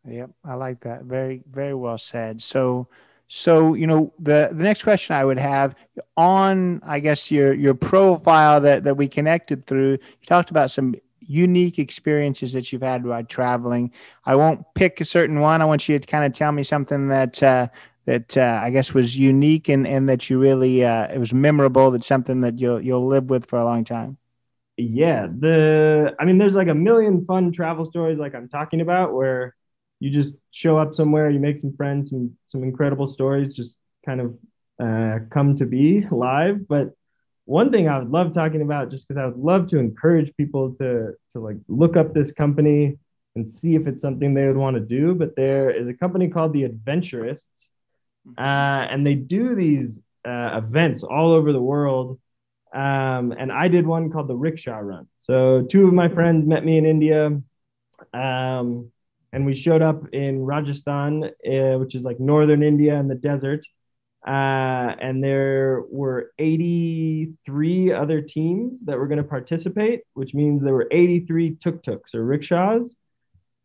Yep, 0.08 0.30
I 0.44 0.54
like 0.54 0.78
that. 0.84 1.02
Very 1.02 1.42
very 1.50 1.74
well 1.74 1.98
said. 1.98 2.40
So 2.40 2.86
so 3.26 3.74
you 3.74 3.88
know 3.88 4.12
the 4.20 4.50
the 4.52 4.62
next 4.62 4.84
question 4.84 5.16
I 5.16 5.24
would 5.24 5.40
have 5.40 5.74
on 6.16 6.80
I 6.86 7.00
guess 7.00 7.28
your 7.28 7.52
your 7.52 7.74
profile 7.74 8.60
that 8.60 8.84
that 8.84 8.96
we 8.96 9.08
connected 9.08 9.66
through. 9.66 9.98
You 10.20 10.26
talked 10.28 10.50
about 10.50 10.70
some 10.70 10.94
unique 11.18 11.80
experiences 11.80 12.52
that 12.52 12.72
you've 12.72 12.82
had 12.82 13.04
while 13.04 13.24
traveling. 13.24 13.90
I 14.24 14.36
won't 14.36 14.64
pick 14.76 15.00
a 15.00 15.04
certain 15.04 15.40
one. 15.40 15.60
I 15.60 15.64
want 15.64 15.88
you 15.88 15.98
to 15.98 16.06
kind 16.06 16.24
of 16.24 16.32
tell 16.32 16.52
me 16.52 16.62
something 16.62 17.08
that 17.08 17.42
uh, 17.42 17.68
that 18.06 18.36
uh, 18.36 18.60
I 18.62 18.70
guess 18.70 18.94
was 18.94 19.16
unique 19.16 19.68
and, 19.68 19.86
and 19.86 20.08
that 20.08 20.30
you 20.30 20.38
really 20.38 20.84
uh, 20.84 21.06
it 21.12 21.18
was 21.18 21.32
memorable. 21.32 21.90
That's 21.90 22.06
something 22.06 22.40
that 22.40 22.58
you'll 22.58 22.80
you'll 22.80 23.06
live 23.06 23.30
with 23.30 23.46
for 23.46 23.58
a 23.58 23.64
long 23.64 23.84
time. 23.84 24.18
Yeah, 24.76 25.26
the 25.26 26.14
I 26.18 26.24
mean, 26.24 26.38
there's 26.38 26.54
like 26.54 26.68
a 26.68 26.74
million 26.74 27.24
fun 27.26 27.52
travel 27.52 27.84
stories 27.84 28.18
like 28.18 28.34
I'm 28.34 28.48
talking 28.48 28.80
about 28.80 29.14
where 29.14 29.54
you 30.00 30.10
just 30.10 30.34
show 30.50 30.78
up 30.78 30.94
somewhere, 30.94 31.30
you 31.30 31.38
make 31.38 31.60
some 31.60 31.76
friends, 31.76 32.10
some 32.10 32.36
some 32.48 32.62
incredible 32.62 33.06
stories 33.06 33.54
just 33.54 33.74
kind 34.06 34.20
of 34.20 34.38
uh, 34.82 35.18
come 35.30 35.56
to 35.58 35.66
be 35.66 36.06
live. 36.10 36.66
But 36.66 36.94
one 37.44 37.70
thing 37.70 37.88
I 37.88 37.98
would 37.98 38.10
love 38.10 38.32
talking 38.32 38.62
about, 38.62 38.90
just 38.90 39.06
because 39.06 39.20
I 39.20 39.26
would 39.26 39.36
love 39.36 39.68
to 39.68 39.78
encourage 39.78 40.34
people 40.36 40.74
to 40.80 41.12
to 41.32 41.40
like 41.40 41.56
look 41.68 41.96
up 41.96 42.14
this 42.14 42.32
company 42.32 42.96
and 43.36 43.54
see 43.54 43.74
if 43.74 43.86
it's 43.86 44.02
something 44.02 44.34
they 44.34 44.46
would 44.46 44.56
want 44.56 44.76
to 44.76 44.80
do. 44.80 45.14
But 45.14 45.36
there 45.36 45.70
is 45.70 45.86
a 45.88 45.94
company 45.94 46.28
called 46.28 46.52
the 46.52 46.64
Adventurists 46.64 47.69
uh, 48.38 48.40
and 48.90 49.06
they 49.06 49.14
do 49.14 49.54
these 49.54 50.00
uh, 50.26 50.60
events 50.62 51.02
all 51.02 51.32
over 51.32 51.52
the 51.52 51.60
world. 51.60 52.18
Um, 52.72 53.32
and 53.32 53.50
I 53.50 53.68
did 53.68 53.86
one 53.86 54.10
called 54.10 54.28
the 54.28 54.36
Rickshaw 54.36 54.78
Run. 54.78 55.08
So 55.18 55.66
two 55.68 55.86
of 55.86 55.94
my 55.94 56.08
friends 56.08 56.46
met 56.46 56.64
me 56.64 56.78
in 56.78 56.86
India, 56.86 57.40
um, 58.14 58.90
and 59.32 59.46
we 59.46 59.54
showed 59.54 59.82
up 59.82 60.12
in 60.12 60.44
Rajasthan, 60.44 61.24
uh, 61.24 61.78
which 61.78 61.94
is 61.94 62.02
like 62.02 62.20
northern 62.20 62.62
India 62.62 62.94
in 62.94 63.08
the 63.08 63.14
desert. 63.14 63.64
Uh, 64.26 64.94
and 65.00 65.24
there 65.24 65.82
were 65.90 66.32
83 66.38 67.92
other 67.92 68.20
teams 68.20 68.80
that 68.82 68.98
were 68.98 69.06
going 69.06 69.22
to 69.22 69.24
participate, 69.24 70.00
which 70.12 70.34
means 70.34 70.62
there 70.62 70.74
were 70.74 70.88
83 70.90 71.56
tuk-tuks 71.56 72.14
or 72.14 72.24
rickshaws. 72.24 72.94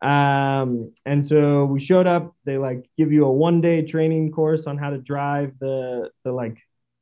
Um, 0.06 0.94
and 1.06 1.26
so 1.26 1.66
we 1.66 1.82
showed 1.82 2.08
up. 2.08 2.36
They 2.46 2.58
like 2.58 2.90
give 2.98 3.12
you 3.12 3.26
a 3.26 3.32
one 3.32 3.62
day 3.62 3.82
training 3.86 4.32
course 4.32 4.66
on 4.66 4.78
how 4.78 4.92
to 4.92 4.98
drive 4.98 5.54
the 5.60 6.10
the 6.24 6.32
like 6.32 6.58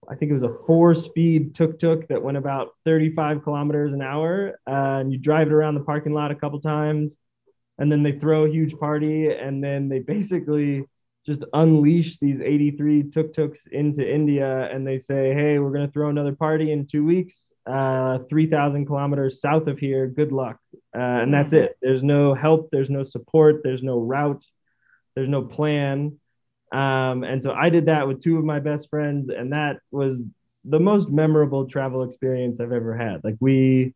I 0.09 0.15
think 0.15 0.31
it 0.31 0.35
was 0.35 0.43
a 0.43 0.57
four 0.67 0.95
speed 0.95 1.55
tuk 1.55 1.79
tuk 1.79 2.07
that 2.09 2.21
went 2.21 2.37
about 2.37 2.69
35 2.85 3.43
kilometers 3.43 3.93
an 3.93 4.01
hour. 4.01 4.59
Uh, 4.67 4.99
and 5.01 5.11
you 5.11 5.17
drive 5.17 5.47
it 5.47 5.53
around 5.53 5.75
the 5.75 5.81
parking 5.81 6.13
lot 6.13 6.31
a 6.31 6.35
couple 6.35 6.59
times, 6.61 7.17
and 7.77 7.91
then 7.91 8.03
they 8.03 8.13
throw 8.19 8.45
a 8.45 8.49
huge 8.49 8.77
party, 8.77 9.27
and 9.31 9.63
then 9.63 9.89
they 9.89 9.99
basically 10.15 10.85
just 11.25 11.43
unleash 11.53 12.19
these 12.19 12.41
83 12.41 13.11
tuk 13.11 13.33
tuks 13.33 13.65
into 13.71 14.03
India, 14.07 14.69
and 14.73 14.85
they 14.85 14.99
say, 14.99 15.33
"Hey, 15.33 15.59
we're 15.59 15.71
gonna 15.71 15.91
throw 15.91 16.09
another 16.09 16.35
party 16.35 16.71
in 16.71 16.87
two 16.87 17.05
weeks 17.05 17.47
uh, 17.65 18.19
3,000 18.29 18.85
kilometers 18.85 19.41
south 19.41 19.67
of 19.67 19.79
here. 19.79 20.07
Good 20.07 20.31
luck. 20.31 20.59
Uh, 20.95 21.21
and 21.23 21.33
that's 21.33 21.53
it. 21.53 21.77
There's 21.81 22.03
no 22.03 22.33
help. 22.33 22.69
There's 22.71 22.89
no 22.89 23.03
support. 23.03 23.61
There's 23.63 23.83
no 23.83 23.99
route. 23.99 24.45
There's 25.15 25.29
no 25.29 25.41
plan. 25.41 26.19
Um, 26.71 27.23
and 27.23 27.41
so 27.41 27.51
I 27.51 27.69
did 27.69 27.87
that 27.87 28.07
with 28.07 28.21
two 28.21 28.37
of 28.37 28.45
my 28.45 28.59
best 28.59 28.89
friends, 28.89 29.29
and 29.29 29.53
that 29.53 29.79
was 29.91 30.21
the 30.65 30.79
most 30.79 31.09
memorable 31.09 31.67
travel 31.67 32.03
experience 32.03 32.59
I've 32.59 32.71
ever 32.71 32.95
had. 32.95 33.23
Like 33.23 33.35
we 33.39 33.93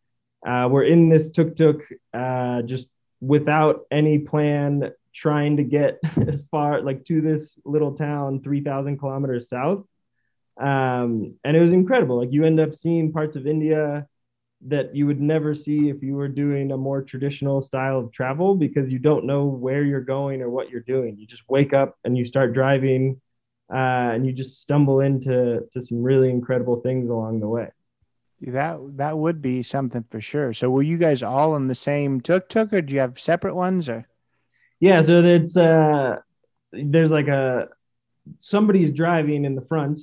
uh, 0.48 0.68
were 0.70 0.84
in 0.84 1.10
this 1.10 1.30
tuk 1.30 1.56
tuk, 1.56 1.82
uh, 2.14 2.62
just 2.64 2.88
without 3.20 3.86
any 3.90 4.20
plan, 4.20 4.92
trying 5.14 5.58
to 5.58 5.64
get 5.64 6.00
as 6.28 6.44
far 6.52 6.82
like 6.82 7.06
to 7.06 7.22
this 7.22 7.54
little 7.66 7.96
town, 7.96 8.42
3,000 8.42 8.98
kilometers 8.98 9.50
south 9.50 9.86
um, 10.60 11.36
and 11.44 11.56
it 11.56 11.62
was 11.62 11.72
incredible. 11.72 12.18
Like 12.18 12.32
you 12.32 12.46
end 12.46 12.60
up 12.60 12.76
seeing 12.76 13.12
parts 13.12 13.36
of 13.36 13.46
India 13.46 14.08
that 14.66 14.96
you 14.96 15.06
would 15.06 15.22
never 15.22 15.54
see 15.54 15.90
if 15.90 16.02
you 16.02 16.16
were 16.16 16.28
doing 16.28 16.72
a 16.72 16.78
more 16.78 17.04
traditional 17.04 17.62
style 17.62 18.00
of 18.00 18.12
travel 18.12 18.56
because 18.56 18.90
you 18.90 18.98
don't 18.98 19.26
know 19.26 19.46
where 19.46 19.84
you're 19.84 20.02
going 20.02 20.42
or 20.42 20.50
what 20.50 20.70
you're 20.70 20.82
doing. 20.82 21.16
You 21.18 21.28
just 21.28 21.44
wake 21.48 21.74
up 21.74 21.98
and 22.04 22.18
you 22.18 22.26
start 22.26 22.54
driving, 22.54 23.22
uh, 23.72 23.76
and 24.14 24.26
you 24.26 24.34
just 24.34 24.60
stumble 24.62 25.02
into 25.02 25.62
to 25.72 25.82
some 25.82 26.02
really 26.02 26.30
incredible 26.30 26.82
things 26.82 27.10
along 27.10 27.40
the 27.40 27.48
way. 27.48 27.70
That 28.42 28.80
that 28.98 29.18
would 29.18 29.42
be 29.42 29.64
something 29.64 30.06
for 30.10 30.22
sure. 30.22 30.54
So 30.54 30.70
were 30.70 30.84
you 30.84 30.98
guys 30.98 31.24
all 31.24 31.56
in 31.56 31.68
the 31.68 31.76
same 31.76 32.22
tuk 32.22 32.50
tuk, 32.50 32.72
or 32.74 32.82
do 32.82 32.94
you 32.94 33.00
have 33.00 33.20
separate 33.20 33.56
ones? 33.56 33.90
Or 33.90 34.08
yeah, 34.80 35.02
so 35.02 35.24
it's 35.24 35.58
uh 35.58 36.18
there's 36.72 37.12
like 37.12 37.28
a 37.28 37.70
somebody's 38.42 38.94
driving 38.94 39.46
in 39.46 39.56
the 39.56 39.66
front 39.66 40.00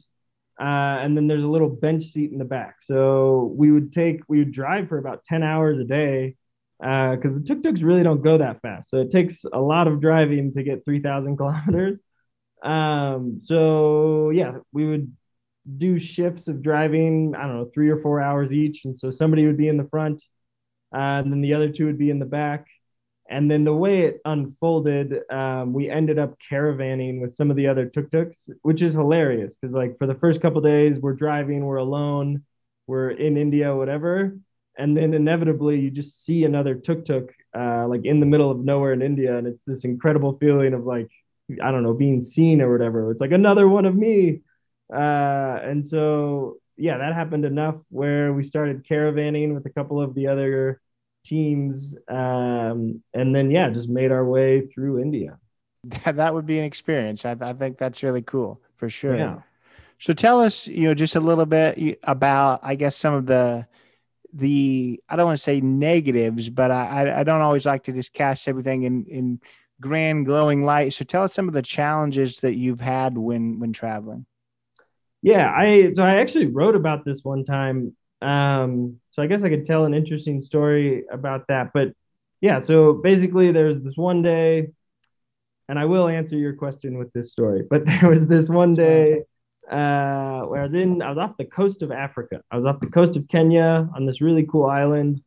uh, 0.61 1.03
and 1.03 1.17
then 1.17 1.27
there's 1.27 1.43
a 1.43 1.49
little 1.49 1.69
bench 1.69 2.05
seat 2.05 2.33
in 2.33 2.39
the 2.39 2.45
back. 2.45 2.77
So 2.85 3.53
we 3.57 3.71
would 3.73 3.93
take, 3.93 4.21
we 4.29 4.39
would 4.39 4.53
drive 4.53 4.89
for 4.89 4.99
about 4.99 5.25
10 5.25 5.43
hours 5.43 5.79
a 5.79 5.85
day 5.85 6.37
because 6.79 7.33
uh, 7.33 7.39
the 7.39 7.45
tuk 7.47 7.63
tuks 7.63 7.81
really 7.83 8.03
don't 8.03 8.23
go 8.23 8.39
that 8.39 8.61
fast. 8.63 8.91
So 8.91 8.99
it 8.99 9.11
takes 9.11 9.45
a 9.53 9.61
lot 9.61 9.89
of 9.89 10.01
driving 10.01 10.53
to 10.55 10.63
get 10.63 10.85
3,000 10.85 11.37
kilometers. 11.39 12.01
Um, 12.63 13.41
so 13.43 14.31
yeah, 14.31 14.59
we 14.73 14.87
would 14.87 15.13
do 15.79 15.99
shifts 15.99 16.49
of 16.49 16.63
driving, 16.63 17.35
I 17.37 17.43
don't 17.43 17.57
know, 17.57 17.71
three 17.73 17.91
or 17.91 18.01
four 18.01 18.21
hours 18.21 18.53
each. 18.53 18.85
And 18.85 18.99
so 18.99 19.11
somebody 19.11 19.47
would 19.47 19.57
be 19.57 19.69
in 19.69 19.77
the 19.77 19.89
front, 19.89 20.23
uh, 20.95 21.21
and 21.23 21.33
then 21.33 21.41
the 21.41 21.55
other 21.55 21.71
two 21.71 21.87
would 21.87 21.99
be 21.99 22.11
in 22.11 22.19
the 22.19 22.27
back. 22.27 22.67
And 23.29 23.51
then 23.51 23.65
the 23.65 23.75
way 23.75 24.03
it 24.03 24.21
unfolded, 24.25 25.31
um, 25.31 25.73
we 25.73 25.89
ended 25.89 26.19
up 26.19 26.37
caravanning 26.51 27.21
with 27.21 27.35
some 27.35 27.51
of 27.51 27.57
the 27.57 27.69
other 27.69 27.87
tuk 27.87 28.11
tuks, 28.11 28.51
which 28.63 28.83
is 28.83 28.93
hilarious 28.93 29.57
because, 29.57 29.75
like, 29.75 29.97
for 29.99 30.07
the 30.07 30.15
first 30.17 30.43
couple 30.43 30.61
days, 30.61 31.01
we're 31.01 31.15
driving, 31.15 31.65
we're 31.65 31.77
alone, 31.77 32.45
we're 32.87 33.11
in 33.11 33.39
India, 33.39 33.75
whatever. 33.75 34.37
And 34.77 34.95
then 34.95 35.15
inevitably, 35.15 35.81
you 35.81 35.91
just 35.91 36.25
see 36.25 36.45
another 36.45 36.75
tuk 36.75 37.07
tuk, 37.07 37.33
uh, 37.57 37.89
like 37.89 38.05
in 38.05 38.21
the 38.21 38.27
middle 38.27 38.51
of 38.51 38.59
nowhere 38.59 38.93
in 38.93 39.01
India. 39.01 39.39
And 39.39 39.47
it's 39.47 39.63
this 39.65 39.85
incredible 39.85 40.37
feeling 40.39 40.75
of, 40.75 40.85
like, 40.85 41.09
I 41.63 41.71
don't 41.71 41.83
know, 41.83 41.95
being 41.95 42.23
seen 42.25 42.61
or 42.61 42.71
whatever. 42.71 43.11
It's 43.11 43.21
like 43.21 43.33
another 43.33 43.67
one 43.69 43.87
of 43.87 43.95
me. 43.95 44.41
Uh, 44.93 45.59
and 45.63 45.87
so, 45.87 46.59
yeah, 46.77 46.99
that 46.99 47.15
happened 47.15 47.45
enough 47.47 47.77
where 47.89 48.33
we 48.35 48.45
started 48.45 48.87
caravanning 48.87 49.55
with 49.55 49.65
a 49.65 49.71
couple 49.71 50.01
of 50.01 50.15
the 50.15 50.27
other 50.27 50.81
teams, 51.25 51.95
um, 52.09 53.03
and 53.13 53.35
then 53.35 53.51
yeah, 53.51 53.71
just 53.71 53.89
made 53.89 54.13
our 54.13 54.25
way 54.25 54.67
through 54.67 55.01
India. 55.01 55.39
That 56.05 56.35
would 56.35 56.47
be 56.47 56.59
an 56.59 56.65
experience. 56.65 57.25
I, 57.25 57.37
I 57.41 57.53
think 57.53 57.79
that's 57.79 58.03
really 58.03 58.23
cool 58.23 58.61
for 58.77 58.89
sure. 58.89 59.17
Yeah. 59.17 59.41
So 59.99 60.13
tell 60.13 60.41
us, 60.41 60.67
you 60.67 60.83
know, 60.85 60.95
just 60.95 61.15
a 61.15 61.21
little 61.21 61.47
bit 61.47 61.99
about, 62.03 62.61
I 62.63 62.75
guess, 62.75 62.97
some 62.97 63.15
of 63.15 63.27
the 63.27 63.67
the 64.33 65.01
I 65.09 65.17
don't 65.17 65.27
want 65.27 65.39
to 65.39 65.43
say 65.43 65.61
negatives, 65.61 66.51
but 66.51 66.71
I 66.71 67.21
I 67.21 67.23
don't 67.23 67.41
always 67.41 67.67
like 67.67 67.85
to 67.85 67.93
just 67.93 68.13
cast 68.13 68.49
everything 68.49 68.83
in 68.83 69.07
in 69.07 69.41
grand 69.81 70.27
glowing 70.27 70.65
light. 70.65 70.93
So 70.93 71.05
tell 71.05 71.23
us 71.23 71.33
some 71.33 71.49
of 71.49 71.55
the 71.55 71.63
challenges 71.63 72.41
that 72.41 72.55
you've 72.55 72.81
had 72.81 73.17
when 73.17 73.61
when 73.61 73.73
traveling. 73.73 74.27
Yeah, 75.23 75.51
I 75.51 75.93
so 75.95 76.03
I 76.03 76.17
actually 76.17 76.47
wrote 76.47 76.75
about 76.75 77.05
this 77.05 77.23
one 77.23 77.45
time 77.45 77.97
um, 78.21 79.01
so 79.15 79.23
I 79.23 79.29
guess 79.29 79.45
I 79.45 79.49
could 79.49 79.65
tell 79.65 79.85
an 79.85 79.95
interesting 79.95 80.43
story 80.43 81.05
about 81.09 81.47
that. 81.47 81.71
But 81.73 81.93
yeah, 82.41 82.59
so 82.59 82.95
basically, 82.95 83.53
there's 83.53 83.81
this 83.81 83.97
one 83.97 84.23
day, 84.23 84.71
and 85.69 85.79
I 85.79 85.85
will 85.85 86.09
answer 86.09 86.37
your 86.37 86.55
question 86.55 86.99
with 86.99 87.13
this 87.13 87.31
story. 87.31 87.63
But 87.69 87.85
there 87.87 88.09
was 88.11 88.27
this 88.27 88.49
one 88.49 88.75
day 88.75 89.23
uh, 89.71 90.43
where 90.43 90.63
I 90.63 90.67
was 90.67 90.75
in, 90.75 91.01
I 91.01 91.11
was 91.11 91.19
off 91.19 91.37
the 91.39 91.45
coast 91.45 91.83
of 91.83 91.93
Africa. 91.93 92.43
I 92.51 92.57
was 92.57 92.67
off 92.67 92.81
the 92.81 92.89
coast 92.89 93.17
of 93.17 93.29
Kenya 93.29 93.89
on 93.95 94.05
this 94.05 94.21
really 94.21 94.47
cool 94.51 94.67
island. 94.67 95.23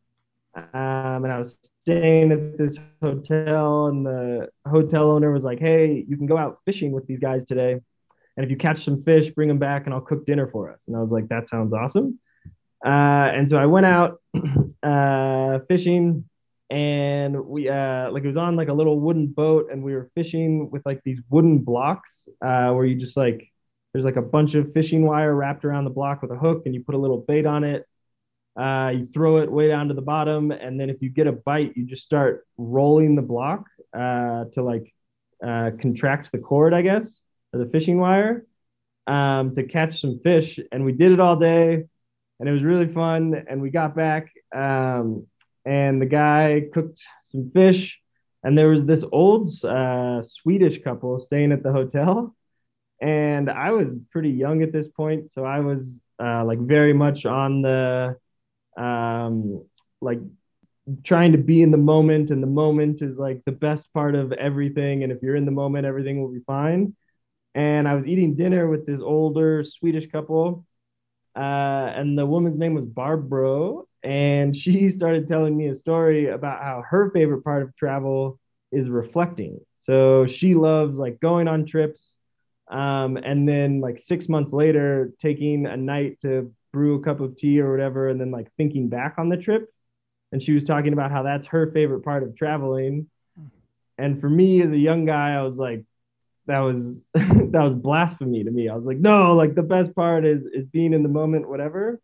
Um, 0.54 1.23
and 1.23 1.32
I 1.32 1.39
was 1.39 1.58
staying 1.84 2.34
at 2.34 2.58
this 2.58 2.78
hotel, 3.02 3.88
and 3.88 4.06
the 4.06 4.50
hotel 4.65 5.12
owner 5.12 5.32
was 5.32 5.43
like, 5.45 5.60
"Hey, 5.60 6.04
you 6.10 6.17
can 6.17 6.26
go 6.26 6.38
out 6.38 6.60
fishing 6.65 6.91
with 6.91 7.08
these 7.08 7.19
guys 7.19 7.45
today, 7.45 7.73
and 8.36 8.43
if 8.43 8.50
you 8.50 8.58
catch 8.58 8.84
some 8.84 9.04
fish, 9.04 9.30
bring 9.30 9.47
them 9.47 9.60
back, 9.60 9.86
and 9.86 9.93
I'll 9.93 10.02
cook 10.02 10.26
dinner 10.26 10.47
for 10.47 10.71
us." 10.71 10.80
And 10.88 10.97
I 10.97 11.00
was 11.00 11.12
like, 11.12 11.30
"That 11.30 11.47
sounds 11.47 11.73
awesome." 11.73 12.19
Uh, 12.85 12.89
and 13.33 13.49
so 13.49 13.57
I 13.57 13.65
went 13.65 13.85
out 13.85 14.21
uh, 14.83 15.59
fishing 15.67 16.25
and 16.69 17.45
we 17.45 17.69
uh, 17.69 18.11
like 18.11 18.23
it 18.23 18.27
was 18.27 18.37
on 18.37 18.55
like 18.55 18.67
a 18.67 18.73
little 18.73 18.99
wooden 18.99 19.27
boat 19.27 19.69
and 19.71 19.83
we 19.83 19.93
were 19.93 20.09
fishing 20.15 20.69
with 20.69 20.85
like 20.85 21.01
these 21.03 21.19
wooden 21.29 21.59
blocks 21.59 22.27
uh, 22.41 22.71
where 22.71 22.85
you 22.85 22.95
just 22.95 23.17
like 23.17 23.51
there's 23.93 24.05
like 24.05 24.17
a 24.17 24.21
bunch 24.21 24.53
of 24.53 24.73
fishing 24.73 25.05
wire 25.05 25.33
wrapped 25.33 25.65
around 25.65 25.85
the 25.85 25.89
block 25.89 26.21
with 26.21 26.31
a 26.31 26.35
hook 26.35 26.63
and 26.65 26.75
you 26.75 26.83
put 26.83 26.95
a 26.95 26.97
little 26.97 27.23
bait 27.27 27.45
on 27.45 27.63
it. 27.63 27.85
Uh, 28.59 28.89
you 28.89 29.07
throw 29.13 29.37
it 29.37 29.51
way 29.51 29.67
down 29.67 29.87
to 29.87 29.93
the 29.93 30.01
bottom 30.01 30.51
and 30.51 30.79
then 30.79 30.89
if 30.89 31.01
you 31.01 31.09
get 31.09 31.27
a 31.27 31.31
bite 31.31 31.77
you 31.77 31.85
just 31.85 32.01
start 32.01 32.47
rolling 32.57 33.15
the 33.15 33.21
block 33.21 33.65
uh, 33.95 34.45
to 34.53 34.63
like 34.63 34.91
contract 35.43 36.31
the 36.31 36.39
cord 36.39 36.73
i 36.73 36.81
guess 36.81 37.19
or 37.53 37.59
the 37.63 37.69
fishing 37.69 37.99
wire 37.99 38.47
um, 39.07 39.55
to 39.55 39.63
catch 39.63 40.01
some 40.01 40.19
fish. 40.19 40.59
And 40.71 40.85
we 40.85 40.91
did 40.91 41.11
it 41.11 41.19
all 41.19 41.37
day 41.37 41.85
and 42.39 42.47
it 42.47 42.52
was 42.52 42.63
really 42.63 42.91
fun. 42.91 43.45
And 43.50 43.62
we 43.62 43.69
got 43.69 43.95
back, 43.95 44.32
um, 44.56 45.28
and 45.65 46.02
the 46.02 46.06
guy 46.06 46.63
cooked 46.73 47.04
some 47.23 47.52
fish, 47.54 47.97
and 48.43 48.58
there 48.58 48.69
was 48.69 48.86
this 48.86 49.04
old 49.12 49.50
uh, 49.63 50.21
Swedish 50.23 50.82
couple 50.84 51.19
staying 51.19 51.52
at 51.52 51.63
the 51.63 51.71
hotel, 51.71 52.36
and 53.02 53.50
I 53.50 53.71
was 53.71 53.88
pretty 54.12 54.32
young 54.32 54.63
at 54.63 54.71
this 54.71 54.88
point, 54.88 55.32
so 55.34 55.43
I 55.43 55.60
was 55.60 55.91
uh, 56.23 56.43
like 56.45 56.60
very 56.60 56.93
much 56.93 57.26
on 57.26 57.62
the 57.62 58.15
um, 58.78 59.63
like 60.02 60.19
trying 61.04 61.34
to 61.34 61.38
be 61.38 61.62
in 61.62 61.71
the 61.71 61.78
moment 61.78 62.32
and 62.32 62.41
the 62.41 62.47
moment 62.47 63.02
is 63.02 63.17
like 63.17 63.43
the 63.45 63.52
best 63.52 63.91
part 63.93 64.15
of 64.15 64.32
everything 64.34 65.04
and 65.04 65.12
if 65.12 65.21
you're 65.21 65.36
in 65.36 65.45
the 65.45 65.52
moment 65.52 65.86
everything 65.86 66.21
will 66.21 66.32
be 66.32 66.39
fine 66.47 66.95
and 67.56 67.88
i 67.88 67.93
was 67.93 68.06
eating 68.06 68.36
dinner 68.36 68.69
with 68.69 68.86
this 68.86 69.02
older 69.02 69.65
swedish 69.65 70.10
couple 70.10 70.65
uh, 71.38 71.93
and 71.95 72.17
the 72.17 72.26
woman's 72.26 72.58
name 72.58 72.73
was 72.73 72.86
Barbro, 72.86 73.88
and 74.04 74.58
she 74.58 74.89
started 74.91 75.28
telling 75.28 75.56
me 75.56 75.67
a 75.67 75.76
story 75.76 76.30
about 76.30 76.63
how 76.63 76.84
her 76.89 77.12
favorite 77.12 77.43
part 77.43 77.62
of 77.63 77.76
travel 77.76 78.39
is 78.71 78.89
reflecting. 78.89 79.60
So 79.82 80.26
she 80.28 80.56
loves 80.56 80.97
like 80.97 81.19
going 81.19 81.47
on 81.47 81.65
trips, 81.65 82.13
um, 82.69 83.17
and 83.17 83.47
then 83.47 83.82
like 83.82 84.00
six 84.00 84.28
months 84.28 84.52
later, 84.52 85.12
taking 85.19 85.67
a 85.67 85.78
night 85.78 86.19
to 86.23 86.52
brew 86.73 86.95
a 86.95 87.04
cup 87.04 87.21
of 87.21 87.38
tea 87.38 87.62
or 87.62 87.71
whatever, 87.71 88.10
and 88.10 88.19
then 88.19 88.32
like 88.32 88.47
thinking 88.58 88.89
back 88.89 89.15
on 89.19 89.30
the 89.30 89.38
trip. 89.38 89.69
And 90.32 90.41
she 90.43 90.54
was 90.54 90.63
talking 90.63 90.91
about 90.91 91.12
how 91.12 91.23
that's 91.23 91.47
her 91.47 91.71
favorite 91.71 92.02
part 92.02 92.23
of 92.23 92.36
traveling. 92.36 93.10
And 93.97 94.19
for 94.19 94.30
me 94.30 94.62
as 94.62 94.71
a 94.71 94.78
young 94.78 95.06
guy, 95.06 95.34
I 95.34 95.43
was 95.43 95.58
like, 95.58 95.86
that 96.47 96.60
was 96.60 96.79
that 97.13 97.62
was 97.63 97.75
blasphemy 97.75 98.43
to 98.43 98.51
me. 98.51 98.69
I 98.69 98.75
was 98.75 98.86
like, 98.86 98.97
no, 98.97 99.36
like 99.36 99.55
the 99.55 99.63
best 99.63 99.93
part 99.95 100.25
is 100.25 100.45
is 100.45 100.65
being 100.65 100.93
in 100.93 101.03
the 101.03 101.10
moment, 101.10 101.47
whatever. 101.47 101.99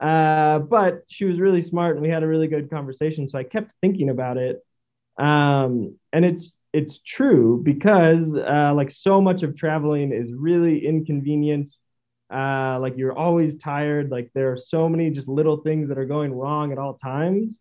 Uh, 0.00 0.58
but 0.60 1.04
she 1.08 1.24
was 1.24 1.38
really 1.38 1.62
smart, 1.62 1.96
and 1.96 2.02
we 2.02 2.08
had 2.08 2.22
a 2.22 2.26
really 2.26 2.48
good 2.48 2.70
conversation. 2.70 3.28
So 3.28 3.38
I 3.38 3.44
kept 3.44 3.70
thinking 3.80 4.10
about 4.10 4.36
it, 4.36 4.64
um, 5.18 5.96
and 6.12 6.24
it's 6.24 6.54
it's 6.72 6.98
true 6.98 7.62
because 7.62 8.34
uh, 8.34 8.72
like 8.74 8.90
so 8.90 9.20
much 9.20 9.42
of 9.42 9.56
traveling 9.56 10.12
is 10.12 10.32
really 10.32 10.84
inconvenient. 10.86 11.70
Uh, 12.32 12.78
like 12.80 12.94
you're 12.96 13.16
always 13.16 13.56
tired. 13.56 14.10
Like 14.10 14.30
there 14.34 14.52
are 14.52 14.56
so 14.56 14.88
many 14.88 15.10
just 15.10 15.28
little 15.28 15.58
things 15.58 15.88
that 15.88 15.98
are 15.98 16.06
going 16.06 16.32
wrong 16.34 16.72
at 16.72 16.78
all 16.78 16.94
times, 16.98 17.60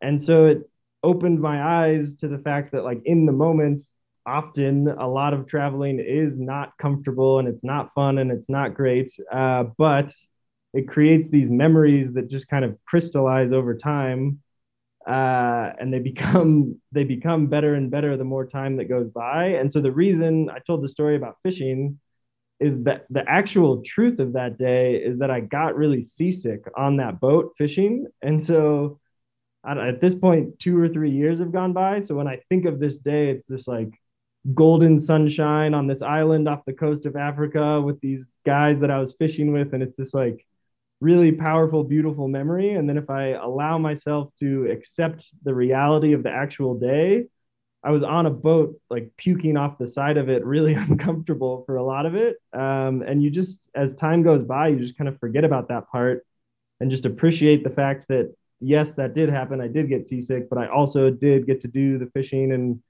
and 0.00 0.22
so 0.22 0.46
it 0.46 0.70
opened 1.02 1.40
my 1.40 1.86
eyes 1.86 2.14
to 2.16 2.28
the 2.28 2.38
fact 2.38 2.72
that 2.72 2.84
like 2.84 3.02
in 3.04 3.26
the 3.26 3.32
moment 3.32 3.84
often 4.26 4.88
a 4.88 5.06
lot 5.06 5.34
of 5.34 5.46
traveling 5.46 6.00
is 6.00 6.38
not 6.38 6.72
comfortable 6.78 7.38
and 7.38 7.48
it's 7.48 7.64
not 7.64 7.92
fun 7.94 8.18
and 8.18 8.30
it's 8.30 8.48
not 8.48 8.74
great 8.74 9.12
uh, 9.32 9.64
but 9.76 10.12
it 10.72 10.88
creates 10.88 11.30
these 11.30 11.50
memories 11.50 12.12
that 12.14 12.28
just 12.28 12.48
kind 12.48 12.64
of 12.64 12.76
crystallize 12.86 13.52
over 13.52 13.76
time 13.76 14.40
uh, 15.06 15.70
and 15.78 15.92
they 15.92 15.98
become 15.98 16.80
they 16.92 17.04
become 17.04 17.46
better 17.46 17.74
and 17.74 17.90
better 17.90 18.16
the 18.16 18.24
more 18.24 18.46
time 18.46 18.76
that 18.76 18.86
goes 18.86 19.08
by. 19.10 19.46
And 19.46 19.72
so 19.72 19.80
the 19.80 19.92
reason 19.92 20.50
i 20.50 20.58
told 20.60 20.82
the 20.82 20.88
story 20.88 21.16
about 21.16 21.36
fishing 21.42 21.98
is 22.60 22.82
that 22.84 23.04
the 23.10 23.24
actual 23.28 23.82
truth 23.84 24.18
of 24.20 24.34
that 24.34 24.58
day 24.58 24.94
is 24.96 25.18
that 25.18 25.30
i 25.30 25.40
got 25.40 25.76
really 25.76 26.04
seasick 26.04 26.64
on 26.76 26.96
that 26.98 27.20
boat 27.20 27.52
fishing. 27.58 28.06
And 28.22 28.42
so 28.42 28.98
at 29.66 30.00
this 30.00 30.14
point 30.14 30.58
two 30.58 30.78
or 30.78 30.88
three 30.88 31.10
years 31.10 31.38
have 31.40 31.52
gone 31.52 31.72
by. 31.72 32.00
So 32.00 32.14
when 32.14 32.28
i 32.28 32.40
think 32.48 32.64
of 32.64 32.80
this 32.80 32.98
day 32.98 33.30
it's 33.30 33.48
this 33.48 33.66
like 33.66 33.90
golden 34.52 35.00
sunshine 35.00 35.72
on 35.72 35.86
this 35.86 36.02
island 36.02 36.48
off 36.48 36.64
the 36.66 36.72
coast 36.72 37.06
of 37.06 37.16
Africa 37.16 37.80
with 37.80 38.00
these 38.00 38.24
guys 38.44 38.80
that 38.80 38.90
I 38.90 38.98
was 38.98 39.14
fishing 39.14 39.52
with. 39.52 39.72
And 39.72 39.82
it's 39.82 39.96
this 39.96 40.12
like 40.12 40.44
really 41.00 41.32
powerful, 41.32 41.82
beautiful 41.82 42.28
memory. 42.28 42.72
And 42.72 42.88
then 42.88 42.98
if 42.98 43.08
I 43.08 43.28
allow 43.28 43.78
myself 43.78 44.32
to 44.40 44.70
accept 44.70 45.28
the 45.42 45.54
reality 45.54 46.12
of 46.12 46.22
the 46.22 46.30
actual 46.30 46.78
day, 46.78 47.26
I 47.82 47.90
was 47.90 48.02
on 48.02 48.26
a 48.26 48.30
boat, 48.30 48.80
like 48.88 49.10
puking 49.16 49.56
off 49.56 49.78
the 49.78 49.88
side 49.88 50.16
of 50.16 50.28
it, 50.28 50.44
really 50.44 50.74
uncomfortable 50.88 51.64
for 51.66 51.76
a 51.76 51.84
lot 51.84 52.06
of 52.06 52.14
it. 52.14 52.36
Um, 52.52 53.02
and 53.02 53.22
you 53.22 53.30
just, 53.30 53.60
as 53.74 53.94
time 53.94 54.22
goes 54.22 54.42
by, 54.42 54.68
you 54.68 54.78
just 54.78 54.96
kind 54.96 55.08
of 55.08 55.18
forget 55.18 55.44
about 55.44 55.68
that 55.68 55.88
part 55.88 56.26
and 56.80 56.90
just 56.90 57.06
appreciate 57.06 57.64
the 57.64 57.70
fact 57.70 58.06
that, 58.08 58.34
yes, 58.60 58.92
that 58.92 59.14
did 59.14 59.28
happen. 59.28 59.60
I 59.60 59.68
did 59.68 59.88
get 59.88 60.08
seasick, 60.08 60.48
but 60.48 60.58
I 60.58 60.66
also 60.68 61.10
did 61.10 61.46
get 61.46 61.60
to 61.62 61.68
do 61.68 61.98
the 61.98 62.06
fishing 62.06 62.52
and 62.52 62.82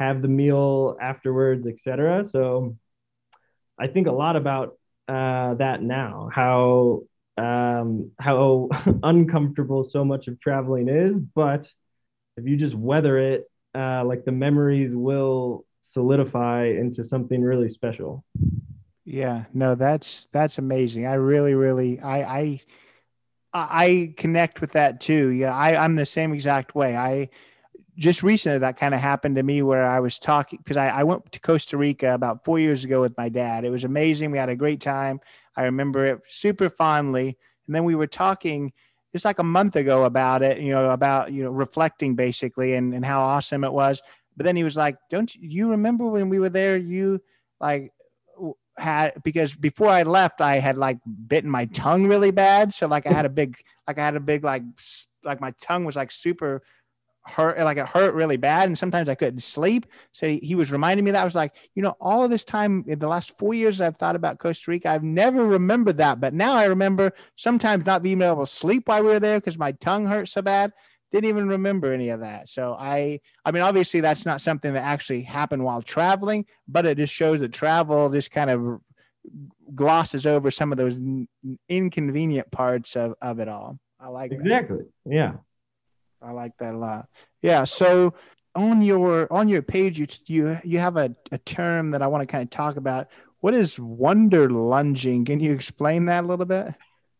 have 0.00 0.22
the 0.22 0.28
meal 0.28 0.96
afterwards, 1.00 1.66
etc. 1.66 2.26
So 2.26 2.76
I 3.78 3.86
think 3.86 4.06
a 4.06 4.12
lot 4.12 4.34
about 4.34 4.78
uh, 5.06 5.54
that 5.54 5.82
now, 5.82 6.30
how 6.32 7.02
um, 7.36 8.10
how 8.18 8.70
uncomfortable 9.02 9.84
so 9.84 10.04
much 10.04 10.26
of 10.26 10.40
traveling 10.40 10.88
is, 10.88 11.18
but 11.18 11.70
if 12.36 12.46
you 12.46 12.56
just 12.56 12.74
weather 12.74 13.18
it, 13.18 13.50
uh, 13.74 14.02
like 14.04 14.24
the 14.24 14.32
memories 14.32 14.96
will 14.96 15.66
solidify 15.82 16.64
into 16.64 17.04
something 17.04 17.42
really 17.42 17.68
special. 17.68 18.24
Yeah, 19.04 19.44
no, 19.52 19.74
that's 19.74 20.28
that's 20.32 20.56
amazing. 20.56 21.06
I 21.06 21.14
really, 21.14 21.54
really, 21.54 22.00
I, 22.00 22.38
I, 22.38 22.60
I 23.52 24.14
connect 24.16 24.60
with 24.60 24.72
that 24.72 25.00
too. 25.00 25.28
Yeah, 25.28 25.54
I, 25.54 25.82
I'm 25.82 25.96
the 25.96 26.06
same 26.06 26.32
exact 26.32 26.74
way. 26.74 26.96
I 26.96 27.28
just 28.00 28.22
recently 28.22 28.58
that 28.58 28.78
kind 28.78 28.94
of 28.94 29.00
happened 29.00 29.36
to 29.36 29.42
me 29.42 29.60
where 29.60 29.86
I 29.86 30.00
was 30.00 30.18
talking 30.18 30.58
because 30.58 30.78
I, 30.78 30.88
I 30.88 31.02
went 31.04 31.30
to 31.32 31.38
Costa 31.38 31.76
Rica 31.76 32.14
about 32.14 32.44
four 32.46 32.58
years 32.58 32.82
ago 32.82 33.02
with 33.02 33.14
my 33.18 33.28
dad. 33.28 33.64
It 33.64 33.70
was 33.70 33.84
amazing. 33.84 34.30
We 34.30 34.38
had 34.38 34.48
a 34.48 34.56
great 34.56 34.80
time. 34.80 35.20
I 35.54 35.64
remember 35.64 36.06
it 36.06 36.20
super 36.26 36.70
fondly. 36.70 37.36
And 37.66 37.74
then 37.74 37.84
we 37.84 37.94
were 37.94 38.06
talking 38.06 38.72
just 39.12 39.26
like 39.26 39.38
a 39.38 39.44
month 39.44 39.76
ago 39.76 40.04
about 40.04 40.42
it, 40.42 40.62
you 40.62 40.70
know, 40.70 40.88
about, 40.90 41.30
you 41.30 41.44
know, 41.44 41.50
reflecting 41.50 42.14
basically 42.14 42.72
and, 42.72 42.94
and 42.94 43.04
how 43.04 43.20
awesome 43.20 43.64
it 43.64 43.72
was. 43.72 44.00
But 44.34 44.46
then 44.46 44.56
he 44.56 44.64
was 44.64 44.78
like, 44.78 44.96
Don't 45.10 45.34
you, 45.34 45.70
remember 45.70 46.06
when 46.06 46.30
we 46.30 46.38
were 46.38 46.48
there? 46.48 46.78
You 46.78 47.20
like 47.60 47.92
had 48.78 49.12
because 49.22 49.54
before 49.54 49.88
I 49.88 50.04
left, 50.04 50.40
I 50.40 50.58
had 50.58 50.78
like 50.78 50.98
bitten 51.28 51.50
my 51.50 51.66
tongue 51.66 52.06
really 52.06 52.30
bad. 52.30 52.72
So 52.72 52.86
like 52.86 53.06
I 53.06 53.12
had 53.12 53.26
a 53.26 53.30
big, 53.30 53.58
like 53.86 53.98
I 53.98 54.04
had 54.06 54.16
a 54.16 54.20
big, 54.20 54.42
like, 54.42 54.62
like 55.22 55.42
my 55.42 55.52
tongue 55.60 55.84
was 55.84 55.96
like 55.96 56.10
super 56.10 56.62
hurt 57.26 57.58
like 57.58 57.76
it 57.76 57.86
hurt 57.86 58.14
really 58.14 58.36
bad 58.36 58.66
and 58.66 58.78
sometimes 58.78 59.08
i 59.08 59.14
couldn't 59.14 59.40
sleep. 59.40 59.86
So 60.12 60.26
he, 60.26 60.54
was 60.54 60.72
reminding 60.72 61.04
me 61.04 61.10
that. 61.10 61.20
I 61.20 61.24
was 61.24 61.34
like 61.34 61.52
you 61.74 61.82
know 61.82 61.94
all 62.00 62.24
of 62.24 62.30
this 62.30 62.44
time 62.44 62.84
in 62.86 62.98
the 62.98 63.08
last 63.08 63.32
four 63.38 63.54
years 63.54 63.80
i've 63.80 63.96
thought 63.96 64.16
about 64.16 64.38
costa 64.38 64.70
rica 64.70 64.88
i've 64.88 65.02
never 65.02 65.44
remembered 65.44 65.98
that 65.98 66.20
but 66.20 66.34
now 66.34 66.54
i 66.54 66.64
remember 66.64 67.12
sometimes 67.36 67.86
not 67.86 68.02
being 68.02 68.22
able 68.22 68.46
to 68.46 68.52
sleep 68.52 68.88
while 68.88 69.02
we 69.02 69.10
were 69.10 69.20
there 69.20 69.38
because 69.38 69.58
my 69.58 69.72
tongue 69.72 70.06
hurt 70.06 70.28
so 70.28 70.42
bad. 70.42 70.72
Didn't 71.12 71.28
even 71.28 71.48
remember 71.48 71.92
any 71.92 72.10
of 72.10 72.20
that. 72.20 72.48
So 72.48 72.76
i 72.78 73.20
i 73.44 73.50
mean 73.50 73.62
obviously 73.62 74.00
that's 74.00 74.24
not 74.24 74.40
something 74.40 74.72
that 74.72 74.84
actually 74.84 75.22
happened 75.22 75.62
while 75.62 75.82
traveling 75.82 76.46
but 76.68 76.86
it 76.86 76.96
just 76.96 77.12
shows 77.12 77.40
that 77.40 77.52
travel 77.52 78.08
just 78.10 78.30
kind 78.30 78.50
of 78.50 78.80
glosses 79.74 80.26
over 80.26 80.50
some 80.50 80.72
of 80.72 80.78
those 80.78 80.98
inconvenient 81.68 82.50
parts 82.50 82.96
of, 82.96 83.14
of 83.20 83.38
it 83.38 83.48
all. 83.48 83.78
I 84.00 84.08
like 84.08 84.32
exactly. 84.32 84.84
That. 85.04 85.14
yeah 85.14 85.32
I 86.22 86.32
like 86.32 86.52
that 86.58 86.74
a 86.74 86.78
lot. 86.78 87.08
Yeah. 87.42 87.64
So 87.64 88.14
on 88.54 88.82
your 88.82 89.32
on 89.32 89.48
your 89.48 89.62
page, 89.62 89.98
you 89.98 90.06
you 90.26 90.58
you 90.64 90.78
have 90.78 90.96
a, 90.96 91.14
a 91.32 91.38
term 91.38 91.92
that 91.92 92.02
I 92.02 92.06
want 92.06 92.22
to 92.22 92.26
kind 92.26 92.42
of 92.42 92.50
talk 92.50 92.76
about. 92.76 93.08
What 93.40 93.54
is 93.54 93.76
wanderlunging? 93.76 95.26
Can 95.26 95.40
you 95.40 95.52
explain 95.52 96.06
that 96.06 96.24
a 96.24 96.26
little 96.26 96.44
bit? 96.44 96.74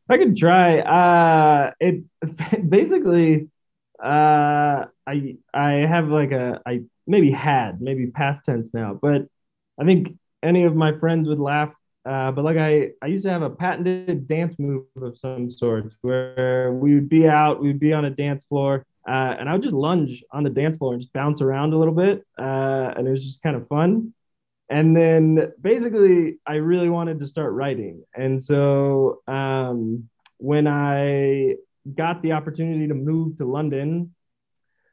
I 0.08 0.18
can 0.18 0.36
try. 0.36 0.80
Uh, 0.80 1.72
it 1.80 2.04
basically, 2.68 3.48
uh, 4.02 4.86
I 5.06 5.36
I 5.54 5.70
have 5.88 6.08
like 6.08 6.32
a 6.32 6.60
I 6.66 6.82
maybe 7.06 7.30
had 7.30 7.80
maybe 7.80 8.08
past 8.08 8.44
tense 8.44 8.68
now, 8.72 8.98
but 9.00 9.26
I 9.80 9.84
think 9.84 10.18
any 10.42 10.64
of 10.64 10.74
my 10.74 10.98
friends 10.98 11.28
would 11.28 11.38
laugh. 11.38 11.72
Uh, 12.04 12.32
but 12.32 12.44
like 12.44 12.56
I 12.56 12.90
I 13.02 13.06
used 13.06 13.24
to 13.24 13.30
have 13.30 13.42
a 13.42 13.50
patented 13.50 14.26
dance 14.26 14.56
move 14.58 14.84
of 15.00 15.18
some 15.18 15.52
sort 15.52 15.92
where 16.00 16.72
we 16.72 16.94
would 16.94 17.08
be 17.08 17.28
out, 17.28 17.62
we'd 17.62 17.78
be 17.78 17.92
on 17.92 18.04
a 18.04 18.10
dance 18.10 18.44
floor, 18.46 18.84
uh, 19.10 19.34
and 19.40 19.48
I 19.48 19.54
would 19.54 19.62
just 19.62 19.74
lunge 19.74 20.22
on 20.30 20.44
the 20.44 20.50
dance 20.50 20.76
floor 20.76 20.92
and 20.92 21.02
just 21.02 21.12
bounce 21.12 21.42
around 21.42 21.72
a 21.72 21.78
little 21.78 21.94
bit. 21.94 22.24
Uh, 22.38 22.94
and 22.96 23.08
it 23.08 23.10
was 23.10 23.24
just 23.24 23.42
kind 23.42 23.56
of 23.56 23.66
fun. 23.66 24.14
And 24.68 24.96
then 24.96 25.52
basically, 25.60 26.38
I 26.46 26.54
really 26.54 26.88
wanted 26.88 27.18
to 27.18 27.26
start 27.26 27.52
writing. 27.52 28.04
And 28.14 28.40
so 28.40 29.20
um, 29.26 30.08
when 30.36 30.68
I 30.68 31.56
got 31.92 32.22
the 32.22 32.32
opportunity 32.32 32.86
to 32.86 32.94
move 32.94 33.38
to 33.38 33.44
London, 33.44 34.14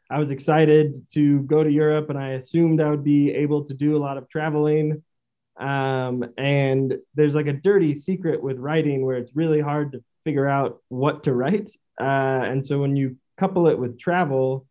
I 0.10 0.18
was 0.18 0.32
excited 0.32 1.06
to 1.14 1.42
go 1.42 1.64
to 1.64 1.70
Europe 1.70 2.10
and 2.10 2.18
I 2.18 2.30
assumed 2.32 2.82
I 2.82 2.90
would 2.90 3.04
be 3.04 3.30
able 3.32 3.66
to 3.66 3.76
do 3.76 3.96
a 3.96 4.00
lot 4.00 4.18
of 4.18 4.28
traveling. 4.30 5.04
Um, 5.60 6.26
and 6.40 6.96
there's 7.14 7.36
like 7.36 7.46
a 7.46 7.54
dirty 7.54 7.94
secret 7.94 8.42
with 8.42 8.58
writing 8.58 9.06
where 9.06 9.18
it's 9.18 9.36
really 9.36 9.62
hard 9.62 9.92
to 9.92 10.04
figure 10.24 10.48
out 10.48 10.82
what 10.88 11.26
to 11.26 11.34
write. 11.34 11.70
Uh, 12.02 12.42
and 12.50 12.66
so 12.66 12.80
when 12.80 12.96
you 12.96 13.18
couple 13.38 13.68
it 13.68 13.78
with 13.80 14.00
travel, 14.00 14.66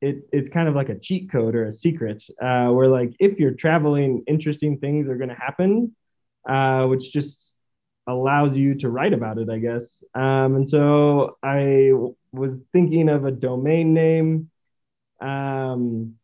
it, 0.00 0.28
it's 0.32 0.48
kind 0.48 0.68
of 0.68 0.74
like 0.74 0.88
a 0.88 0.98
cheat 0.98 1.30
code 1.30 1.54
or 1.54 1.64
a 1.66 1.72
secret 1.72 2.22
uh, 2.42 2.68
where 2.68 2.88
like 2.88 3.14
if 3.18 3.38
you're 3.38 3.52
traveling, 3.54 4.22
interesting 4.26 4.78
things 4.78 5.08
are 5.08 5.16
going 5.16 5.30
to 5.30 5.34
happen, 5.34 5.94
uh, 6.48 6.84
which 6.86 7.12
just 7.12 7.50
allows 8.06 8.56
you 8.56 8.74
to 8.76 8.88
write 8.88 9.12
about 9.12 9.38
it, 9.38 9.48
I 9.50 9.58
guess. 9.58 10.02
Um, 10.14 10.56
and 10.56 10.68
so 10.68 11.36
I 11.42 11.88
w- 11.90 12.14
was 12.32 12.60
thinking 12.72 13.08
of 13.08 13.24
a 13.24 13.32
domain 13.32 13.94
name. 13.94 14.50
Um, 15.20 16.14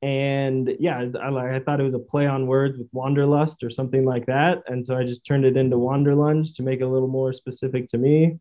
and 0.00 0.76
yeah, 0.78 1.04
I, 1.20 1.56
I 1.56 1.60
thought 1.60 1.80
it 1.80 1.84
was 1.84 1.94
a 1.94 1.98
play 1.98 2.26
on 2.26 2.46
words 2.46 2.78
with 2.78 2.88
wanderlust 2.92 3.62
or 3.64 3.70
something 3.70 4.04
like 4.04 4.26
that. 4.26 4.62
And 4.66 4.86
so 4.86 4.96
I 4.96 5.04
just 5.04 5.24
turned 5.24 5.44
it 5.44 5.56
into 5.56 5.76
wanderlunge 5.76 6.54
to 6.56 6.62
make 6.62 6.80
it 6.80 6.84
a 6.84 6.88
little 6.88 7.08
more 7.08 7.32
specific 7.32 7.88
to 7.90 7.98
me. 7.98 8.38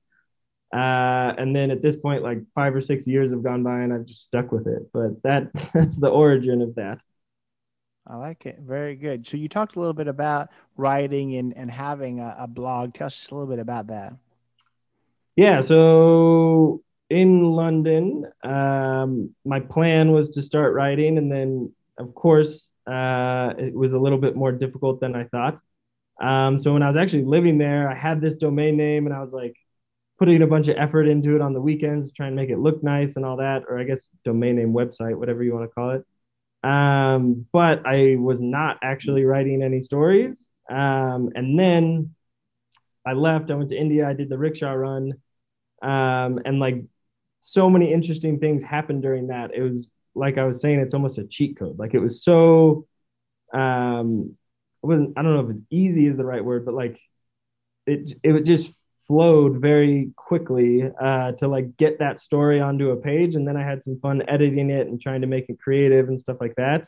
Uh, 0.74 1.34
and 1.38 1.56
then 1.56 1.72
at 1.72 1.82
this 1.82 1.96
point, 1.96 2.24
like 2.24 2.40
five 2.54 2.76
or 2.76 2.82
six 2.82 3.08
years 3.08 3.32
have 3.32 3.44
gone 3.44 3.64
by, 3.64 3.80
and 3.80 3.94
I've 3.94 4.06
just 4.06 4.24
stuck 4.24 4.52
with 4.52 4.68
it. 4.68 4.90
But 4.94 5.22
that 5.24 5.52
that's 5.74 5.98
the 5.98 6.10
origin 6.10 6.62
of 6.62 6.76
that. 6.76 7.00
I 8.06 8.16
like 8.16 8.46
it. 8.46 8.60
Very 8.60 8.96
good. 8.96 9.28
So 9.28 9.36
you 9.36 9.50
talked 9.50 9.76
a 9.76 9.80
little 9.80 9.94
bit 9.94 10.08
about 10.08 10.50
writing 10.78 11.36
and, 11.36 11.56
and 11.58 11.70
having 11.70 12.22
a, 12.22 12.38
a 12.40 12.48
blog. 12.48 12.94
Tell 12.94 13.08
us 13.08 13.28
a 13.30 13.36
little 13.36 13.50
bit 13.50 13.60
about 13.60 13.88
that. 13.88 14.14
Yeah. 15.36 15.62
So 15.62 16.82
in 17.10 17.44
London, 17.52 18.26
um, 18.44 19.36
my 19.46 19.60
plan 19.60 20.12
was 20.12 20.30
to 20.32 20.42
start 20.42 20.74
writing, 20.74 21.18
and 21.18 21.32
then 21.32 21.74
of 21.98 22.14
course 22.16 22.70
uh, 22.88 23.54
it 23.58 23.74
was 23.74 23.94
a 23.94 23.98
little 23.98 24.18
bit 24.18 24.36
more 24.36 24.52
difficult 24.52 25.00
than 25.00 25.16
I 25.16 25.26
thought. 25.26 25.60
Um, 26.22 26.62
so 26.62 26.74
when 26.74 26.84
I 26.84 26.88
was 26.88 26.98
actually 26.98 27.26
living 27.26 27.58
there, 27.58 27.90
I 27.90 27.96
had 27.96 28.22
this 28.22 28.36
domain 28.36 28.78
name, 28.78 29.06
and 29.06 29.16
I 29.16 29.22
was 29.22 29.32
like, 29.32 29.56
putting 30.20 30.42
a 30.42 30.48
bunch 30.48 30.68
of 30.68 30.78
effort 30.78 31.08
into 31.08 31.36
it 31.36 31.42
on 31.42 31.54
the 31.54 31.62
weekends, 31.62 32.12
trying 32.12 32.32
to 32.32 32.36
make 32.36 32.50
it 32.50 32.60
look 32.60 32.84
nice 32.84 33.16
and 33.16 33.26
all 33.26 33.38
that, 33.38 33.64
or 33.70 33.80
I 33.80 33.84
guess 33.84 34.10
domain 34.26 34.56
name 34.56 34.74
website, 34.74 35.16
whatever 35.16 35.44
you 35.44 35.54
want 35.54 35.70
to 35.70 35.74
call 35.74 35.92
it. 35.92 36.06
Um, 36.68 37.46
but 37.54 37.86
I 37.86 38.16
was 38.18 38.42
not 38.42 38.78
actually 38.82 39.26
writing 39.26 39.62
any 39.62 39.82
stories. 39.82 40.50
Um, 40.70 41.30
and 41.36 41.58
then 41.58 42.16
I 43.06 43.14
left, 43.14 43.52
I 43.52 43.56
went 43.56 43.70
to 43.70 43.78
India, 43.78 44.08
I 44.08 44.14
did 44.14 44.30
the 44.30 44.38
rickshaw 44.38 44.72
run. 44.72 45.14
Um, 45.82 46.40
and 46.46 46.60
like 46.60 46.84
so 47.42 47.70
many 47.70 47.94
interesting 47.94 48.40
things 48.40 48.64
happened 48.64 49.04
during 49.04 49.28
that. 49.28 49.54
It 49.54 49.62
was 49.62 49.92
like 50.16 50.38
I 50.38 50.46
was 50.46 50.60
saying, 50.60 50.80
it's 50.80 50.96
almost 50.96 51.20
a 51.20 51.26
cheat 51.26 51.58
code. 51.58 51.78
Like 51.78 51.94
it 51.94 52.00
was 52.00 52.24
so, 52.24 52.88
um, 53.54 54.36
it 54.84 54.86
wasn't, 54.86 55.14
I 55.16 55.22
don't 55.22 55.36
know 55.36 55.50
if 55.52 55.56
it's 55.56 55.66
easy 55.70 56.08
is 56.08 56.18
the 56.18 56.26
right 56.26 56.44
word, 56.44 56.66
but 56.66 56.74
like 56.74 57.00
it, 57.86 58.18
it 58.24 58.44
just 58.44 58.70
flowed 59.08 59.62
very 59.62 60.12
quickly 60.16 60.84
uh, 61.02 61.32
to 61.34 61.48
like 61.48 61.78
get 61.78 62.00
that 62.00 62.20
story 62.20 62.60
onto 62.60 62.92
a 62.92 62.98
page 62.98 63.36
and 63.36 63.48
then 63.48 63.56
i 63.56 63.64
had 63.64 63.82
some 63.82 63.98
fun 64.02 64.22
editing 64.28 64.70
it 64.70 64.88
and 64.88 65.02
trying 65.02 65.22
to 65.22 65.28
make 65.28 65.50
it 65.50 65.60
creative 65.60 66.10
and 66.10 66.20
stuff 66.20 66.38
like 66.42 66.56
that. 66.56 66.88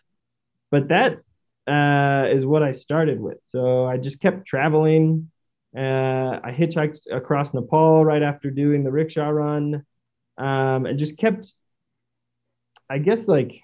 But 0.72 0.90
that 0.90 1.20
uh, 1.68 2.28
is 2.30 2.46
what 2.46 2.64
i 2.64 2.72
started 2.74 3.20
with. 3.20 3.38
So 3.48 3.86
i 3.86 3.98
just 3.98 4.20
kept 4.20 4.48
traveling. 4.48 5.32
Uh, 5.78 6.40
i 6.44 6.52
hitchhiked 6.52 7.00
across 7.12 7.54
nepal 7.54 8.04
right 8.04 8.24
after 8.24 8.50
doing 8.50 8.84
the 8.84 8.92
rickshaw 8.92 9.30
run 9.30 9.86
um, 10.40 10.88
and 10.88 10.98
just 10.98 11.16
kept 11.18 11.52
i 12.90 12.98
guess 12.98 13.28
like 13.28 13.62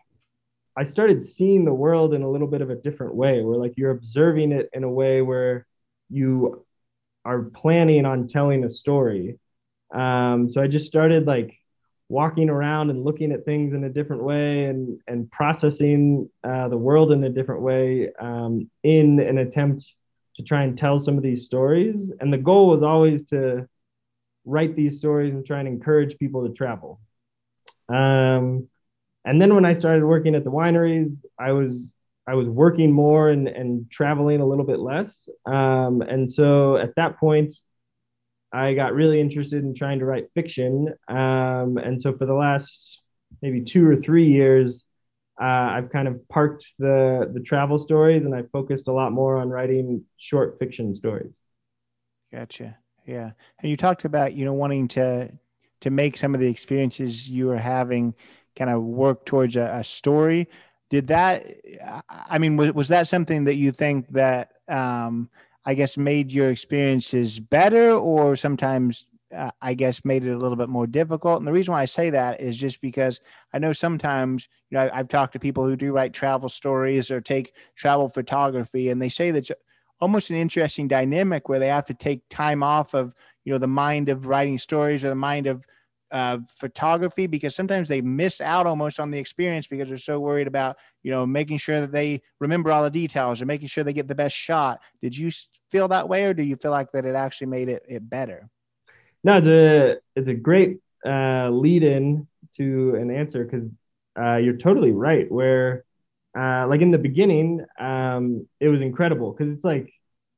i 0.78 0.84
started 0.84 1.28
seeing 1.28 1.66
the 1.66 1.74
world 1.74 2.14
in 2.14 2.22
a 2.22 2.30
little 2.30 2.48
bit 2.48 2.62
of 2.62 2.70
a 2.70 2.76
different 2.76 3.16
way 3.16 3.42
where 3.42 3.58
like 3.58 3.74
you're 3.76 3.90
observing 3.90 4.52
it 4.52 4.70
in 4.72 4.84
a 4.84 4.90
way 4.90 5.24
where 5.24 5.66
you 6.10 6.65
are 7.26 7.42
planning 7.42 8.06
on 8.06 8.28
telling 8.28 8.64
a 8.64 8.70
story. 8.70 9.38
Um, 9.94 10.50
so 10.52 10.62
I 10.62 10.68
just 10.68 10.86
started 10.86 11.26
like 11.26 11.58
walking 12.08 12.50
around 12.50 12.92
and 12.92 13.04
looking 13.04 13.32
at 13.32 13.46
things 13.46 13.74
in 13.74 13.84
a 13.84 13.90
different 13.90 14.24
way 14.24 14.66
and 14.66 15.00
and 15.08 15.30
processing 15.32 16.30
uh, 16.44 16.68
the 16.70 16.78
world 16.78 17.12
in 17.12 17.24
a 17.24 17.30
different 17.30 17.62
way 17.62 18.12
um, 18.20 18.70
in 18.84 19.20
an 19.20 19.40
attempt 19.40 19.94
to 20.36 20.44
try 20.44 20.64
and 20.64 20.78
tell 20.78 21.00
some 21.00 21.18
of 21.18 21.24
these 21.24 21.46
stories. 21.46 22.12
And 22.20 22.32
the 22.32 22.38
goal 22.38 22.68
was 22.68 22.84
always 22.84 23.26
to 23.28 23.68
write 24.46 24.76
these 24.76 24.98
stories 24.98 25.34
and 25.34 25.46
try 25.46 25.60
and 25.60 25.68
encourage 25.68 26.18
people 26.18 26.48
to 26.48 26.54
travel. 26.54 27.00
Um, 27.90 28.68
and 29.24 29.42
then 29.42 29.56
when 29.56 29.66
I 29.66 29.74
started 29.74 30.06
working 30.06 30.36
at 30.36 30.44
the 30.44 30.52
wineries, 30.52 31.16
I 31.40 31.54
was 31.54 31.82
I 32.28 32.34
was 32.34 32.48
working 32.48 32.92
more 32.92 33.30
and, 33.30 33.48
and 33.48 33.90
traveling 33.92 34.42
a 34.42 34.46
little 34.46 34.66
bit 34.66 34.80
less. 34.80 35.30
Um, 35.46 36.02
and 36.02 36.32
so 36.32 36.78
at 36.78 36.96
that 36.96 37.20
point, 37.20 37.54
I 38.52 38.74
got 38.74 38.94
really 38.94 39.20
interested 39.20 39.64
in 39.64 39.76
trying 39.76 40.00
to 40.00 40.06
write 40.06 40.32
fiction. 40.34 40.94
Um, 41.08 41.78
and 41.78 42.02
so 42.02 42.18
for 42.18 42.26
the 42.26 42.34
last 42.34 43.00
maybe 43.42 43.62
two 43.62 43.88
or 43.88 43.98
three 43.98 44.32
years, 44.32 44.84
uh, 45.40 45.44
I've 45.44 45.92
kind 45.92 46.08
of 46.08 46.26
parked 46.30 46.72
the 46.80 47.30
the 47.34 47.42
travel 47.42 47.78
stories 47.78 48.24
and 48.24 48.34
I 48.34 48.44
focused 48.54 48.88
a 48.88 48.94
lot 48.94 49.12
more 49.12 49.38
on 49.38 49.50
writing 49.50 50.06
short 50.18 50.58
fiction 50.60 50.94
stories. 50.96 51.42
Gotcha. 52.32 52.78
Yeah. 53.06 53.32
And 53.60 53.70
you 53.70 53.76
talked 53.76 54.06
about, 54.06 54.34
you 54.34 54.46
know, 54.46 54.54
wanting 54.54 54.88
to 54.90 55.30
to 55.82 55.90
make 55.90 56.18
some 56.18 56.34
of 56.34 56.40
the 56.40 56.48
experiences 56.48 57.28
you 57.28 57.48
were 57.48 57.58
having 57.58 58.16
kind 58.56 58.70
of 58.70 58.82
work 58.82 59.26
towards 59.26 59.58
a, 59.58 59.70
a 59.74 59.84
story 59.84 60.48
did 60.90 61.08
that? 61.08 61.46
I 62.10 62.38
mean, 62.38 62.58
was 62.58 62.72
was 62.74 62.88
that 62.90 63.08
something 63.08 63.44
that 63.46 63.56
you 63.56 63.72
think 63.72 64.08
that 64.10 64.52
um, 64.68 65.30
I 65.66 65.74
guess 65.74 65.98
made 65.98 66.32
your 66.32 66.50
experiences 66.50 67.40
better, 67.40 67.92
or 67.92 68.36
sometimes 68.36 69.06
uh, 69.36 69.52
I 69.62 69.74
guess 69.74 70.06
made 70.06 70.26
it 70.26 70.32
a 70.32 70.38
little 70.38 70.56
bit 70.56 70.70
more 70.70 70.88
difficult. 70.88 71.40
And 71.40 71.48
the 71.48 71.52
reason 71.52 71.74
why 71.74 71.82
I 71.82 71.86
say 71.86 72.10
that 72.12 72.40
is 72.40 72.58
just 72.58 72.82
because 72.82 73.20
I 73.54 73.60
know 73.60 73.74
sometimes, 73.74 74.48
you 74.70 74.78
know, 74.78 74.90
I, 74.94 74.98
have 74.98 75.08
talked 75.08 75.34
to 75.34 75.40
people 75.40 75.66
who 75.66 75.76
do 75.76 75.92
write 75.92 76.14
travel 76.14 76.50
stories 76.50 77.10
or 77.12 77.22
take 77.22 77.54
travel 77.76 78.10
photography, 78.10 78.90
and 78.90 79.02
they 79.02 79.10
say 79.10 79.32
that's 79.32 79.52
almost 80.00 80.30
an 80.30 80.36
interesting 80.36 80.88
dynamic 80.88 81.50
where 81.50 81.60
they 81.60 81.68
have 81.68 81.86
to 81.88 81.94
take 81.94 82.22
time 82.30 82.62
off 82.62 82.94
of, 82.94 83.14
you 83.44 83.52
know, 83.52 83.58
the 83.58 83.68
mind 83.68 84.10
of 84.10 84.28
writing 84.28 84.60
stories 84.60 85.04
or 85.04 85.10
the 85.10 85.16
mind 85.16 85.48
of 85.48 85.64
photography 86.58 87.28
because 87.28 87.56
sometimes 87.56 87.90
they 87.90 88.02
miss 88.02 88.40
out 88.40 88.66
almost 88.66 89.00
on 89.00 89.12
the 89.12 89.18
experience 89.18 89.68
because 89.68 89.90
they're 89.90 89.98
so 89.98 90.20
worried 90.20 90.48
about, 90.48 90.78
you 91.04 91.12
know, 91.12 91.26
making 91.26 91.58
sure 91.58 91.82
that 91.82 91.92
they 91.92 92.22
remember 92.40 92.72
all 92.72 92.84
the 92.84 92.90
details 92.90 93.42
or 93.42 93.46
making 93.46 93.68
sure 93.68 93.84
they 93.84 93.94
get 93.94 94.08
the 94.08 94.16
best 94.16 94.36
shot. 94.36 94.80
Did 95.02 95.18
you 95.18 95.30
feel 95.72 95.88
that 95.90 96.08
way, 96.08 96.24
or 96.24 96.34
do 96.34 96.44
you 96.44 96.56
feel 96.56 96.72
like 96.72 96.92
that 96.94 97.06
it 97.06 97.16
actually 97.16 97.48
made 97.48 97.70
it, 97.70 97.84
it 97.88 98.10
better? 98.10 98.50
No, 99.24 99.38
it's 99.38 99.48
a 99.48 99.98
it's 100.16 100.30
a 100.30 100.34
great 100.34 100.78
uh, 101.06 101.50
lead 101.50 101.84
in 101.84 102.28
to 102.58 102.96
an 102.96 103.12
answer 103.12 103.44
because 103.44 103.68
uh, 104.18 104.38
you're 104.38 104.58
totally 104.58 104.92
right. 104.92 105.30
Where 105.30 105.84
uh, 106.38 106.68
like 106.68 106.82
in 106.82 106.92
the 106.92 106.98
beginning, 106.98 107.66
um, 107.80 108.48
it 108.60 108.70
was 108.70 108.82
incredible 108.82 109.34
because 109.34 109.54
it's 109.54 109.66
like 109.66 109.92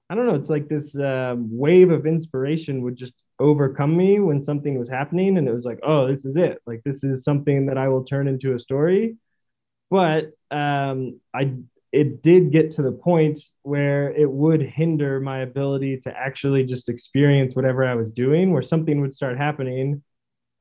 I 0.09 0.15
don't 0.15 0.25
know, 0.25 0.35
it's 0.35 0.49
like 0.49 0.69
this 0.69 0.95
uh, 0.95 1.35
wave 1.37 1.91
of 1.91 2.05
inspiration 2.05 2.81
would 2.83 2.95
just 2.95 3.13
overcome 3.39 3.95
me 3.95 4.19
when 4.19 4.41
something 4.41 4.77
was 4.77 4.89
happening, 4.89 5.37
and 5.37 5.47
it 5.47 5.53
was 5.53 5.65
like, 5.65 5.79
oh, 5.83 6.07
this 6.07 6.25
is 6.25 6.37
it. 6.37 6.61
Like 6.65 6.81
this 6.83 7.03
is 7.03 7.23
something 7.23 7.67
that 7.67 7.77
I 7.77 7.87
will 7.89 8.03
turn 8.03 8.27
into 8.27 8.55
a 8.55 8.59
story. 8.59 9.17
But 9.89 10.31
um, 10.51 11.19
I 11.33 11.55
it 11.93 12.21
did 12.21 12.51
get 12.51 12.71
to 12.71 12.81
the 12.81 12.91
point 12.91 13.39
where 13.63 14.11
it 14.11 14.29
would 14.29 14.61
hinder 14.61 15.19
my 15.21 15.39
ability 15.39 16.01
to 16.01 16.15
actually 16.15 16.65
just 16.65 16.89
experience 16.89 17.55
whatever 17.55 17.85
I 17.85 17.95
was 17.95 18.11
doing, 18.11 18.51
where 18.51 18.61
something 18.61 18.99
would 19.01 19.13
start 19.13 19.37
happening 19.37 20.03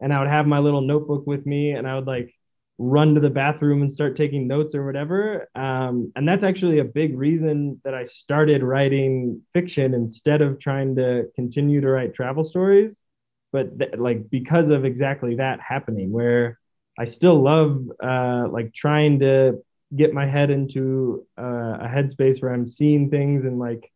and 0.01 0.13
I 0.13 0.21
would 0.21 0.29
have 0.29 0.47
my 0.47 0.59
little 0.59 0.83
notebook 0.83 1.27
with 1.27 1.47
me 1.47 1.73
and 1.73 1.87
I 1.87 1.95
would 1.97 2.07
like 2.07 2.35
run 2.79 3.15
to 3.15 3.21
the 3.21 3.31
bathroom 3.31 3.81
and 3.83 3.91
start 3.91 4.17
taking 4.17 4.47
notes 4.47 4.75
or 4.75 4.85
whatever. 4.85 5.49
Um, 5.55 6.13
and 6.15 6.29
that's 6.29 6.45
actually 6.45 6.79
a 6.79 6.85
big 6.85 7.17
reason 7.17 7.81
that 7.85 7.95
I 7.95 8.05
started 8.05 8.63
writing 8.63 9.43
fiction 9.55 9.95
instead 9.95 10.43
of 10.43 10.61
trying 10.61 10.97
to 10.97 11.25
continue 11.35 11.81
to 11.81 11.89
write 11.89 12.15
travel 12.15 12.45
stories. 12.45 12.99
But 13.53 13.79
th- 13.79 13.93
like 13.97 14.29
because 14.29 14.69
of 14.69 14.85
exactly 14.85 15.37
that 15.37 15.61
happening, 15.61 16.11
where 16.11 16.59
I 16.99 17.07
still 17.07 17.41
love 17.43 17.87
uh, 18.03 18.49
like 18.51 18.75
trying 18.75 19.21
to 19.21 19.63
get 19.95 20.13
my 20.13 20.27
head 20.27 20.51
into 20.51 21.27
uh, 21.39 21.79
a 21.81 21.89
headspace 21.89 22.43
where 22.43 22.53
I'm 22.53 22.67
seeing 22.67 23.09
things 23.09 23.45
in 23.45 23.59
like 23.59 23.91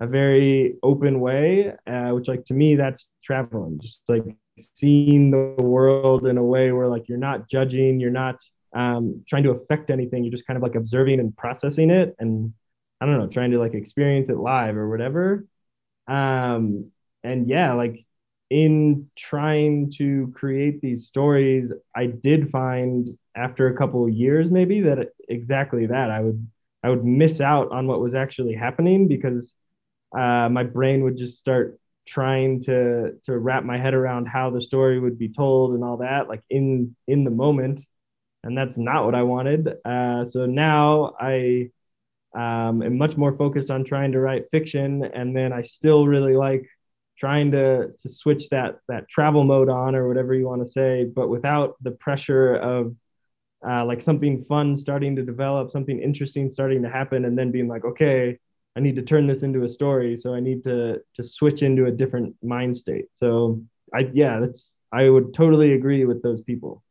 a 0.00 0.06
very 0.06 0.76
open 0.82 1.20
way, 1.20 1.72
uh, 1.86 2.10
which 2.10 2.28
like 2.28 2.44
to 2.46 2.54
me 2.54 2.76
that's 2.76 3.06
traveling, 3.24 3.78
just 3.80 4.02
like 4.08 4.24
seeing 4.58 5.30
the 5.30 5.62
world 5.62 6.26
in 6.26 6.38
a 6.38 6.44
way 6.44 6.72
where 6.72 6.88
like 6.88 7.08
you're 7.08 7.18
not 7.18 7.48
judging, 7.48 8.00
you're 8.00 8.10
not 8.10 8.40
um, 8.74 9.24
trying 9.28 9.44
to 9.44 9.50
affect 9.50 9.90
anything, 9.90 10.24
you're 10.24 10.32
just 10.32 10.46
kind 10.46 10.56
of 10.56 10.62
like 10.62 10.74
observing 10.74 11.20
and 11.20 11.36
processing 11.36 11.90
it, 11.90 12.14
and 12.18 12.52
I 13.00 13.06
don't 13.06 13.18
know, 13.18 13.28
trying 13.28 13.50
to 13.52 13.58
like 13.58 13.74
experience 13.74 14.28
it 14.28 14.36
live 14.36 14.76
or 14.76 14.88
whatever. 14.88 15.46
Um, 16.08 16.90
and 17.24 17.48
yeah, 17.48 17.72
like 17.74 18.04
in 18.50 19.10
trying 19.16 19.92
to 19.98 20.32
create 20.34 20.80
these 20.80 21.06
stories, 21.06 21.72
I 21.94 22.06
did 22.06 22.50
find 22.50 23.08
after 23.34 23.68
a 23.68 23.76
couple 23.76 24.04
of 24.04 24.12
years 24.12 24.50
maybe 24.50 24.82
that 24.82 25.10
exactly 25.28 25.86
that 25.86 26.10
I 26.10 26.20
would 26.20 26.48
I 26.82 26.90
would 26.90 27.04
miss 27.04 27.40
out 27.40 27.72
on 27.72 27.86
what 27.86 28.00
was 28.00 28.14
actually 28.14 28.54
happening 28.54 29.08
because 29.08 29.52
uh, 30.16 30.48
my 30.48 30.62
brain 30.62 31.02
would 31.04 31.16
just 31.18 31.38
start 31.38 31.78
trying 32.06 32.62
to 32.62 33.12
to 33.24 33.38
wrap 33.38 33.64
my 33.64 33.78
head 33.78 33.94
around 33.94 34.26
how 34.26 34.50
the 34.50 34.60
story 34.60 34.98
would 34.98 35.18
be 35.18 35.28
told 35.28 35.74
and 35.74 35.82
all 35.84 35.98
that 35.98 36.28
like 36.28 36.42
in 36.50 36.94
in 37.08 37.24
the 37.24 37.30
moment 37.30 37.82
and 38.46 38.56
that's 38.56 38.78
not 38.78 39.04
what 39.04 39.14
I 39.14 39.22
wanted. 39.22 39.68
Uh, 39.84 40.26
so 40.28 40.46
now 40.46 41.14
I 41.20 41.70
um, 42.34 42.82
am 42.82 42.96
much 42.96 43.16
more 43.16 43.36
focused 43.36 43.70
on 43.70 43.84
trying 43.84 44.12
to 44.12 44.20
write 44.20 44.44
fiction, 44.52 45.04
and 45.04 45.36
then 45.36 45.52
I 45.52 45.62
still 45.62 46.06
really 46.06 46.36
like 46.36 46.64
trying 47.18 47.50
to 47.52 47.88
to 47.98 48.08
switch 48.08 48.48
that 48.50 48.78
that 48.88 49.08
travel 49.08 49.42
mode 49.42 49.68
on 49.68 49.96
or 49.96 50.06
whatever 50.06 50.34
you 50.34 50.46
want 50.46 50.62
to 50.62 50.70
say, 50.70 51.04
but 51.04 51.28
without 51.28 51.74
the 51.82 51.90
pressure 51.92 52.54
of 52.54 52.94
uh, 53.66 53.84
like 53.84 54.00
something 54.00 54.44
fun 54.44 54.76
starting 54.76 55.16
to 55.16 55.22
develop, 55.22 55.72
something 55.72 56.00
interesting 56.00 56.52
starting 56.52 56.82
to 56.82 56.90
happen, 56.90 57.24
and 57.24 57.36
then 57.36 57.50
being 57.50 57.68
like, 57.68 57.84
okay, 57.84 58.38
I 58.76 58.80
need 58.80 58.96
to 58.96 59.02
turn 59.02 59.26
this 59.26 59.42
into 59.42 59.64
a 59.64 59.68
story, 59.68 60.16
so 60.16 60.34
I 60.34 60.40
need 60.40 60.62
to 60.64 61.00
to 61.14 61.24
switch 61.24 61.62
into 61.62 61.86
a 61.86 61.90
different 61.90 62.36
mind 62.42 62.76
state. 62.76 63.06
So 63.14 63.62
I 63.94 64.10
yeah, 64.12 64.40
that's 64.40 64.72
I 64.92 65.08
would 65.08 65.34
totally 65.34 65.72
agree 65.72 66.04
with 66.04 66.22
those 66.22 66.42
people. 66.42 66.82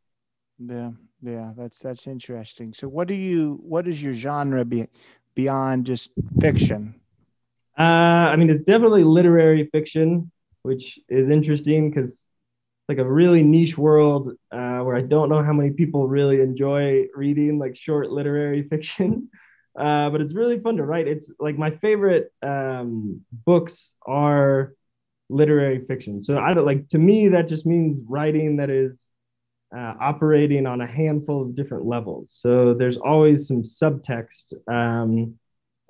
Yeah, 0.58 0.90
yeah, 1.22 1.52
that's 1.56 1.78
that's 1.78 2.06
interesting. 2.06 2.74
So 2.74 2.88
what 2.88 3.08
do 3.08 3.14
you 3.14 3.58
what 3.62 3.86
is 3.86 4.02
your 4.02 4.14
genre 4.14 4.64
be, 4.64 4.88
beyond 5.34 5.86
just 5.86 6.10
fiction? 6.40 7.00
Uh, 7.78 7.82
I 8.32 8.36
mean, 8.36 8.50
it's 8.50 8.64
definitely 8.64 9.04
literary 9.04 9.68
fiction, 9.70 10.30
which 10.62 10.98
is 11.08 11.28
interesting 11.30 11.90
because 11.90 12.10
it's 12.10 12.88
like 12.88 12.98
a 12.98 13.04
really 13.10 13.42
niche 13.42 13.76
world 13.76 14.30
uh, 14.50 14.80
where 14.80 14.96
I 14.96 15.02
don't 15.02 15.28
know 15.28 15.42
how 15.42 15.52
many 15.52 15.70
people 15.70 16.08
really 16.08 16.40
enjoy 16.40 17.06
reading 17.14 17.58
like 17.58 17.76
short 17.76 18.10
literary 18.10 18.62
fiction. 18.70 19.28
Uh, 19.78 20.10
but 20.10 20.20
it's 20.20 20.34
really 20.34 20.58
fun 20.60 20.76
to 20.76 20.84
write. 20.84 21.06
It's 21.06 21.30
like 21.38 21.58
my 21.58 21.70
favorite 21.70 22.32
um, 22.42 23.20
books 23.44 23.92
are 24.06 24.74
literary 25.28 25.84
fiction. 25.86 26.22
So 26.22 26.38
I 26.38 26.54
don't 26.54 26.64
like 26.64 26.88
to 26.88 26.98
me 26.98 27.28
that 27.28 27.48
just 27.48 27.66
means 27.66 28.00
writing 28.08 28.56
that 28.56 28.70
is 28.70 28.92
uh, 29.76 29.94
operating 30.00 30.66
on 30.66 30.80
a 30.80 30.86
handful 30.86 31.42
of 31.42 31.54
different 31.54 31.84
levels. 31.84 32.38
So 32.40 32.74
there's 32.74 32.96
always 32.96 33.46
some 33.48 33.62
subtext. 33.62 34.54
Um, 34.70 35.36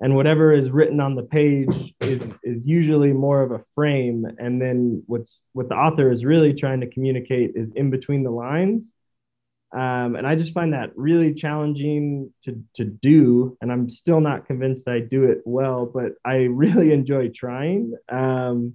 and 0.00 0.14
whatever 0.14 0.52
is 0.52 0.70
written 0.70 1.00
on 1.00 1.14
the 1.14 1.22
page 1.22 1.94
is 2.00 2.22
is 2.42 2.64
usually 2.64 3.12
more 3.12 3.42
of 3.42 3.52
a 3.52 3.64
frame 3.74 4.26
and 4.38 4.60
then 4.60 5.02
what's 5.06 5.40
what 5.52 5.68
the 5.68 5.74
author 5.74 6.10
is 6.12 6.24
really 6.24 6.52
trying 6.52 6.80
to 6.80 6.86
communicate 6.86 7.52
is 7.54 7.70
in 7.76 7.90
between 7.90 8.22
the 8.22 8.30
lines 8.30 8.90
um, 9.76 10.16
and 10.16 10.26
i 10.26 10.34
just 10.34 10.54
find 10.54 10.72
that 10.72 10.90
really 10.96 11.34
challenging 11.34 12.32
to 12.42 12.62
to 12.74 12.84
do 12.84 13.56
and 13.60 13.70
i'm 13.70 13.88
still 13.88 14.20
not 14.20 14.46
convinced 14.46 14.88
i 14.88 14.98
do 14.98 15.24
it 15.24 15.38
well 15.44 15.86
but 15.86 16.12
i 16.24 16.34
really 16.50 16.92
enjoy 16.92 17.28
trying. 17.28 17.94
Um, 18.08 18.74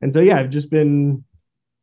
and 0.00 0.12
so 0.12 0.20
yeah 0.20 0.38
i've 0.38 0.50
just 0.50 0.70
been 0.70 1.24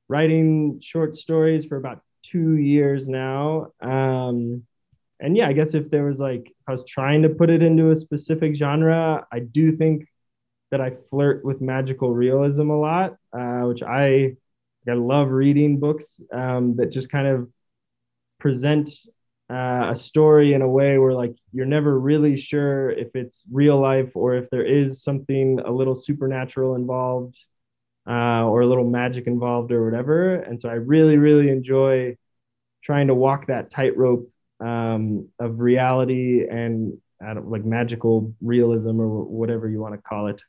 writing 0.07 0.79
short 0.81 1.15
stories 1.15 1.65
for 1.65 1.77
about 1.77 2.01
two 2.23 2.57
years 2.57 3.07
now. 3.07 3.71
Um, 3.81 4.63
and 5.19 5.37
yeah, 5.37 5.47
I 5.47 5.53
guess 5.53 5.73
if 5.73 5.89
there 5.89 6.05
was 6.05 6.19
like, 6.19 6.51
I 6.67 6.71
was 6.71 6.83
trying 6.87 7.21
to 7.23 7.29
put 7.29 7.49
it 7.49 7.63
into 7.63 7.91
a 7.91 7.95
specific 7.95 8.55
genre, 8.55 9.25
I 9.31 9.39
do 9.39 9.75
think 9.75 10.07
that 10.71 10.81
I 10.81 10.93
flirt 11.09 11.45
with 11.45 11.61
magical 11.61 12.13
realism 12.13 12.69
a 12.69 12.79
lot, 12.79 13.15
uh, 13.33 13.61
which 13.61 13.81
I, 13.81 14.35
I 14.87 14.93
love 14.93 15.29
reading 15.29 15.79
books 15.79 16.19
um, 16.33 16.75
that 16.77 16.91
just 16.91 17.09
kind 17.09 17.27
of 17.27 17.49
present 18.45 18.91
uh, 19.49 19.89
a 19.91 19.95
story 19.95 20.53
in 20.53 20.61
a 20.61 20.69
way 20.69 20.99
where 20.99 21.13
like 21.13 21.35
you're 21.51 21.65
never 21.65 21.99
really 21.99 22.37
sure 22.39 22.91
if 22.91 23.15
it's 23.15 23.43
real 23.51 23.81
life 23.81 24.11
or 24.13 24.35
if 24.35 24.47
there 24.51 24.63
is 24.63 25.01
something 25.01 25.59
a 25.65 25.71
little 25.71 25.95
supernatural 25.95 26.75
involved 26.75 27.35
uh, 28.07 28.43
or 28.45 28.61
a 28.61 28.67
little 28.67 28.87
magic 28.87 29.25
involved 29.25 29.71
or 29.71 29.83
whatever. 29.83 30.35
And 30.35 30.61
so 30.61 30.69
I 30.69 30.73
really, 30.73 31.17
really 31.17 31.49
enjoy 31.49 32.17
trying 32.83 33.07
to 33.07 33.15
walk 33.15 33.47
that 33.47 33.71
tightrope 33.71 34.29
um, 34.59 35.29
of 35.39 35.59
reality 35.59 36.45
and 36.47 37.01
like 37.45 37.65
magical 37.65 38.31
realism 38.41 39.01
or 39.01 39.23
whatever 39.23 39.67
you 39.67 39.79
want 39.79 39.95
to 39.95 40.01
call 40.07 40.27
it. 40.27 40.39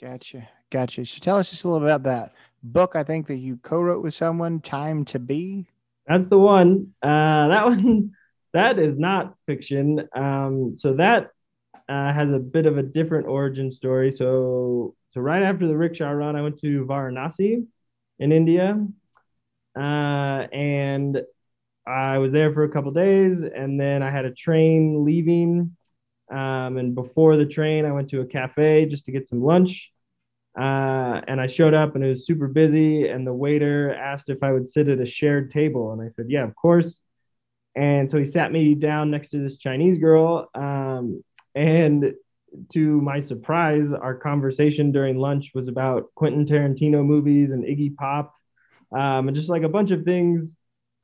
Gotcha. 0.00 0.48
Gotcha. 0.70 1.04
So 1.04 1.18
tell 1.20 1.36
us 1.36 1.50
just 1.50 1.64
a 1.64 1.68
little 1.68 1.84
bit 1.84 1.92
about 1.92 2.04
that 2.04 2.34
book. 2.62 2.94
I 2.94 3.02
think 3.02 3.26
that 3.26 3.38
you 3.38 3.56
co-wrote 3.56 4.04
with 4.04 4.14
someone, 4.14 4.60
Time 4.60 5.04
to 5.06 5.18
Be. 5.18 5.66
That's 6.08 6.28
the 6.28 6.38
one. 6.38 6.94
Uh, 7.02 7.48
that 7.48 7.64
one, 7.66 8.12
that 8.54 8.78
is 8.78 8.98
not 8.98 9.34
fiction. 9.46 10.08
Um, 10.14 10.74
so 10.76 10.94
that 10.94 11.30
uh, 11.88 12.12
has 12.12 12.30
a 12.32 12.38
bit 12.38 12.66
of 12.66 12.78
a 12.78 12.82
different 12.82 13.26
origin 13.26 13.70
story. 13.70 14.10
So, 14.12 14.94
so 15.10 15.20
right 15.20 15.42
after 15.42 15.66
the 15.66 15.76
rickshaw 15.76 16.10
run, 16.10 16.36
I 16.36 16.42
went 16.42 16.58
to 16.60 16.84
Varanasi 16.86 17.66
in 18.18 18.32
India, 18.32 18.84
uh, 19.76 19.80
and 19.80 21.22
I 21.86 22.18
was 22.18 22.32
there 22.32 22.52
for 22.52 22.64
a 22.64 22.68
couple 22.68 22.90
days 22.90 23.40
and 23.40 23.80
then 23.80 24.02
I 24.02 24.10
had 24.10 24.26
a 24.26 24.32
train 24.32 25.04
leaving. 25.04 25.74
Um, 26.30 26.76
and 26.76 26.94
before 26.94 27.38
the 27.38 27.46
train, 27.46 27.86
I 27.86 27.92
went 27.92 28.10
to 28.10 28.20
a 28.20 28.26
cafe 28.26 28.84
just 28.84 29.06
to 29.06 29.12
get 29.12 29.28
some 29.28 29.42
lunch. 29.42 29.90
Uh, 30.56 31.20
and 31.26 31.40
I 31.40 31.46
showed 31.46 31.74
up 31.74 31.94
and 31.94 32.04
it 32.04 32.08
was 32.08 32.26
super 32.26 32.48
busy. 32.48 33.08
And 33.08 33.26
the 33.26 33.32
waiter 33.34 33.94
asked 33.94 34.28
if 34.28 34.42
I 34.42 34.52
would 34.52 34.68
sit 34.68 34.88
at 34.88 35.00
a 35.00 35.06
shared 35.06 35.50
table. 35.50 35.92
And 35.92 36.02
I 36.02 36.08
said, 36.10 36.26
yeah, 36.28 36.44
of 36.44 36.54
course. 36.54 36.94
and 37.74 38.10
so 38.10 38.18
he 38.18 38.26
sat 38.26 38.50
me 38.50 38.74
down 38.74 39.10
next 39.10 39.28
to 39.30 39.38
this 39.38 39.56
Chinese 39.56 39.98
girl. 39.98 40.48
Um, 40.54 41.22
and 41.54 42.12
to 42.72 43.00
my 43.00 43.20
surprise, 43.20 43.92
our 43.92 44.14
conversation 44.16 44.90
during 44.90 45.16
lunch 45.18 45.52
was 45.54 45.68
about 45.68 46.12
Quentin 46.14 46.44
Tarantino 46.44 47.04
movies 47.04 47.50
and 47.50 47.64
Iggy 47.64 47.94
Pop, 47.94 48.34
um, 48.92 49.28
and 49.28 49.36
just 49.36 49.50
like 49.50 49.62
a 49.62 49.68
bunch 49.68 49.90
of 49.90 50.04
things 50.04 50.50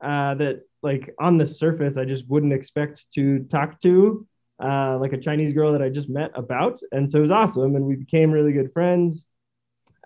uh, 0.03 0.35
that, 0.35 0.63
like 0.83 1.15
on 1.21 1.39
the 1.39 1.47
surface, 1.47 1.97
I 1.97 2.07
just 2.07 2.29
wouldn't 2.29 2.53
expect 2.53 3.05
to 3.15 3.45
talk 3.45 3.81
to, 3.83 4.27
uh, 4.63 4.99
like 4.99 5.13
a 5.13 5.19
Chinese 5.19 5.53
girl 5.53 5.73
that 5.73 5.83
I 5.83 5.91
just 5.91 6.09
met 6.09 6.31
about. 6.35 6.81
And 6.93 7.11
so 7.11 7.19
it 7.19 7.23
was 7.23 7.31
awesome, 7.31 7.77
and 7.77 7.85
we 7.85 7.97
became 7.97 8.33
really 8.33 8.53
good 8.53 8.73
friends, 8.73 9.23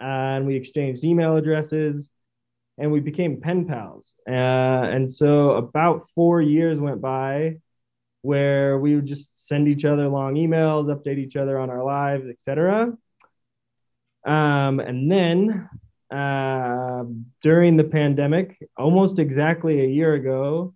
and 0.00 0.46
we 0.46 0.56
exchanged 0.56 1.04
email 1.04 1.36
addresses 1.36 2.08
and 2.78 2.92
we 2.92 3.00
became 3.00 3.40
pen 3.40 3.66
pals. 3.66 4.12
Uh, 4.28 4.32
and 4.32 5.12
so 5.12 5.52
about 5.52 6.06
four 6.14 6.40
years 6.40 6.78
went 6.80 7.00
by 7.00 7.56
where 8.22 8.78
we 8.78 8.94
would 8.94 9.06
just 9.06 9.30
send 9.34 9.68
each 9.68 9.84
other 9.84 10.08
long 10.08 10.34
emails, 10.34 10.86
update 10.86 11.18
each 11.18 11.36
other 11.36 11.58
on 11.58 11.70
our 11.70 11.84
lives, 11.84 12.26
etc. 12.28 12.92
Um, 14.26 14.80
and 14.80 15.10
then 15.10 15.68
uh, 16.14 17.04
during 17.42 17.76
the 17.76 17.84
pandemic, 17.84 18.58
almost 18.76 19.18
exactly 19.18 19.80
a 19.80 19.88
year 19.88 20.14
ago, 20.14 20.74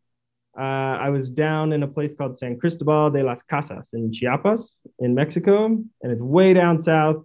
uh, 0.58 0.60
I 0.60 1.08
was 1.08 1.28
down 1.28 1.72
in 1.72 1.82
a 1.82 1.88
place 1.88 2.14
called 2.14 2.36
San 2.36 2.58
Cristobal 2.58 3.10
de 3.10 3.22
las 3.22 3.40
Casas 3.48 3.88
in 3.94 4.12
Chiapas 4.12 4.74
in 4.98 5.14
Mexico, 5.14 5.66
and 5.66 6.12
it's 6.12 6.20
way 6.20 6.52
down 6.52 6.82
south. 6.82 7.24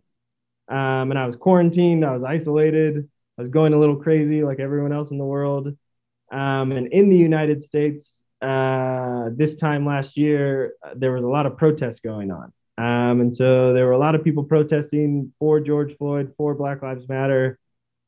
Um, 0.69 1.11
and 1.11 1.17
I 1.17 1.25
was 1.25 1.35
quarantined, 1.35 2.05
I 2.05 2.13
was 2.13 2.23
isolated. 2.23 3.09
I 3.37 3.41
was 3.41 3.51
going 3.51 3.73
a 3.73 3.79
little 3.79 3.97
crazy 3.97 4.43
like 4.43 4.59
everyone 4.59 4.91
else 4.91 5.11
in 5.11 5.17
the 5.17 5.25
world. 5.25 5.67
Um, 6.31 6.71
and 6.71 6.87
in 6.87 7.09
the 7.09 7.17
United 7.17 7.63
States, 7.63 8.19
uh, 8.41 9.29
this 9.33 9.55
time 9.55 9.85
last 9.85 10.17
year, 10.17 10.73
there 10.95 11.13
was 11.13 11.23
a 11.23 11.27
lot 11.27 11.45
of 11.45 11.57
protests 11.57 11.99
going 11.99 12.31
on. 12.31 12.51
Um, 12.77 13.21
and 13.21 13.35
so 13.35 13.73
there 13.73 13.85
were 13.85 13.93
a 13.93 13.97
lot 13.97 14.15
of 14.15 14.23
people 14.23 14.43
protesting 14.43 15.33
for 15.39 15.59
George 15.59 15.95
Floyd, 15.97 16.33
for 16.37 16.53
Black 16.53 16.81
Lives 16.81 17.07
Matter. 17.07 17.57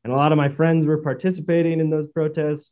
And 0.04 0.14
a 0.14 0.16
lot 0.16 0.32
of 0.32 0.38
my 0.38 0.50
friends 0.50 0.86
were 0.86 1.00
participating 1.00 1.80
in 1.80 1.90
those 1.90 2.08
protests. 2.10 2.72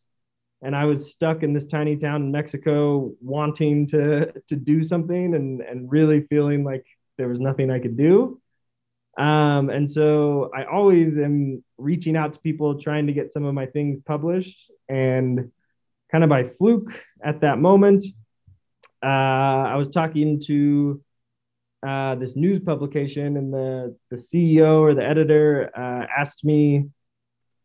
And 0.62 0.76
I 0.76 0.86
was 0.86 1.12
stuck 1.12 1.44
in 1.44 1.54
this 1.54 1.66
tiny 1.66 1.96
town 1.96 2.24
in 2.24 2.32
Mexico 2.32 3.14
wanting 3.22 3.88
to, 3.90 4.32
to 4.48 4.56
do 4.56 4.84
something 4.84 5.36
and, 5.36 5.62
and 5.62 5.92
really 5.92 6.22
feeling 6.30 6.64
like 6.64 6.86
there 7.18 7.28
was 7.28 7.40
nothing 7.40 7.70
I 7.70 7.80
could 7.80 7.98
do. 7.98 8.42
Um, 9.18 9.70
and 9.72 9.90
so 9.90 10.52
I 10.56 10.66
always 10.66 11.18
am 11.18 11.64
reaching 11.78 12.16
out 12.16 12.34
to 12.34 12.40
people 12.40 12.80
trying 12.80 13.08
to 13.08 13.14
get 13.14 13.34
some 13.34 13.46
of 13.46 13.54
my 13.54 13.66
things 13.66 14.00
published. 14.06 14.72
And 14.88 15.52
kind 16.12 16.24
of 16.24 16.30
by 16.30 16.50
fluke 16.58 16.92
at 17.24 17.42
that 17.42 17.58
moment, 17.58 18.06
uh, 19.04 19.06
I 19.06 19.76
was 19.76 19.90
talking 19.90 20.42
to 20.46 21.02
uh, 21.86 22.16
this 22.16 22.36
news 22.36 22.62
publication, 22.64 23.38
and 23.38 23.54
the, 23.54 23.96
the 24.10 24.18
CEO 24.18 24.82
or 24.82 24.94
the 24.94 25.06
editor 25.06 25.72
uh, 25.76 26.06
asked 26.16 26.44
me 26.44 26.90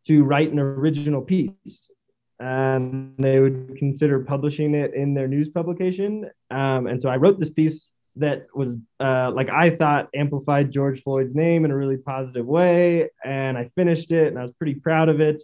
to 0.07 0.23
write 0.25 0.53
an 0.53 0.59
original 0.59 1.23
piece. 1.23 1.91
And 2.39 3.15
they 3.19 3.39
would 3.39 3.77
consider 3.79 4.25
publishing 4.25 4.75
it 4.75 4.95
in 4.95 5.15
their 5.15 5.29
news 5.29 5.49
publication. 5.49 6.29
Um, 6.51 6.87
and 6.89 7.01
so 7.01 7.09
I 7.09 7.17
wrote 7.17 7.39
this 7.39 7.51
piece 7.51 7.89
that 8.17 8.47
was 8.55 8.75
uh, 9.01 9.31
like 9.33 9.49
I 9.49 9.75
thought 9.77 10.09
amplified 10.15 10.71
George 10.71 11.03
Floyd's 11.03 11.35
name 11.35 11.65
in 11.65 11.71
a 11.71 11.77
really 11.77 11.97
positive 11.97 12.47
way. 12.47 13.09
And 13.25 13.57
I 13.57 13.71
finished 13.75 14.13
it 14.13 14.29
and 14.29 14.39
I 14.39 14.43
was 14.43 14.53
pretty 14.53 14.75
proud 14.75 15.09
of 15.09 15.21
it. 15.21 15.43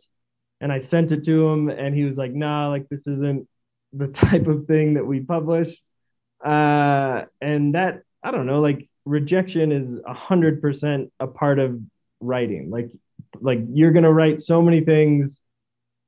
And 0.61 0.73
I 0.73 0.81
sent 0.81 1.13
it 1.13 1.25
to 1.25 1.49
him 1.49 1.69
and 1.71 1.95
he 1.95 2.05
was 2.05 2.19
like, 2.19 2.33
nah, 2.33 2.69
like 2.69 2.89
this 2.89 3.07
isn't 3.07 3.49
the 3.93 4.09
type 4.09 4.47
of 4.47 4.67
thing 4.67 4.95
that 4.95 5.07
we 5.07 5.21
publish. 5.21 5.77
Uh, 6.45 7.25
and 7.41 7.75
that, 7.75 8.03
I 8.23 8.31
don't 8.31 8.47
know, 8.47 8.61
like 8.61 8.89
rejection 9.05 9.73
is 9.73 9.99
a 10.07 10.15
hundred 10.15 10.61
percent 10.61 11.11
a 11.21 11.27
part 11.27 11.59
of 11.59 11.81
writing. 12.21 12.71
Like, 12.71 12.91
like 13.41 13.61
you're 13.73 13.93
going 13.93 14.05
to 14.05 14.13
write 14.13 14.43
so 14.43 14.61
many 14.61 14.83
things 14.83 15.39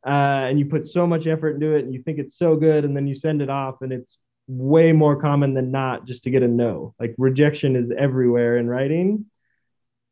uh, 0.06 0.46
and 0.48 0.58
you 0.58 0.66
put 0.66 0.86
so 0.86 1.06
much 1.06 1.26
effort 1.26 1.50
into 1.50 1.74
it 1.74 1.84
and 1.84 1.94
you 1.94 2.02
think 2.02 2.18
it's 2.18 2.38
so 2.38 2.56
good 2.56 2.84
and 2.84 2.96
then 2.96 3.06
you 3.06 3.14
send 3.14 3.42
it 3.42 3.50
off 3.50 3.76
and 3.82 3.92
it's 3.92 4.18
way 4.50 4.90
more 4.90 5.20
common 5.20 5.54
than 5.54 5.70
not 5.70 6.06
just 6.06 6.24
to 6.24 6.30
get 6.30 6.42
a 6.42 6.48
no. 6.48 6.94
Like 6.98 7.14
rejection 7.18 7.76
is 7.76 7.90
everywhere 7.96 8.58
in 8.58 8.68
writing. 8.68 9.26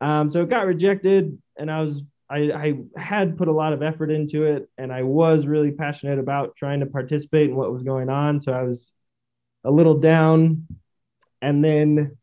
Um, 0.01 0.30
so 0.30 0.43
it 0.43 0.49
got 0.49 0.66
rejected, 0.66 1.36
and 1.59 1.70
I 1.70 1.80
was 1.82 2.03
I, 2.30 2.53
I 2.53 2.74
had 3.01 3.36
put 3.36 3.49
a 3.49 3.53
lot 3.53 3.72
of 3.72 3.82
effort 3.82 4.11
into 4.11 4.45
it, 4.45 4.68
and 4.78 4.93
I 4.93 5.03
was 5.03 5.47
really 5.47 5.72
passionate 5.72 6.18
about 6.18 6.55
trying 6.57 6.80
to 6.80 6.86
participate 6.86 7.51
in 7.51 7.57
what 7.57 7.72
was 7.72 7.82
going 7.82 8.11
on. 8.11 8.41
So 8.41 8.53
I 8.53 8.62
was 8.62 8.86
a 9.64 9.70
little 9.70 9.99
down, 9.99 10.68
and 11.43 11.64
then 11.64 12.16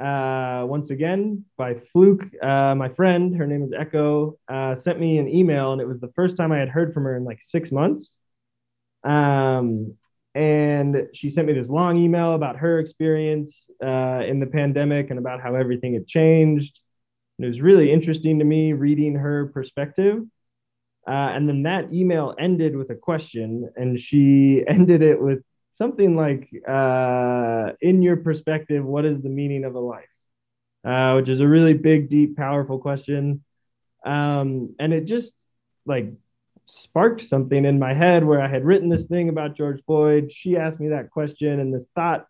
uh, 0.00 0.64
once 0.66 0.90
again 0.90 1.44
by 1.56 1.76
fluke, 1.92 2.24
uh, 2.42 2.74
my 2.74 2.88
friend, 2.96 3.36
her 3.36 3.46
name 3.46 3.62
is 3.62 3.72
Echo, 3.72 4.38
uh, 4.48 4.74
sent 4.74 4.98
me 4.98 5.18
an 5.18 5.28
email, 5.28 5.72
and 5.72 5.80
it 5.80 5.86
was 5.86 6.00
the 6.00 6.12
first 6.16 6.36
time 6.36 6.50
I 6.50 6.58
had 6.58 6.70
heard 6.70 6.92
from 6.92 7.04
her 7.04 7.16
in 7.16 7.24
like 7.24 7.40
six 7.42 7.70
months. 7.70 8.14
Um, 9.04 9.96
and 10.34 11.08
she 11.14 11.30
sent 11.30 11.46
me 11.46 11.52
this 11.52 11.68
long 11.68 11.98
email 11.98 12.34
about 12.34 12.56
her 12.56 12.78
experience 12.78 13.68
uh, 13.84 14.22
in 14.26 14.40
the 14.40 14.46
pandemic 14.46 15.10
and 15.10 15.18
about 15.18 15.40
how 15.40 15.54
everything 15.54 15.94
had 15.94 16.06
changed. 16.06 16.80
And 17.38 17.46
it 17.46 17.48
was 17.48 17.60
really 17.60 17.92
interesting 17.92 18.38
to 18.38 18.44
me 18.44 18.72
reading 18.72 19.14
her 19.16 19.46
perspective. 19.48 20.22
Uh, 21.06 21.10
and 21.10 21.48
then 21.48 21.64
that 21.64 21.92
email 21.92 22.34
ended 22.38 22.76
with 22.76 22.90
a 22.90 22.94
question, 22.94 23.68
and 23.76 23.98
she 23.98 24.64
ended 24.68 25.02
it 25.02 25.20
with 25.20 25.42
something 25.74 26.16
like, 26.16 26.48
uh, 26.68 27.72
"In 27.80 28.02
your 28.02 28.16
perspective, 28.18 28.84
what 28.84 29.04
is 29.04 29.20
the 29.20 29.28
meaning 29.28 29.64
of 29.64 29.74
a 29.74 29.80
life?" 29.80 30.04
Uh, 30.84 31.14
which 31.14 31.28
is 31.28 31.40
a 31.40 31.46
really 31.48 31.74
big, 31.74 32.08
deep, 32.08 32.36
powerful 32.36 32.78
question. 32.78 33.44
Um, 34.04 34.74
and 34.78 34.92
it 34.92 35.04
just 35.06 35.32
like 35.86 36.12
sparked 36.72 37.20
something 37.20 37.64
in 37.64 37.78
my 37.78 37.92
head 37.92 38.24
where 38.24 38.40
I 38.40 38.48
had 38.48 38.64
written 38.64 38.88
this 38.88 39.04
thing 39.04 39.28
about 39.28 39.56
George 39.56 39.82
Floyd. 39.84 40.30
She 40.32 40.56
asked 40.56 40.80
me 40.80 40.88
that 40.88 41.10
question, 41.10 41.60
and 41.60 41.72
this 41.72 41.84
thought 41.94 42.26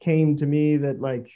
came 0.00 0.38
to 0.38 0.46
me 0.46 0.78
that, 0.78 1.00
like, 1.00 1.26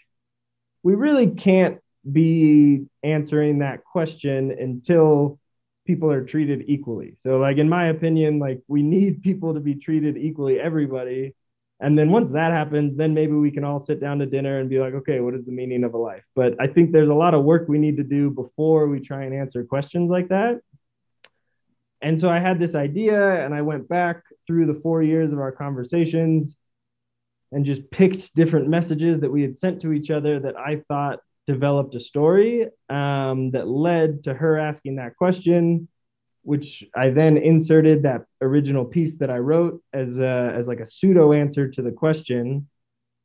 we 0.83 0.95
really 0.95 1.29
can't 1.29 1.79
be 2.11 2.87
answering 3.03 3.59
that 3.59 3.85
question 3.85 4.51
until 4.51 5.39
people 5.87 6.11
are 6.11 6.25
treated 6.25 6.65
equally. 6.67 7.17
So, 7.19 7.39
like, 7.39 7.59
in 7.59 7.69
my 7.69 7.89
opinion, 7.89 8.39
like, 8.39 8.63
we 8.69 8.83
need 8.83 9.23
people 9.23 9.55
to 9.55 9.61
be 9.61 9.75
treated 9.75 10.17
equally, 10.17 10.59
everybody. 10.59 11.35
And 11.79 11.99
then 11.99 12.11
once 12.11 12.31
that 12.31 12.53
happens, 12.53 12.97
then 12.97 13.13
maybe 13.13 13.33
we 13.33 13.51
can 13.51 13.65
all 13.65 13.85
sit 13.85 14.01
down 14.01 14.19
to 14.21 14.27
dinner 14.27 14.61
and 14.61 14.71
be 14.71 14.79
like, 14.79 14.95
okay, 14.95 15.21
what 15.21 15.35
is 15.35 15.45
the 15.45 15.53
meaning 15.53 15.85
of 15.85 15.95
a 15.95 15.99
life? 15.99 16.25
But 16.35 16.55
I 16.61 16.67
think 16.69 16.93
there's 16.93 17.09
a 17.09 17.15
lot 17.15 17.35
of 17.35 17.45
work 17.45 17.69
we 17.69 17.79
need 17.79 17.99
to 17.99 18.03
do 18.03 18.31
before 18.31 18.87
we 18.87 19.01
try 19.01 19.25
and 19.25 19.35
answer 19.35 19.65
questions 19.65 20.11
like 20.11 20.29
that. 20.29 20.61
And 22.03 22.21
so 22.21 22.31
I 22.31 22.39
had 22.39 22.59
this 22.59 22.75
idea 22.75 23.45
and 23.45 23.55
I 23.55 23.63
went 23.63 23.89
back 23.89 24.23
through 24.47 24.67
the 24.67 24.81
four 24.83 25.03
years 25.03 25.33
of 25.33 25.39
our 25.39 25.53
conversations 25.53 26.55
and 27.53 27.65
just 27.65 27.91
picked 27.91 28.35
different 28.35 28.69
messages 28.69 29.21
that 29.21 29.31
we 29.31 29.43
had 29.43 29.57
sent 29.57 29.83
to 29.83 29.93
each 29.93 30.11
other 30.11 30.41
that 30.41 30.57
I 30.57 30.83
thought 30.89 31.21
developed 31.47 31.95
a 31.95 32.01
story 32.01 32.67
um, 32.89 33.51
that 33.51 33.67
led 33.67 34.25
to 34.25 34.35
her 34.35 34.59
asking 34.59 34.97
that 34.97 35.17
question, 35.17 35.89
which 36.43 36.85
I 36.95 37.11
then 37.11 37.37
inserted 37.37 38.05
that 38.05 38.23
original 38.41 38.85
piece 38.85 39.17
that 39.17 39.31
I 39.31 39.39
wrote 39.39 39.83
as 39.93 40.17
a, 40.19 40.55
as 40.57 40.67
like 40.67 40.81
a 40.81 40.87
pseudo 40.87 41.33
answer 41.33 41.69
to 41.69 41.83
the 41.83 41.91
question. 41.91 42.69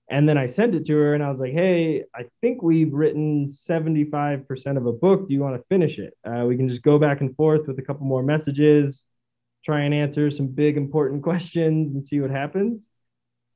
And 0.09 0.29
then 0.29 0.37
I 0.37 0.45
sent 0.45 0.75
it 0.75 0.85
to 0.85 0.95
her 0.97 1.15
and 1.15 1.23
I 1.23 1.31
was 1.31 1.39
like, 1.39 1.53
hey, 1.53 2.03
I 2.13 2.25
think 2.39 2.61
we've 2.61 2.93
written 2.93 3.47
75% 3.47 4.77
of 4.77 4.85
a 4.85 4.91
book. 4.91 5.27
Do 5.27 5.33
you 5.33 5.41
want 5.41 5.55
to 5.55 5.67
finish 5.67 5.97
it? 5.97 6.13
Uh, 6.23 6.45
we 6.45 6.55
can 6.57 6.69
just 6.69 6.83
go 6.83 6.99
back 6.99 7.21
and 7.21 7.35
forth 7.35 7.67
with 7.67 7.79
a 7.79 7.81
couple 7.81 8.05
more 8.05 8.21
messages, 8.21 9.03
try 9.65 9.81
and 9.81 9.93
answer 9.93 10.29
some 10.29 10.47
big 10.47 10.77
important 10.77 11.23
questions 11.29 11.95
and 11.95 12.05
see 12.05 12.19
what 12.19 12.29
happens. 12.29 12.87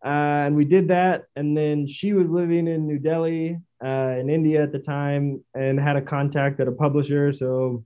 Uh, 0.04 0.48
and 0.48 0.56
we 0.56 0.66
did 0.66 0.88
that. 0.88 1.26
And 1.36 1.56
then 1.56 1.86
she 1.86 2.14
was 2.14 2.28
living 2.28 2.68
in 2.68 2.88
New 2.88 2.98
Delhi 2.98 3.60
uh, 3.84 4.16
in 4.20 4.30
India 4.30 4.64
at 4.64 4.72
the 4.72 4.80
time 4.80 5.44
and 5.54 5.80
had 5.80 5.98
a 5.98 6.02
contact 6.02 6.60
at 6.60 6.68
a 6.68 6.72
publisher. 6.72 7.32
So 7.32 7.86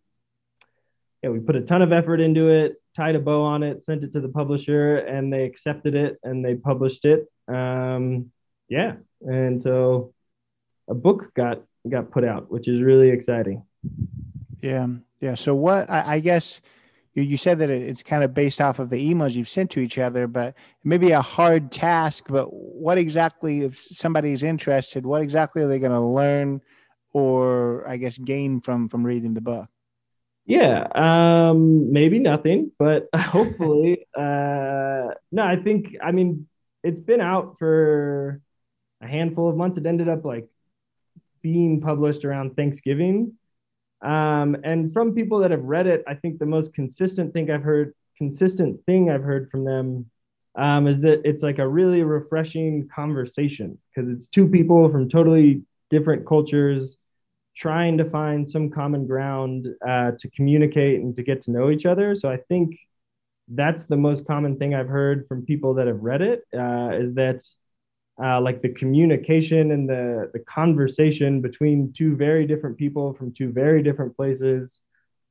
yeah, 1.22 1.32
we 1.32 1.40
put 1.40 1.56
a 1.56 1.62
ton 1.62 1.82
of 1.82 1.92
effort 1.92 2.22
into 2.22 2.50
it, 2.50 2.82
tied 2.96 3.16
a 3.16 3.20
bow 3.20 3.44
on 3.44 3.64
it, 3.64 3.84
sent 3.84 4.04
it 4.04 4.14
to 4.14 4.22
the 4.22 4.30
publisher, 4.30 4.98
and 4.98 5.34
they 5.34 5.44
accepted 5.44 5.96
it 5.96 6.18
and 6.24 6.46
they 6.46 6.56
published 6.56 7.04
it. 7.04 7.28
Um, 7.48 8.32
yeah, 8.74 8.94
and 9.22 9.62
so 9.62 10.14
a 10.88 10.96
book 10.96 11.32
got 11.36 11.62
got 11.88 12.10
put 12.10 12.24
out, 12.24 12.50
which 12.50 12.68
is 12.68 12.82
really 12.82 13.10
exciting. 13.10 13.64
Yeah, 14.62 14.88
yeah. 15.22 15.36
So 15.36 15.54
what 15.54 15.92
I, 15.92 16.16
I 16.16 16.20
guess 16.20 16.60
you, 17.14 17.22
you 17.22 17.38
said 17.38 17.60
that 17.60 17.70
it, 17.70 17.84
it's 17.84 18.02
kind 18.02 18.24
of 18.24 18.34
based 18.34 18.60
off 18.60 18.80
of 18.80 18.90
the 18.90 19.14
emails 19.14 19.34
you've 19.34 19.48
sent 19.48 19.70
to 19.72 19.80
each 19.80 20.00
other, 20.00 20.26
but 20.26 20.48
it 20.48 20.56
may 20.86 20.98
be 20.98 21.12
a 21.12 21.22
hard 21.22 21.72
task. 21.72 22.26
But 22.28 22.48
what 22.52 22.98
exactly, 22.98 23.62
if 23.62 23.80
somebody's 23.80 24.42
interested, 24.42 25.06
what 25.06 25.22
exactly 25.22 25.62
are 25.62 25.68
they 25.68 25.78
going 25.78 25.92
to 25.92 26.02
learn, 26.02 26.60
or 27.12 27.88
I 27.88 27.98
guess 27.98 28.18
gain 28.18 28.60
from 28.60 28.90
from 28.90 29.04
reading 29.04 29.36
the 29.36 29.42
book? 29.42 29.68
Yeah, 30.48 30.88
um, 30.96 31.94
maybe 31.94 32.18
nothing, 32.18 32.72
but 32.80 33.08
hopefully, 33.16 34.08
uh, 34.18 35.14
no. 35.32 35.44
I 35.44 35.58
think 35.64 35.96
I 36.04 36.12
mean 36.12 36.48
it's 36.84 37.00
been 37.00 37.22
out 37.22 37.56
for 37.60 38.42
a 39.04 39.08
handful 39.08 39.50
of 39.50 39.58
months. 39.58 39.78
It 39.78 39.86
ended 39.86 40.10
up 40.10 40.26
like 40.26 40.48
being 41.42 41.82
published 41.82 42.26
around 42.26 42.56
Thanksgiving. 42.56 43.34
Um, 44.02 44.58
and 44.64 44.92
from 44.94 45.14
people 45.14 45.40
that 45.40 45.52
have 45.52 45.64
read 45.64 45.88
it, 45.88 46.04
I 46.08 46.16
think 46.16 46.40
the 46.40 46.46
most 46.46 46.74
consistent 46.74 47.34
thing 47.34 47.52
I've 47.52 47.64
heard, 47.64 47.94
consistent 48.18 48.84
thing 48.86 49.10
I've 49.10 49.24
heard 49.24 49.50
from 49.50 49.64
them 49.64 50.10
um, 50.56 50.88
is 50.88 51.02
that 51.02 51.22
it's 51.26 51.44
like 51.44 51.60
a 51.60 51.68
really 51.68 52.04
refreshing 52.04 52.88
conversation 52.94 53.78
because 53.90 54.10
it's 54.10 54.28
two 54.28 54.48
people 54.48 54.90
from 54.90 55.10
totally 55.10 55.64
different 55.90 56.28
cultures 56.28 56.98
trying 57.56 57.98
to 57.98 58.10
find 58.10 58.50
some 58.50 58.70
common 58.70 59.06
ground 59.06 59.68
uh, 59.88 60.12
to 60.20 60.30
communicate 60.32 61.02
and 61.02 61.16
to 61.16 61.24
get 61.24 61.42
to 61.44 61.52
know 61.52 61.70
each 61.70 61.86
other. 61.86 62.16
So 62.16 62.30
I 62.30 62.38
think 62.50 62.76
that's 63.48 63.86
the 63.86 63.98
most 63.98 64.26
common 64.26 64.58
thing 64.58 64.74
I've 64.74 64.88
heard 64.88 65.28
from 65.28 65.46
people 65.46 65.74
that 65.76 65.88
have 65.88 66.00
read 66.00 66.22
it 66.22 66.44
uh, 66.54 66.92
is 66.94 67.14
that 67.16 67.44
uh, 68.22 68.40
like 68.42 68.62
the 68.62 68.70
communication 68.70 69.72
and 69.72 69.90
the 69.90 70.30
the 70.34 70.40
conversation 70.40 71.42
between 71.42 71.92
two 71.94 72.16
very 72.16 72.46
different 72.46 72.78
people 72.78 73.14
from 73.14 73.34
two 73.34 73.52
very 73.52 73.82
different 73.82 74.16
places. 74.16 74.80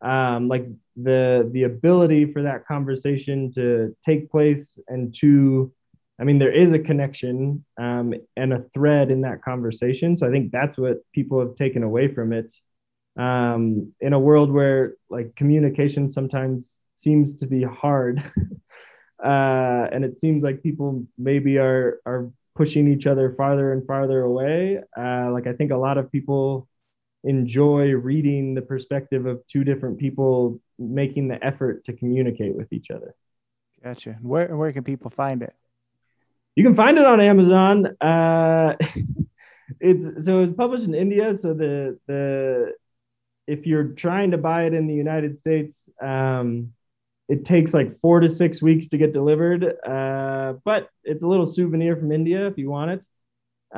Um, 0.00 0.48
like 0.48 0.66
the 0.96 1.48
the 1.52 1.62
ability 1.62 2.32
for 2.32 2.42
that 2.42 2.66
conversation 2.66 3.52
to 3.54 3.94
take 4.04 4.30
place 4.30 4.76
and 4.88 5.14
to 5.20 5.72
i 6.20 6.24
mean 6.24 6.38
there 6.40 6.52
is 6.52 6.72
a 6.72 6.78
connection 6.78 7.64
um, 7.80 8.12
and 8.36 8.52
a 8.52 8.64
thread 8.74 9.10
in 9.12 9.20
that 9.22 9.42
conversation. 9.42 10.18
So 10.18 10.26
i 10.26 10.30
think 10.30 10.50
that's 10.50 10.76
what 10.76 10.98
people 11.12 11.38
have 11.40 11.54
taken 11.54 11.82
away 11.84 12.12
from 12.12 12.32
it. 12.32 12.52
Um, 13.16 13.92
in 14.00 14.12
a 14.12 14.18
world 14.18 14.50
where 14.50 14.94
like 15.10 15.36
communication 15.36 16.10
sometimes 16.10 16.78
seems 16.96 17.38
to 17.40 17.46
be 17.46 17.62
hard 17.62 18.18
uh, 19.24 19.86
and 19.92 20.04
it 20.04 20.18
seems 20.18 20.42
like 20.42 20.62
people 20.62 21.06
maybe 21.18 21.58
are 21.58 22.00
are 22.06 22.30
pushing 22.54 22.88
each 22.88 23.06
other 23.06 23.34
farther 23.36 23.72
and 23.72 23.86
farther 23.86 24.20
away. 24.20 24.80
Uh, 24.96 25.30
like 25.32 25.46
I 25.46 25.52
think 25.52 25.70
a 25.70 25.76
lot 25.76 25.98
of 25.98 26.10
people 26.12 26.68
enjoy 27.24 27.92
reading 27.92 28.54
the 28.54 28.62
perspective 28.62 29.26
of 29.26 29.42
two 29.46 29.64
different 29.64 29.98
people 29.98 30.60
making 30.78 31.28
the 31.28 31.42
effort 31.44 31.84
to 31.84 31.92
communicate 31.92 32.54
with 32.56 32.72
each 32.72 32.90
other. 32.90 33.14
Gotcha. 33.82 34.18
Where 34.22 34.56
where 34.56 34.72
can 34.72 34.84
people 34.84 35.10
find 35.10 35.42
it? 35.42 35.54
You 36.54 36.64
can 36.64 36.76
find 36.76 36.98
it 36.98 37.04
on 37.04 37.20
Amazon. 37.20 37.86
Uh, 38.00 38.74
it's 39.80 40.26
so 40.26 40.42
it's 40.42 40.52
published 40.52 40.84
in 40.84 40.94
India. 40.94 41.36
So 41.36 41.54
the 41.54 41.98
the 42.06 42.74
if 43.46 43.66
you're 43.66 43.88
trying 43.88 44.30
to 44.32 44.38
buy 44.38 44.64
it 44.66 44.74
in 44.74 44.86
the 44.86 44.94
United 44.94 45.40
States, 45.40 45.76
um, 46.00 46.72
it 47.28 47.44
takes 47.44 47.72
like 47.72 48.00
four 48.00 48.20
to 48.20 48.28
six 48.28 48.60
weeks 48.60 48.88
to 48.88 48.98
get 48.98 49.12
delivered, 49.12 49.64
uh, 49.86 50.54
but 50.64 50.88
it's 51.04 51.22
a 51.22 51.26
little 51.26 51.46
souvenir 51.46 51.96
from 51.96 52.12
India 52.12 52.46
if 52.46 52.58
you 52.58 52.70
want 52.70 52.90
it. 52.90 53.06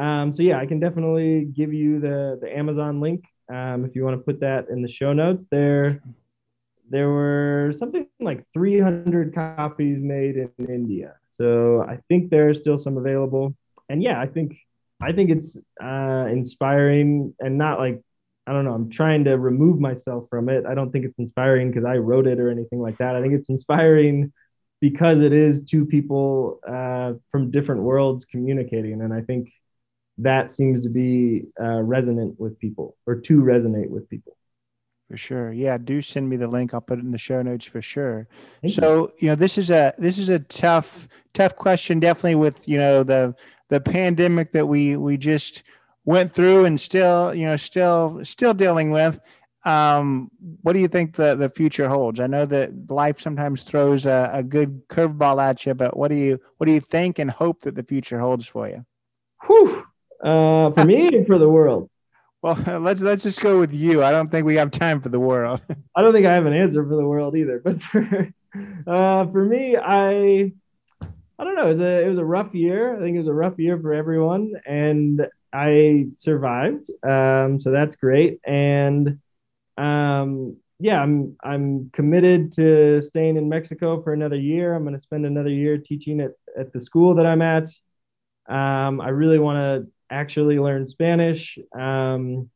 Um, 0.01 0.33
so 0.33 0.43
yeah, 0.43 0.59
I 0.59 0.67
can 0.67 0.81
definitely 0.81 1.45
give 1.45 1.73
you 1.73 2.01
the 2.01 2.39
the 2.41 2.57
Amazon 2.57 3.01
link 3.01 3.25
um, 3.53 3.85
if 3.85 3.95
you 3.95 4.05
want 4.05 4.19
to 4.19 4.25
put 4.25 4.41
that 4.41 4.69
in 4.71 4.83
the 4.83 4.89
show 4.89 5.13
notes. 5.13 5.47
There, 5.51 6.03
there 6.91 7.09
were 7.09 7.73
something 7.79 8.07
like 8.21 8.45
300 8.55 9.35
copies 9.35 10.03
made 10.03 10.37
in 10.37 10.67
India, 10.69 11.15
so 11.37 11.83
I 11.83 11.99
think 12.09 12.31
there 12.31 12.49
are 12.49 12.55
still 12.55 12.79
some 12.79 12.97
available. 12.97 13.55
And 13.89 14.03
yeah, 14.03 14.21
I 14.21 14.27
think 14.27 14.57
I 15.01 15.13
think 15.13 15.31
it's 15.31 15.57
uh, 15.83 16.27
inspiring 16.31 17.35
and 17.39 17.59
not 17.59 17.79
like 17.79 18.03
I 18.47 18.53
don't 18.53 18.65
know, 18.65 18.75
I'm 18.75 18.91
trying 18.91 19.25
to 19.25 19.39
remove 19.39 19.81
myself 19.81 20.27
from 20.29 20.49
it. 20.49 20.67
I 20.67 20.75
don't 20.75 20.91
think 20.91 21.07
it's 21.07 21.19
inspiring 21.19 21.71
because 21.71 21.85
I 21.85 21.97
wrote 21.97 22.27
it 22.27 22.39
or 22.39 22.51
anything 22.51 22.79
like 22.79 22.99
that. 22.99 23.17
I 23.17 23.23
think 23.23 23.33
it's 23.33 23.49
inspiring 23.49 24.33
because 24.81 25.23
it 25.23 25.33
is 25.33 25.63
two 25.63 25.87
people 25.87 26.61
uh, 26.69 27.15
from 27.31 27.51
different 27.51 27.83
worlds 27.83 28.27
communicating. 28.27 29.01
And 29.01 29.15
I 29.15 29.23
think 29.23 29.51
that 30.19 30.55
seems 30.55 30.83
to 30.83 30.91
be 30.91 31.47
uh, 31.59 31.81
resonant 31.81 32.39
with 32.39 32.59
people 32.59 32.97
or 33.07 33.17
to 33.17 33.41
resonate 33.41 33.89
with 33.89 34.11
people. 34.11 34.37
For 35.09 35.17
sure. 35.17 35.53
Yeah. 35.53 35.79
Do 35.79 36.03
send 36.03 36.29
me 36.29 36.37
the 36.37 36.49
link. 36.49 36.75
I'll 36.75 36.81
put 36.81 36.99
it 36.99 37.05
in 37.05 37.13
the 37.13 37.19
show 37.19 37.41
notes 37.41 37.65
for 37.65 37.81
sure. 37.81 38.29
Thank 38.61 38.75
so, 38.75 38.95
you. 38.95 39.13
you 39.21 39.29
know, 39.29 39.35
this 39.37 39.57
is 39.57 39.71
a, 39.71 39.95
this 39.99 40.19
is 40.19 40.29
a 40.29 40.39
tough, 40.41 41.09
tough 41.33 41.57
question. 41.57 41.99
Definitely 41.99 42.37
with, 42.37 42.69
you 42.69 42.77
know, 42.77 43.03
the, 43.03 43.35
the 43.71 43.81
pandemic 43.81 44.53
that 44.53 44.67
we, 44.67 44.97
we 44.97 45.17
just, 45.17 45.63
went 46.05 46.33
through 46.33 46.65
and 46.65 46.81
still, 46.81 47.35
you 47.35 47.47
know, 47.47 47.57
still 47.57 48.21
still 48.25 48.55
dealing 48.55 48.91
with. 48.91 49.19
Um, 49.65 50.31
what 50.61 50.75
do 50.75 50.79
you 50.79 50.89
think 50.89 51.17
the, 51.17 51.35
the 51.37 51.49
future 51.49 51.89
holds? 51.89 52.21
I 52.21 52.27
know 52.27 52.45
that 52.45 52.91
life 52.91 53.21
sometimes 53.21 53.63
throws 53.63 54.05
a, 54.05 54.31
a 54.33 54.43
good 54.43 54.87
curveball 54.89 55.43
at 55.43 55.65
you, 55.65 55.73
but 55.73 55.97
what 55.97 56.09
do 56.09 56.17
you 56.17 56.39
what 56.59 56.67
do 56.67 56.73
you 56.73 56.81
think 56.81 57.19
and 57.19 57.31
hope 57.31 57.61
that 57.63 57.75
the 57.75 57.83
future 57.83 58.19
holds 58.19 58.47
for 58.47 58.69
you? 58.69 58.85
Whew. 59.47 59.85
Uh, 60.23 60.71
for 60.71 60.85
me 60.85 61.09
and 61.09 61.27
for 61.27 61.39
the 61.39 61.49
world. 61.49 61.91
Well, 62.45 62.59
let's 62.83 63.01
let's 63.01 63.23
just 63.23 63.41
go 63.41 63.59
with 63.59 63.73
you. 63.73 64.05
I 64.05 64.11
don't 64.11 64.31
think 64.31 64.45
we 64.45 64.57
have 64.57 64.71
time 64.71 65.01
for 65.01 65.09
the 65.09 65.19
world. 65.19 65.63
I 65.97 66.03
don't 66.03 66.13
think 66.13 66.27
I 66.27 66.35
have 66.35 66.45
an 66.45 66.53
answer 66.53 66.87
for 66.87 66.95
the 66.95 67.07
world 67.07 67.35
either. 67.37 67.59
But 67.65 67.83
for 67.83 68.29
uh, 68.87 69.27
for 69.33 69.45
me, 69.47 69.79
I 69.79 70.53
I 71.39 71.45
don't 71.45 71.57
know. 71.57 71.69
It 71.69 71.73
was 71.73 71.81
a 71.81 72.05
it 72.05 72.09
was 72.11 72.19
a 72.19 72.25
rough 72.25 72.55
year. 72.55 72.95
I 72.95 73.01
think 73.01 73.15
it 73.15 73.21
was 73.21 73.29
a 73.29 73.33
rough 73.33 73.59
year 73.59 73.81
for 73.81 73.95
everyone, 73.95 74.53
and 74.67 75.27
I 75.55 76.07
survived, 76.17 76.91
um, 77.05 77.61
so 77.61 77.71
that's 77.71 77.97
great. 77.97 78.41
And 78.47 79.21
um, 79.79 80.57
yeah, 80.81 81.01
I'm 81.01 81.37
I'm 81.43 81.91
committed 81.93 82.53
to 82.55 83.03
staying 83.03 83.37
in 83.37 83.49
Mexico 83.49 84.03
for 84.03 84.13
another 84.13 84.37
year. 84.37 84.75
I'm 84.75 84.83
going 84.83 84.95
to 84.95 85.01
spend 85.01 85.27
another 85.27 85.51
year 85.51 85.79
teaching 85.79 86.21
at 86.21 86.33
at 86.59 86.73
the 86.73 86.81
school 86.81 87.15
that 87.17 87.27
I'm 87.27 87.43
at. 87.43 87.69
Um, 88.49 89.01
I 89.01 89.09
really 89.11 89.39
want 89.39 89.59
to 89.87 89.93
actually 90.11 90.59
learn 90.59 90.87
Spanish. 90.87 91.59
Um, 91.79 92.51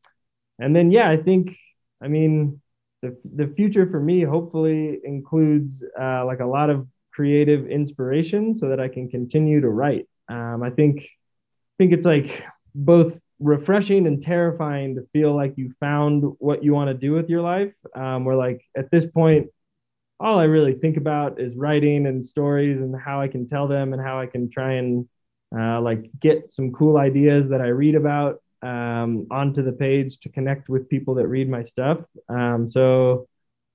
and 0.58 0.74
then 0.74 0.90
yeah, 0.90 1.10
I 1.10 1.16
think 1.16 1.56
I 2.02 2.08
mean 2.08 2.60
the 3.02 3.16
the 3.36 3.52
future 3.56 3.88
for 3.90 4.00
me 4.00 4.22
hopefully 4.22 5.00
includes 5.04 5.82
uh, 6.00 6.24
like 6.26 6.40
a 6.40 6.46
lot 6.46 6.70
of 6.70 6.86
creative 7.12 7.66
inspiration 7.68 8.54
so 8.54 8.68
that 8.68 8.80
I 8.80 8.88
can 8.88 9.08
continue 9.08 9.60
to 9.60 9.68
write. 9.68 10.08
Um, 10.28 10.62
I 10.62 10.70
think 10.70 11.00
I 11.00 11.74
think 11.78 11.92
it's 11.92 12.06
like 12.06 12.44
both 12.74 13.18
refreshing 13.40 14.06
and 14.06 14.22
terrifying 14.22 14.96
to 14.96 15.06
feel 15.12 15.34
like 15.34 15.54
you 15.56 15.72
found 15.78 16.24
what 16.38 16.64
you 16.64 16.72
want 16.72 16.88
to 16.88 16.94
do 16.94 17.12
with 17.12 17.28
your 17.28 17.42
life. 17.42 17.72
Um, 17.94 18.24
where 18.24 18.36
like 18.36 18.62
at 18.76 18.90
this 18.90 19.06
point, 19.06 19.48
all 20.20 20.38
I 20.38 20.44
really 20.44 20.74
think 20.74 20.96
about 20.96 21.40
is 21.40 21.54
writing 21.56 22.06
and 22.06 22.26
stories 22.26 22.80
and 22.80 22.94
how 22.98 23.20
I 23.20 23.28
can 23.28 23.46
tell 23.46 23.68
them 23.68 23.92
and 23.92 24.02
how 24.02 24.20
I 24.20 24.26
can 24.26 24.50
try 24.50 24.72
and 24.74 25.08
uh, 25.56 25.80
like 25.80 26.10
get 26.20 26.52
some 26.52 26.72
cool 26.72 26.98
ideas 26.98 27.50
that 27.50 27.60
I 27.60 27.68
read 27.68 27.94
about 27.94 28.42
um, 28.62 29.28
onto 29.30 29.62
the 29.62 29.72
page 29.72 30.18
to 30.20 30.28
connect 30.28 30.68
with 30.68 30.88
people 30.88 31.14
that 31.14 31.28
read 31.28 31.48
my 31.48 31.62
stuff. 31.62 32.00
Um, 32.28 32.68
so 32.68 33.28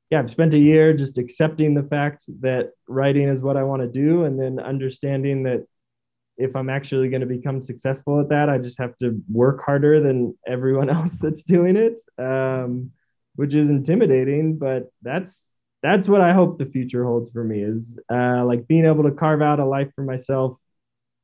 yeah, 0.09 0.19
I've 0.19 0.29
spent 0.29 0.53
a 0.53 0.59
year 0.59 0.93
just 0.93 1.17
accepting 1.17 1.73
the 1.73 1.83
fact 1.83 2.25
that 2.41 2.71
writing 2.87 3.29
is 3.29 3.41
what 3.41 3.57
I 3.57 3.63
want 3.63 3.81
to 3.81 3.87
do, 3.87 4.25
and 4.25 4.39
then 4.39 4.59
understanding 4.59 5.43
that 5.43 5.65
if 6.37 6.55
I'm 6.55 6.69
actually 6.69 7.09
going 7.09 7.21
to 7.21 7.27
become 7.27 7.61
successful 7.61 8.19
at 8.19 8.29
that, 8.29 8.49
I 8.49 8.57
just 8.57 8.79
have 8.79 8.97
to 8.97 9.21
work 9.31 9.63
harder 9.63 10.01
than 10.01 10.35
everyone 10.47 10.89
else 10.97 11.17
that's 11.17 11.43
doing 11.43 11.75
it, 11.75 12.01
um, 12.17 12.91
which 13.35 13.53
is 13.53 13.69
intimidating. 13.69 14.57
But 14.57 14.91
that's 15.01 15.39
that's 15.81 16.07
what 16.07 16.21
I 16.21 16.33
hope 16.33 16.57
the 16.57 16.65
future 16.65 17.03
holds 17.03 17.29
for 17.31 17.43
me 17.43 17.61
is 17.61 17.97
uh, 18.11 18.45
like 18.45 18.67
being 18.67 18.85
able 18.85 19.03
to 19.03 19.11
carve 19.11 19.41
out 19.41 19.59
a 19.59 19.65
life 19.65 19.89
for 19.95 20.03
myself 20.03 20.57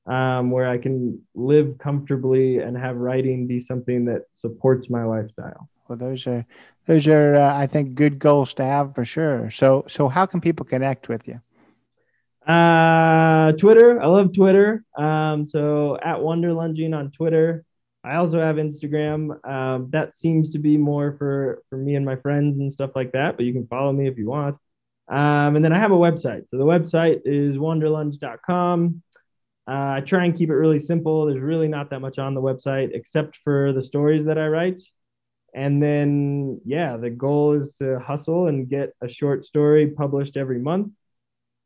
um, 0.06 0.52
where 0.52 0.68
I 0.68 0.78
can 0.78 1.22
live 1.36 1.78
comfortably 1.78 2.58
and 2.60 2.78
have 2.78 2.98
writing 2.98 3.48
be 3.48 3.62
something 3.62 4.06
that 4.06 4.24
supports 4.36 4.90
my 4.90 5.04
lifestyle. 5.04 5.70
Well, 5.88 5.98
those 5.98 6.28
are 6.28 6.46
those 6.88 7.08
are 7.08 7.36
uh, 7.36 7.56
I 7.56 7.68
think 7.68 7.96
good 7.96 8.20
goals 8.20 8.54
to 8.56 8.66
have 8.66 8.96
for 8.96 9.06
sure. 9.06 9.50
So 9.52 9.86
so 9.88 10.08
how 10.08 10.26
can 10.26 10.42
people 10.42 10.66
connect 10.66 11.10
with 11.10 11.28
you? 11.28 11.42
Uh, 12.50 13.52
Twitter. 13.54 14.02
I 14.02 14.08
love 14.08 14.34
Twitter. 14.34 14.84
Um, 14.98 15.48
so 15.48 15.98
at 16.02 16.18
Wanderlunging 16.18 16.98
on 16.98 17.12
Twitter. 17.12 17.64
I 18.04 18.16
also 18.16 18.40
have 18.40 18.56
Instagram. 18.56 19.46
Um, 19.48 19.90
that 19.92 20.18
seems 20.18 20.52
to 20.52 20.60
be 20.60 20.76
more 20.78 21.16
for 21.18 21.62
for 21.70 21.78
me 21.78 21.96
and 21.96 22.06
my 22.06 22.16
friends 22.16 22.58
and 22.58 22.74
stuff 22.74 22.92
like 22.96 23.12
that. 23.12 23.36
But 23.36 23.46
you 23.46 23.54
can 23.54 23.68
follow 23.68 23.92
me 23.92 24.08
if 24.08 24.18
you 24.18 24.28
want. 24.28 24.58
Um, 25.10 25.56
and 25.56 25.64
then 25.64 25.74
I 25.74 25.80
have 25.80 25.92
a 25.92 25.96
website. 25.96 26.50
So 26.50 26.58
the 26.58 26.66
website 26.66 27.22
is 27.26 27.58
wanderlunge.com. 27.58 29.04
Uh, 29.68 29.72
I 29.72 30.02
try 30.02 30.26
and 30.26 30.36
keep 30.36 30.50
it 30.50 30.56
really 30.56 30.80
simple. 30.80 31.26
There's 31.26 31.42
really 31.42 31.68
not 31.68 31.92
that 31.92 32.00
much 32.00 32.18
on 32.18 32.34
the 32.34 32.42
website 32.42 32.92
except 32.94 33.38
for 33.44 33.74
the 33.74 33.84
stories 33.84 34.26
that 34.26 34.40
I 34.40 34.48
write. 34.48 34.82
And 35.54 35.82
then, 35.82 36.62
yeah, 36.66 36.98
the 36.98 37.10
goal 37.10 37.60
is 37.60 37.72
to 37.80 38.00
hustle 38.00 38.48
and 38.48 38.70
get 38.70 38.94
a 39.02 39.10
short 39.10 39.46
story 39.46 39.88
published 39.88 40.38
every 40.38 40.60
month. 40.60 40.94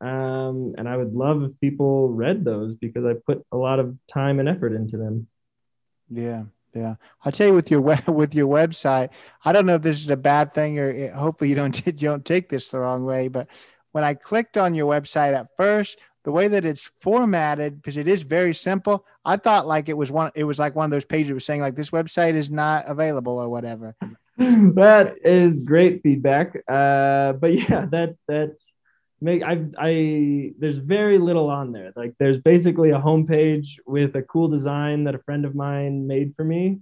Um, 0.04 0.74
and 0.76 0.86
I 0.86 0.98
would 0.98 1.14
love 1.14 1.42
if 1.44 1.52
people 1.62 2.10
read 2.10 2.44
those 2.44 2.74
because 2.74 3.06
I 3.06 3.14
put 3.26 3.42
a 3.50 3.56
lot 3.56 3.78
of 3.78 3.96
time 4.12 4.38
and 4.38 4.48
effort 4.48 4.74
into 4.74 4.98
them. 4.98 5.26
Yeah, 6.10 6.42
yeah. 6.74 6.96
I'll 7.24 7.32
tell 7.32 7.46
you 7.46 7.54
with 7.54 7.70
your 7.70 7.80
web, 7.80 8.06
with 8.08 8.34
your 8.34 8.46
website. 8.46 9.08
I 9.46 9.52
don't 9.52 9.64
know 9.64 9.76
if 9.76 9.82
this 9.82 10.00
is 10.00 10.10
a 10.10 10.16
bad 10.16 10.52
thing 10.52 10.78
or 10.78 10.90
eh, 10.90 11.10
hopefully 11.10 11.48
you 11.48 11.56
don't 11.56 11.86
you 11.86 11.92
don't 11.92 12.24
take 12.24 12.50
this 12.50 12.68
the 12.68 12.80
wrong 12.80 13.06
way. 13.06 13.28
But 13.28 13.48
when 13.92 14.04
I 14.04 14.12
clicked 14.12 14.58
on 14.58 14.74
your 14.74 14.92
website 14.92 15.34
at 15.34 15.56
first, 15.56 15.96
the 16.24 16.32
way 16.32 16.48
that 16.48 16.66
it's 16.66 16.90
formatted 17.00 17.76
because 17.76 17.96
it 17.96 18.06
is 18.06 18.22
very 18.22 18.54
simple. 18.54 19.06
I 19.24 19.38
thought 19.38 19.66
like 19.66 19.88
it 19.88 19.96
was 19.96 20.10
one. 20.10 20.32
It 20.34 20.44
was 20.44 20.58
like 20.58 20.74
one 20.74 20.84
of 20.84 20.90
those 20.90 21.06
pages 21.06 21.28
that 21.28 21.34
was 21.34 21.46
saying 21.46 21.62
like 21.62 21.76
this 21.76 21.90
website 21.90 22.34
is 22.34 22.50
not 22.50 22.84
available 22.88 23.38
or 23.38 23.48
whatever. 23.48 23.96
that 24.36 25.14
is 25.24 25.60
great 25.60 26.02
feedback. 26.02 26.56
Uh, 26.68 27.32
but 27.32 27.54
yeah, 27.70 27.86
that 27.86 28.16
that 28.28 28.56
make 29.24 29.42
I 29.42 29.64
I 29.78 30.52
there's 30.58 30.78
very 30.78 31.18
little 31.18 31.48
on 31.48 31.72
there. 31.72 31.92
Like 31.96 32.14
there's 32.18 32.40
basically 32.42 32.90
a 32.90 33.00
homepage 33.00 33.68
with 33.86 34.14
a 34.14 34.22
cool 34.22 34.48
design 34.48 35.04
that 35.04 35.14
a 35.14 35.22
friend 35.26 35.44
of 35.44 35.54
mine 35.54 36.06
made 36.06 36.34
for 36.36 36.44
me, 36.44 36.80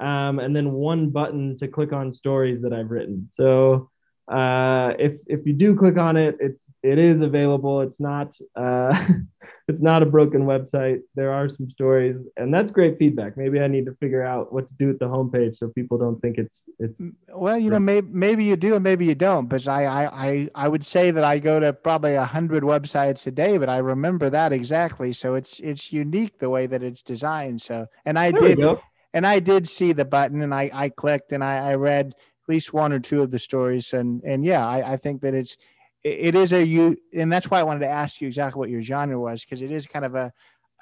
um, 0.00 0.38
and 0.38 0.54
then 0.54 0.72
one 0.72 1.10
button 1.10 1.58
to 1.58 1.68
click 1.68 1.92
on 1.92 2.12
stories 2.12 2.62
that 2.62 2.72
I've 2.72 2.90
written. 2.90 3.30
So 3.36 3.90
uh, 4.28 4.94
if 4.98 5.14
if 5.26 5.44
you 5.44 5.52
do 5.52 5.76
click 5.76 5.98
on 5.98 6.16
it, 6.16 6.36
it's 6.38 6.62
it 6.82 6.98
is 6.98 7.22
available. 7.22 7.80
It's 7.80 8.00
not 8.00 8.34
uh, 8.54 8.94
it's 9.70 9.82
not 9.82 10.02
a 10.02 10.06
broken 10.06 10.42
website. 10.42 11.00
There 11.14 11.32
are 11.32 11.48
some 11.48 11.70
stories, 11.70 12.16
and 12.36 12.52
that's 12.52 12.70
great 12.70 12.98
feedback. 12.98 13.36
Maybe 13.36 13.60
I 13.60 13.68
need 13.68 13.86
to 13.86 13.94
figure 13.94 14.22
out 14.22 14.52
what 14.52 14.68
to 14.68 14.74
do 14.74 14.88
with 14.88 14.98
the 14.98 15.06
homepage 15.06 15.56
so 15.58 15.68
people 15.68 15.96
don't 15.96 16.20
think 16.20 16.36
it's 16.38 16.62
it's. 16.78 16.98
Well, 17.28 17.58
you 17.58 17.70
know, 17.70 17.80
maybe 17.80 18.08
maybe 18.10 18.44
you 18.44 18.56
do 18.56 18.74
and 18.74 18.84
maybe 18.84 19.06
you 19.06 19.14
don't. 19.14 19.48
But 19.48 19.66
I 19.66 19.84
I 19.84 20.26
I, 20.28 20.48
I 20.54 20.68
would 20.68 20.84
say 20.84 21.10
that 21.10 21.24
I 21.24 21.38
go 21.38 21.60
to 21.60 21.72
probably 21.72 22.14
a 22.14 22.24
hundred 22.24 22.62
websites 22.64 23.26
a 23.26 23.30
day, 23.30 23.56
but 23.56 23.68
I 23.68 23.78
remember 23.78 24.28
that 24.30 24.52
exactly. 24.52 25.12
So 25.12 25.34
it's 25.34 25.60
it's 25.60 25.92
unique 25.92 26.38
the 26.38 26.50
way 26.50 26.66
that 26.66 26.82
it's 26.82 27.02
designed. 27.02 27.62
So 27.62 27.86
and 28.04 28.18
I 28.18 28.32
there 28.32 28.56
did 28.56 28.78
and 29.12 29.26
I 29.26 29.40
did 29.40 29.68
see 29.68 29.92
the 29.92 30.04
button 30.04 30.42
and 30.42 30.54
I 30.54 30.70
I 30.72 30.88
clicked 30.88 31.32
and 31.32 31.42
I 31.42 31.70
I 31.70 31.74
read 31.74 32.06
at 32.08 32.48
least 32.48 32.72
one 32.72 32.92
or 32.92 33.00
two 33.00 33.22
of 33.22 33.30
the 33.30 33.38
stories 33.38 33.92
and 33.92 34.22
and 34.24 34.44
yeah 34.44 34.66
I 34.66 34.92
I 34.92 34.96
think 34.96 35.22
that 35.22 35.34
it's 35.34 35.56
it 36.02 36.34
is 36.34 36.52
a 36.52 36.64
you 36.64 36.96
and 37.12 37.32
that's 37.32 37.50
why 37.50 37.60
I 37.60 37.62
wanted 37.62 37.80
to 37.80 37.88
ask 37.88 38.20
you 38.20 38.28
exactly 38.28 38.58
what 38.58 38.70
your 38.70 38.82
genre 38.82 39.18
was 39.18 39.42
because 39.42 39.60
it 39.60 39.70
is 39.70 39.86
kind 39.86 40.04
of 40.04 40.14
a 40.14 40.32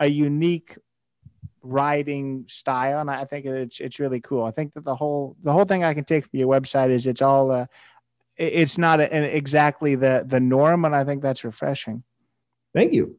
a 0.01 0.07
unique 0.07 0.77
writing 1.63 2.45
style 2.49 3.01
and 3.01 3.11
I 3.11 3.25
think 3.25 3.47
it's 3.47 3.81
it's 3.81 3.99
really 3.99 4.21
cool. 4.21 4.45
I 4.45 4.53
think 4.53 4.75
that 4.75 4.85
the 4.85 4.95
whole 4.95 5.37
the 5.43 5.53
whole 5.53 5.65
thing 5.65 5.85
I 5.85 5.95
can 5.95 6.05
take 6.05 6.27
from 6.27 6.39
your 6.39 6.49
website 6.49 6.91
is 6.91 7.07
it's 7.07 7.23
all 7.23 7.51
uh, 7.51 7.67
it's 8.37 8.79
not 8.79 9.01
a, 9.01 9.13
an, 9.13 9.25
exactly 9.25 9.97
the 9.97 10.25
the 10.27 10.41
norm 10.41 10.85
and 10.85 10.95
I 10.95 11.05
think 11.05 11.23
that's 11.23 11.45
refreshing. 11.45 12.05
Thank 12.75 12.93
you. 12.93 13.19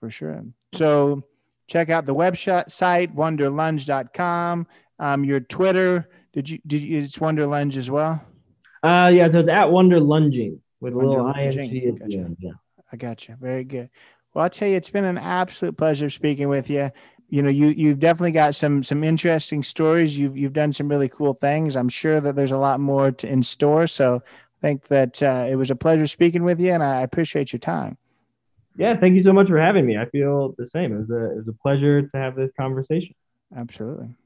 For 0.00 0.10
sure. 0.10 0.44
So 0.74 1.24
check 1.66 1.90
out 1.90 2.06
the 2.06 2.14
website 2.14 3.14
wanderlunge.com 3.14 4.66
um 4.98 5.24
your 5.24 5.40
Twitter 5.40 6.08
did 6.32 6.48
you 6.48 6.58
did 6.66 6.80
you 6.80 7.02
it's 7.02 7.18
wonderlunge 7.18 7.76
as 7.76 7.90
well? 7.90 8.22
Uh 8.82 9.10
yeah, 9.14 9.28
so 9.28 9.40
it's 9.40 9.48
at 9.50 9.70
wander 9.70 10.00
lunging 10.00 10.60
with 10.84 10.94
a 10.94 10.96
little 10.96 11.32
ing 11.34 11.48
at 11.48 12.08
the 12.08 12.18
end. 12.18 12.36
Yeah. 12.38 12.52
I 12.92 12.96
got 12.96 13.26
you. 13.28 13.36
Very 13.40 13.64
good. 13.64 13.90
Well, 14.32 14.44
I'll 14.44 14.50
tell 14.50 14.68
you, 14.68 14.76
it's 14.76 14.90
been 14.90 15.04
an 15.04 15.18
absolute 15.18 15.76
pleasure 15.76 16.10
speaking 16.10 16.48
with 16.48 16.68
you. 16.68 16.90
You 17.28 17.42
know, 17.42 17.48
you 17.48 17.68
you've 17.68 17.98
definitely 17.98 18.32
got 18.32 18.54
some 18.54 18.84
some 18.84 19.02
interesting 19.02 19.62
stories. 19.62 20.16
You've 20.18 20.36
you've 20.36 20.52
done 20.52 20.72
some 20.72 20.88
really 20.88 21.08
cool 21.08 21.34
things. 21.34 21.76
I'm 21.76 21.88
sure 21.88 22.20
that 22.20 22.36
there's 22.36 22.52
a 22.52 22.58
lot 22.58 22.80
more 22.80 23.10
to, 23.10 23.26
in 23.26 23.42
store. 23.42 23.86
So 23.86 24.22
I 24.24 24.60
think 24.60 24.86
that 24.88 25.22
uh, 25.22 25.46
it 25.48 25.56
was 25.56 25.70
a 25.70 25.76
pleasure 25.76 26.06
speaking 26.06 26.44
with 26.44 26.60
you, 26.60 26.72
and 26.72 26.82
I 26.82 27.00
appreciate 27.00 27.52
your 27.52 27.60
time. 27.60 27.96
Yeah, 28.76 28.96
thank 28.98 29.14
you 29.14 29.22
so 29.22 29.32
much 29.32 29.48
for 29.48 29.58
having 29.58 29.86
me. 29.86 29.96
I 29.96 30.06
feel 30.10 30.54
the 30.58 30.68
same. 30.68 30.92
It 30.92 30.98
was 30.98 31.10
a 31.10 31.32
it 31.32 31.36
was 31.36 31.48
a 31.48 31.52
pleasure 31.52 32.02
to 32.02 32.16
have 32.16 32.36
this 32.36 32.50
conversation. 32.58 33.14
Absolutely. 33.56 34.16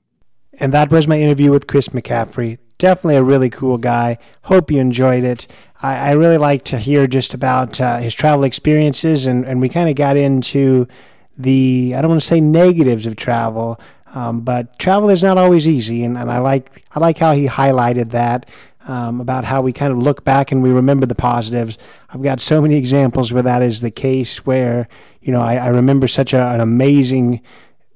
And 0.55 0.73
that 0.73 0.91
was 0.91 1.07
my 1.07 1.19
interview 1.19 1.51
with 1.51 1.67
Chris 1.67 1.89
McCaffrey. 1.89 2.59
Definitely 2.79 3.17
a 3.17 3.23
really 3.23 3.51
cool 3.51 3.77
guy. 3.79 4.19
Hope 4.43 4.71
you 4.71 4.81
enjoyed 4.81 5.25
it. 5.25 5.47
I, 5.81 6.11
I 6.11 6.13
really 6.13 6.39
like 6.39 6.65
to 6.67 6.79
hear 6.79 7.07
just 7.07 7.35
about 7.35 7.81
uh, 7.81 7.99
his 7.99 8.15
travel 8.15 8.45
experiences, 8.45 9.27
and, 9.27 9.45
and 9.45 9.61
we 9.61 9.69
kind 9.69 9.89
of 9.89 9.97
got 9.97 10.17
into 10.17 10.89
the, 11.37 11.95
I 11.97 12.01
don't 12.01 12.11
want 12.11 12.21
to 12.21 12.27
say 12.27 12.41
negatives 12.41 13.07
of 13.07 13.17
travel, 13.17 13.81
um, 14.15 14.41
but 14.41 14.79
travel 14.79 15.11
is 15.11 15.23
not 15.23 15.39
always 15.39 15.69
easy, 15.69 16.05
and, 16.05 16.17
and 16.17 16.31
I 16.31 16.39
like 16.39 16.85
I 16.95 17.01
like 17.01 17.19
how 17.19 17.33
he 17.33 17.47
highlighted 17.47 18.11
that 18.11 18.47
um, 18.87 19.21
about 19.21 19.45
how 19.45 19.61
we 19.61 19.73
kind 19.73 19.93
of 19.93 19.99
look 19.99 20.25
back 20.25 20.51
and 20.51 20.63
we 20.63 20.71
remember 20.71 21.07
the 21.07 21.15
positives. 21.15 21.77
I've 22.09 22.23
got 22.23 22.41
so 22.41 22.61
many 22.61 22.77
examples 22.77 23.33
where 23.33 23.43
that 23.43 23.63
is 23.63 23.83
the 23.83 23.91
case. 23.91 24.47
Where 24.47 24.89
you 25.21 25.31
know 25.31 25.41
I, 25.41 25.57
I 25.57 25.69
remember 25.69 26.09
such 26.09 26.33
a, 26.33 26.41
an 26.41 26.61
amazing, 26.61 27.43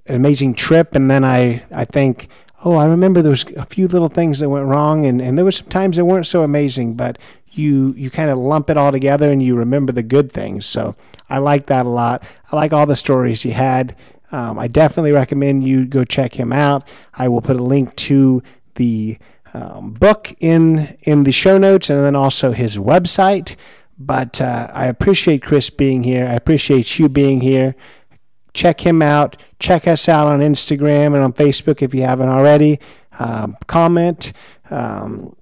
amazing 0.06 0.54
trip, 0.54 0.94
and 0.94 1.10
then 1.10 1.24
I 1.24 1.64
I 1.70 1.86
think 1.86 2.28
oh, 2.64 2.76
I 2.76 2.86
remember 2.86 3.22
there 3.22 3.30
was 3.30 3.44
a 3.56 3.66
few 3.66 3.88
little 3.88 4.08
things 4.08 4.38
that 4.38 4.48
went 4.48 4.66
wrong, 4.66 5.04
and, 5.04 5.20
and 5.20 5.36
there 5.36 5.44
were 5.44 5.50
some 5.50 5.68
times 5.68 5.96
that 5.96 6.04
weren't 6.04 6.28
so 6.28 6.42
amazing, 6.42 6.94
but 6.94 7.18
you 7.52 7.94
you 7.96 8.10
kind 8.10 8.30
of 8.30 8.38
lump 8.38 8.70
it 8.70 8.76
all 8.76 8.92
together 8.92 9.30
and 9.30 9.42
you 9.42 9.54
remember 9.54 9.92
the 9.92 10.02
good 10.02 10.32
things. 10.32 10.66
So 10.66 10.96
I 11.28 11.38
like 11.38 11.66
that 11.66 11.86
a 11.86 11.90
lot. 11.90 12.22
I 12.50 12.56
like 12.56 12.72
all 12.72 12.86
the 12.86 12.96
stories 12.96 13.42
he 13.42 13.50
had. 13.50 13.96
Um, 14.30 14.58
I 14.58 14.66
definitely 14.66 15.12
recommend 15.12 15.64
you 15.64 15.84
go 15.84 16.04
check 16.04 16.34
him 16.34 16.52
out. 16.52 16.88
I 17.14 17.28
will 17.28 17.42
put 17.42 17.56
a 17.56 17.62
link 17.62 17.94
to 17.96 18.42
the 18.76 19.18
um, 19.54 19.92
book 19.92 20.34
in 20.40 20.96
in 21.02 21.24
the 21.24 21.32
show 21.32 21.58
notes 21.58 21.90
and 21.90 22.00
then 22.00 22.16
also 22.16 22.52
his 22.52 22.76
website. 22.76 23.56
But 23.98 24.40
uh, 24.40 24.70
I 24.72 24.86
appreciate 24.86 25.42
Chris 25.42 25.70
being 25.70 26.02
here. 26.02 26.26
I 26.26 26.32
appreciate 26.32 26.98
you 26.98 27.08
being 27.08 27.40
here 27.40 27.76
check 28.54 28.84
him 28.84 29.02
out. 29.02 29.36
Check 29.58 29.86
us 29.86 30.08
out 30.08 30.26
on 30.26 30.40
Instagram 30.40 31.14
and 31.14 31.18
on 31.18 31.32
Facebook 31.32 31.82
if 31.82 31.94
you 31.94 32.02
haven't 32.02 32.28
already. 32.28 32.78
Um, 33.18 33.56
comment 33.66 34.32
um, 34.70 35.36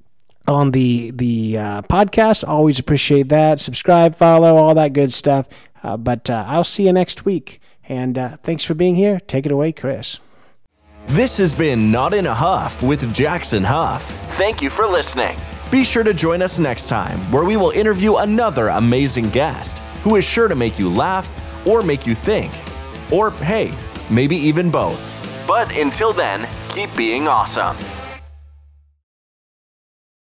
on 0.51 0.73
the 0.73 1.11
the 1.13 1.57
uh, 1.57 1.83
podcast. 1.83 2.47
Always 2.47 2.79
appreciate 2.79 3.29
that. 3.29 3.61
Subscribe, 3.61 4.17
follow, 4.17 4.57
all 4.57 4.75
that 4.75 4.93
good 4.93 5.13
stuff. 5.13 5.47
Uh, 5.83 5.97
but 5.97 6.29
uh, 6.29 6.45
I'll 6.47 6.65
see 6.65 6.87
you 6.87 6.93
next 6.93 7.25
week. 7.25 7.61
And 7.89 8.19
uh, 8.19 8.37
thanks 8.43 8.65
for 8.65 8.75
being 8.75 8.95
here. 8.95 9.21
Take 9.21 9.47
it 9.47 9.53
away, 9.53 9.73
Chris. 9.73 10.19
This 11.09 11.39
has 11.39 11.55
been 11.55 11.91
Not 11.91 12.13
in 12.13 12.27
a 12.27 12.35
Huff 12.35 12.83
with 12.83 13.13
Jackson 13.13 13.65
Huff. 13.65 14.03
Thank 14.37 14.61
you 14.61 14.69
for 14.71 14.87
listening. 14.87 15.37
Be 15.71 15.83
sure 15.85 16.05
to 16.05 16.13
join 16.13 16.43
us 16.43 16.59
next 16.59 16.89
time 16.89 17.19
where 17.31 17.45
we 17.45 17.57
will 17.57 17.71
interview 17.71 18.17
another 18.17 18.69
amazing 18.69 19.31
guest 19.31 19.81
who 20.03 20.17
is 20.17 20.25
sure 20.25 20.49
to 20.49 20.55
make 20.55 20.79
you 20.79 20.89
laugh 20.89 21.39
or 21.67 21.83
make 21.83 22.07
you 22.07 22.15
think 22.15 22.53
or 23.13 23.31
hey, 23.31 23.77
maybe 24.11 24.37
even 24.37 24.71
both. 24.71 25.17
But 25.47 25.77
until 25.77 26.13
then, 26.13 26.49
keep 26.69 26.95
being 26.97 27.29
awesome. 27.29 27.77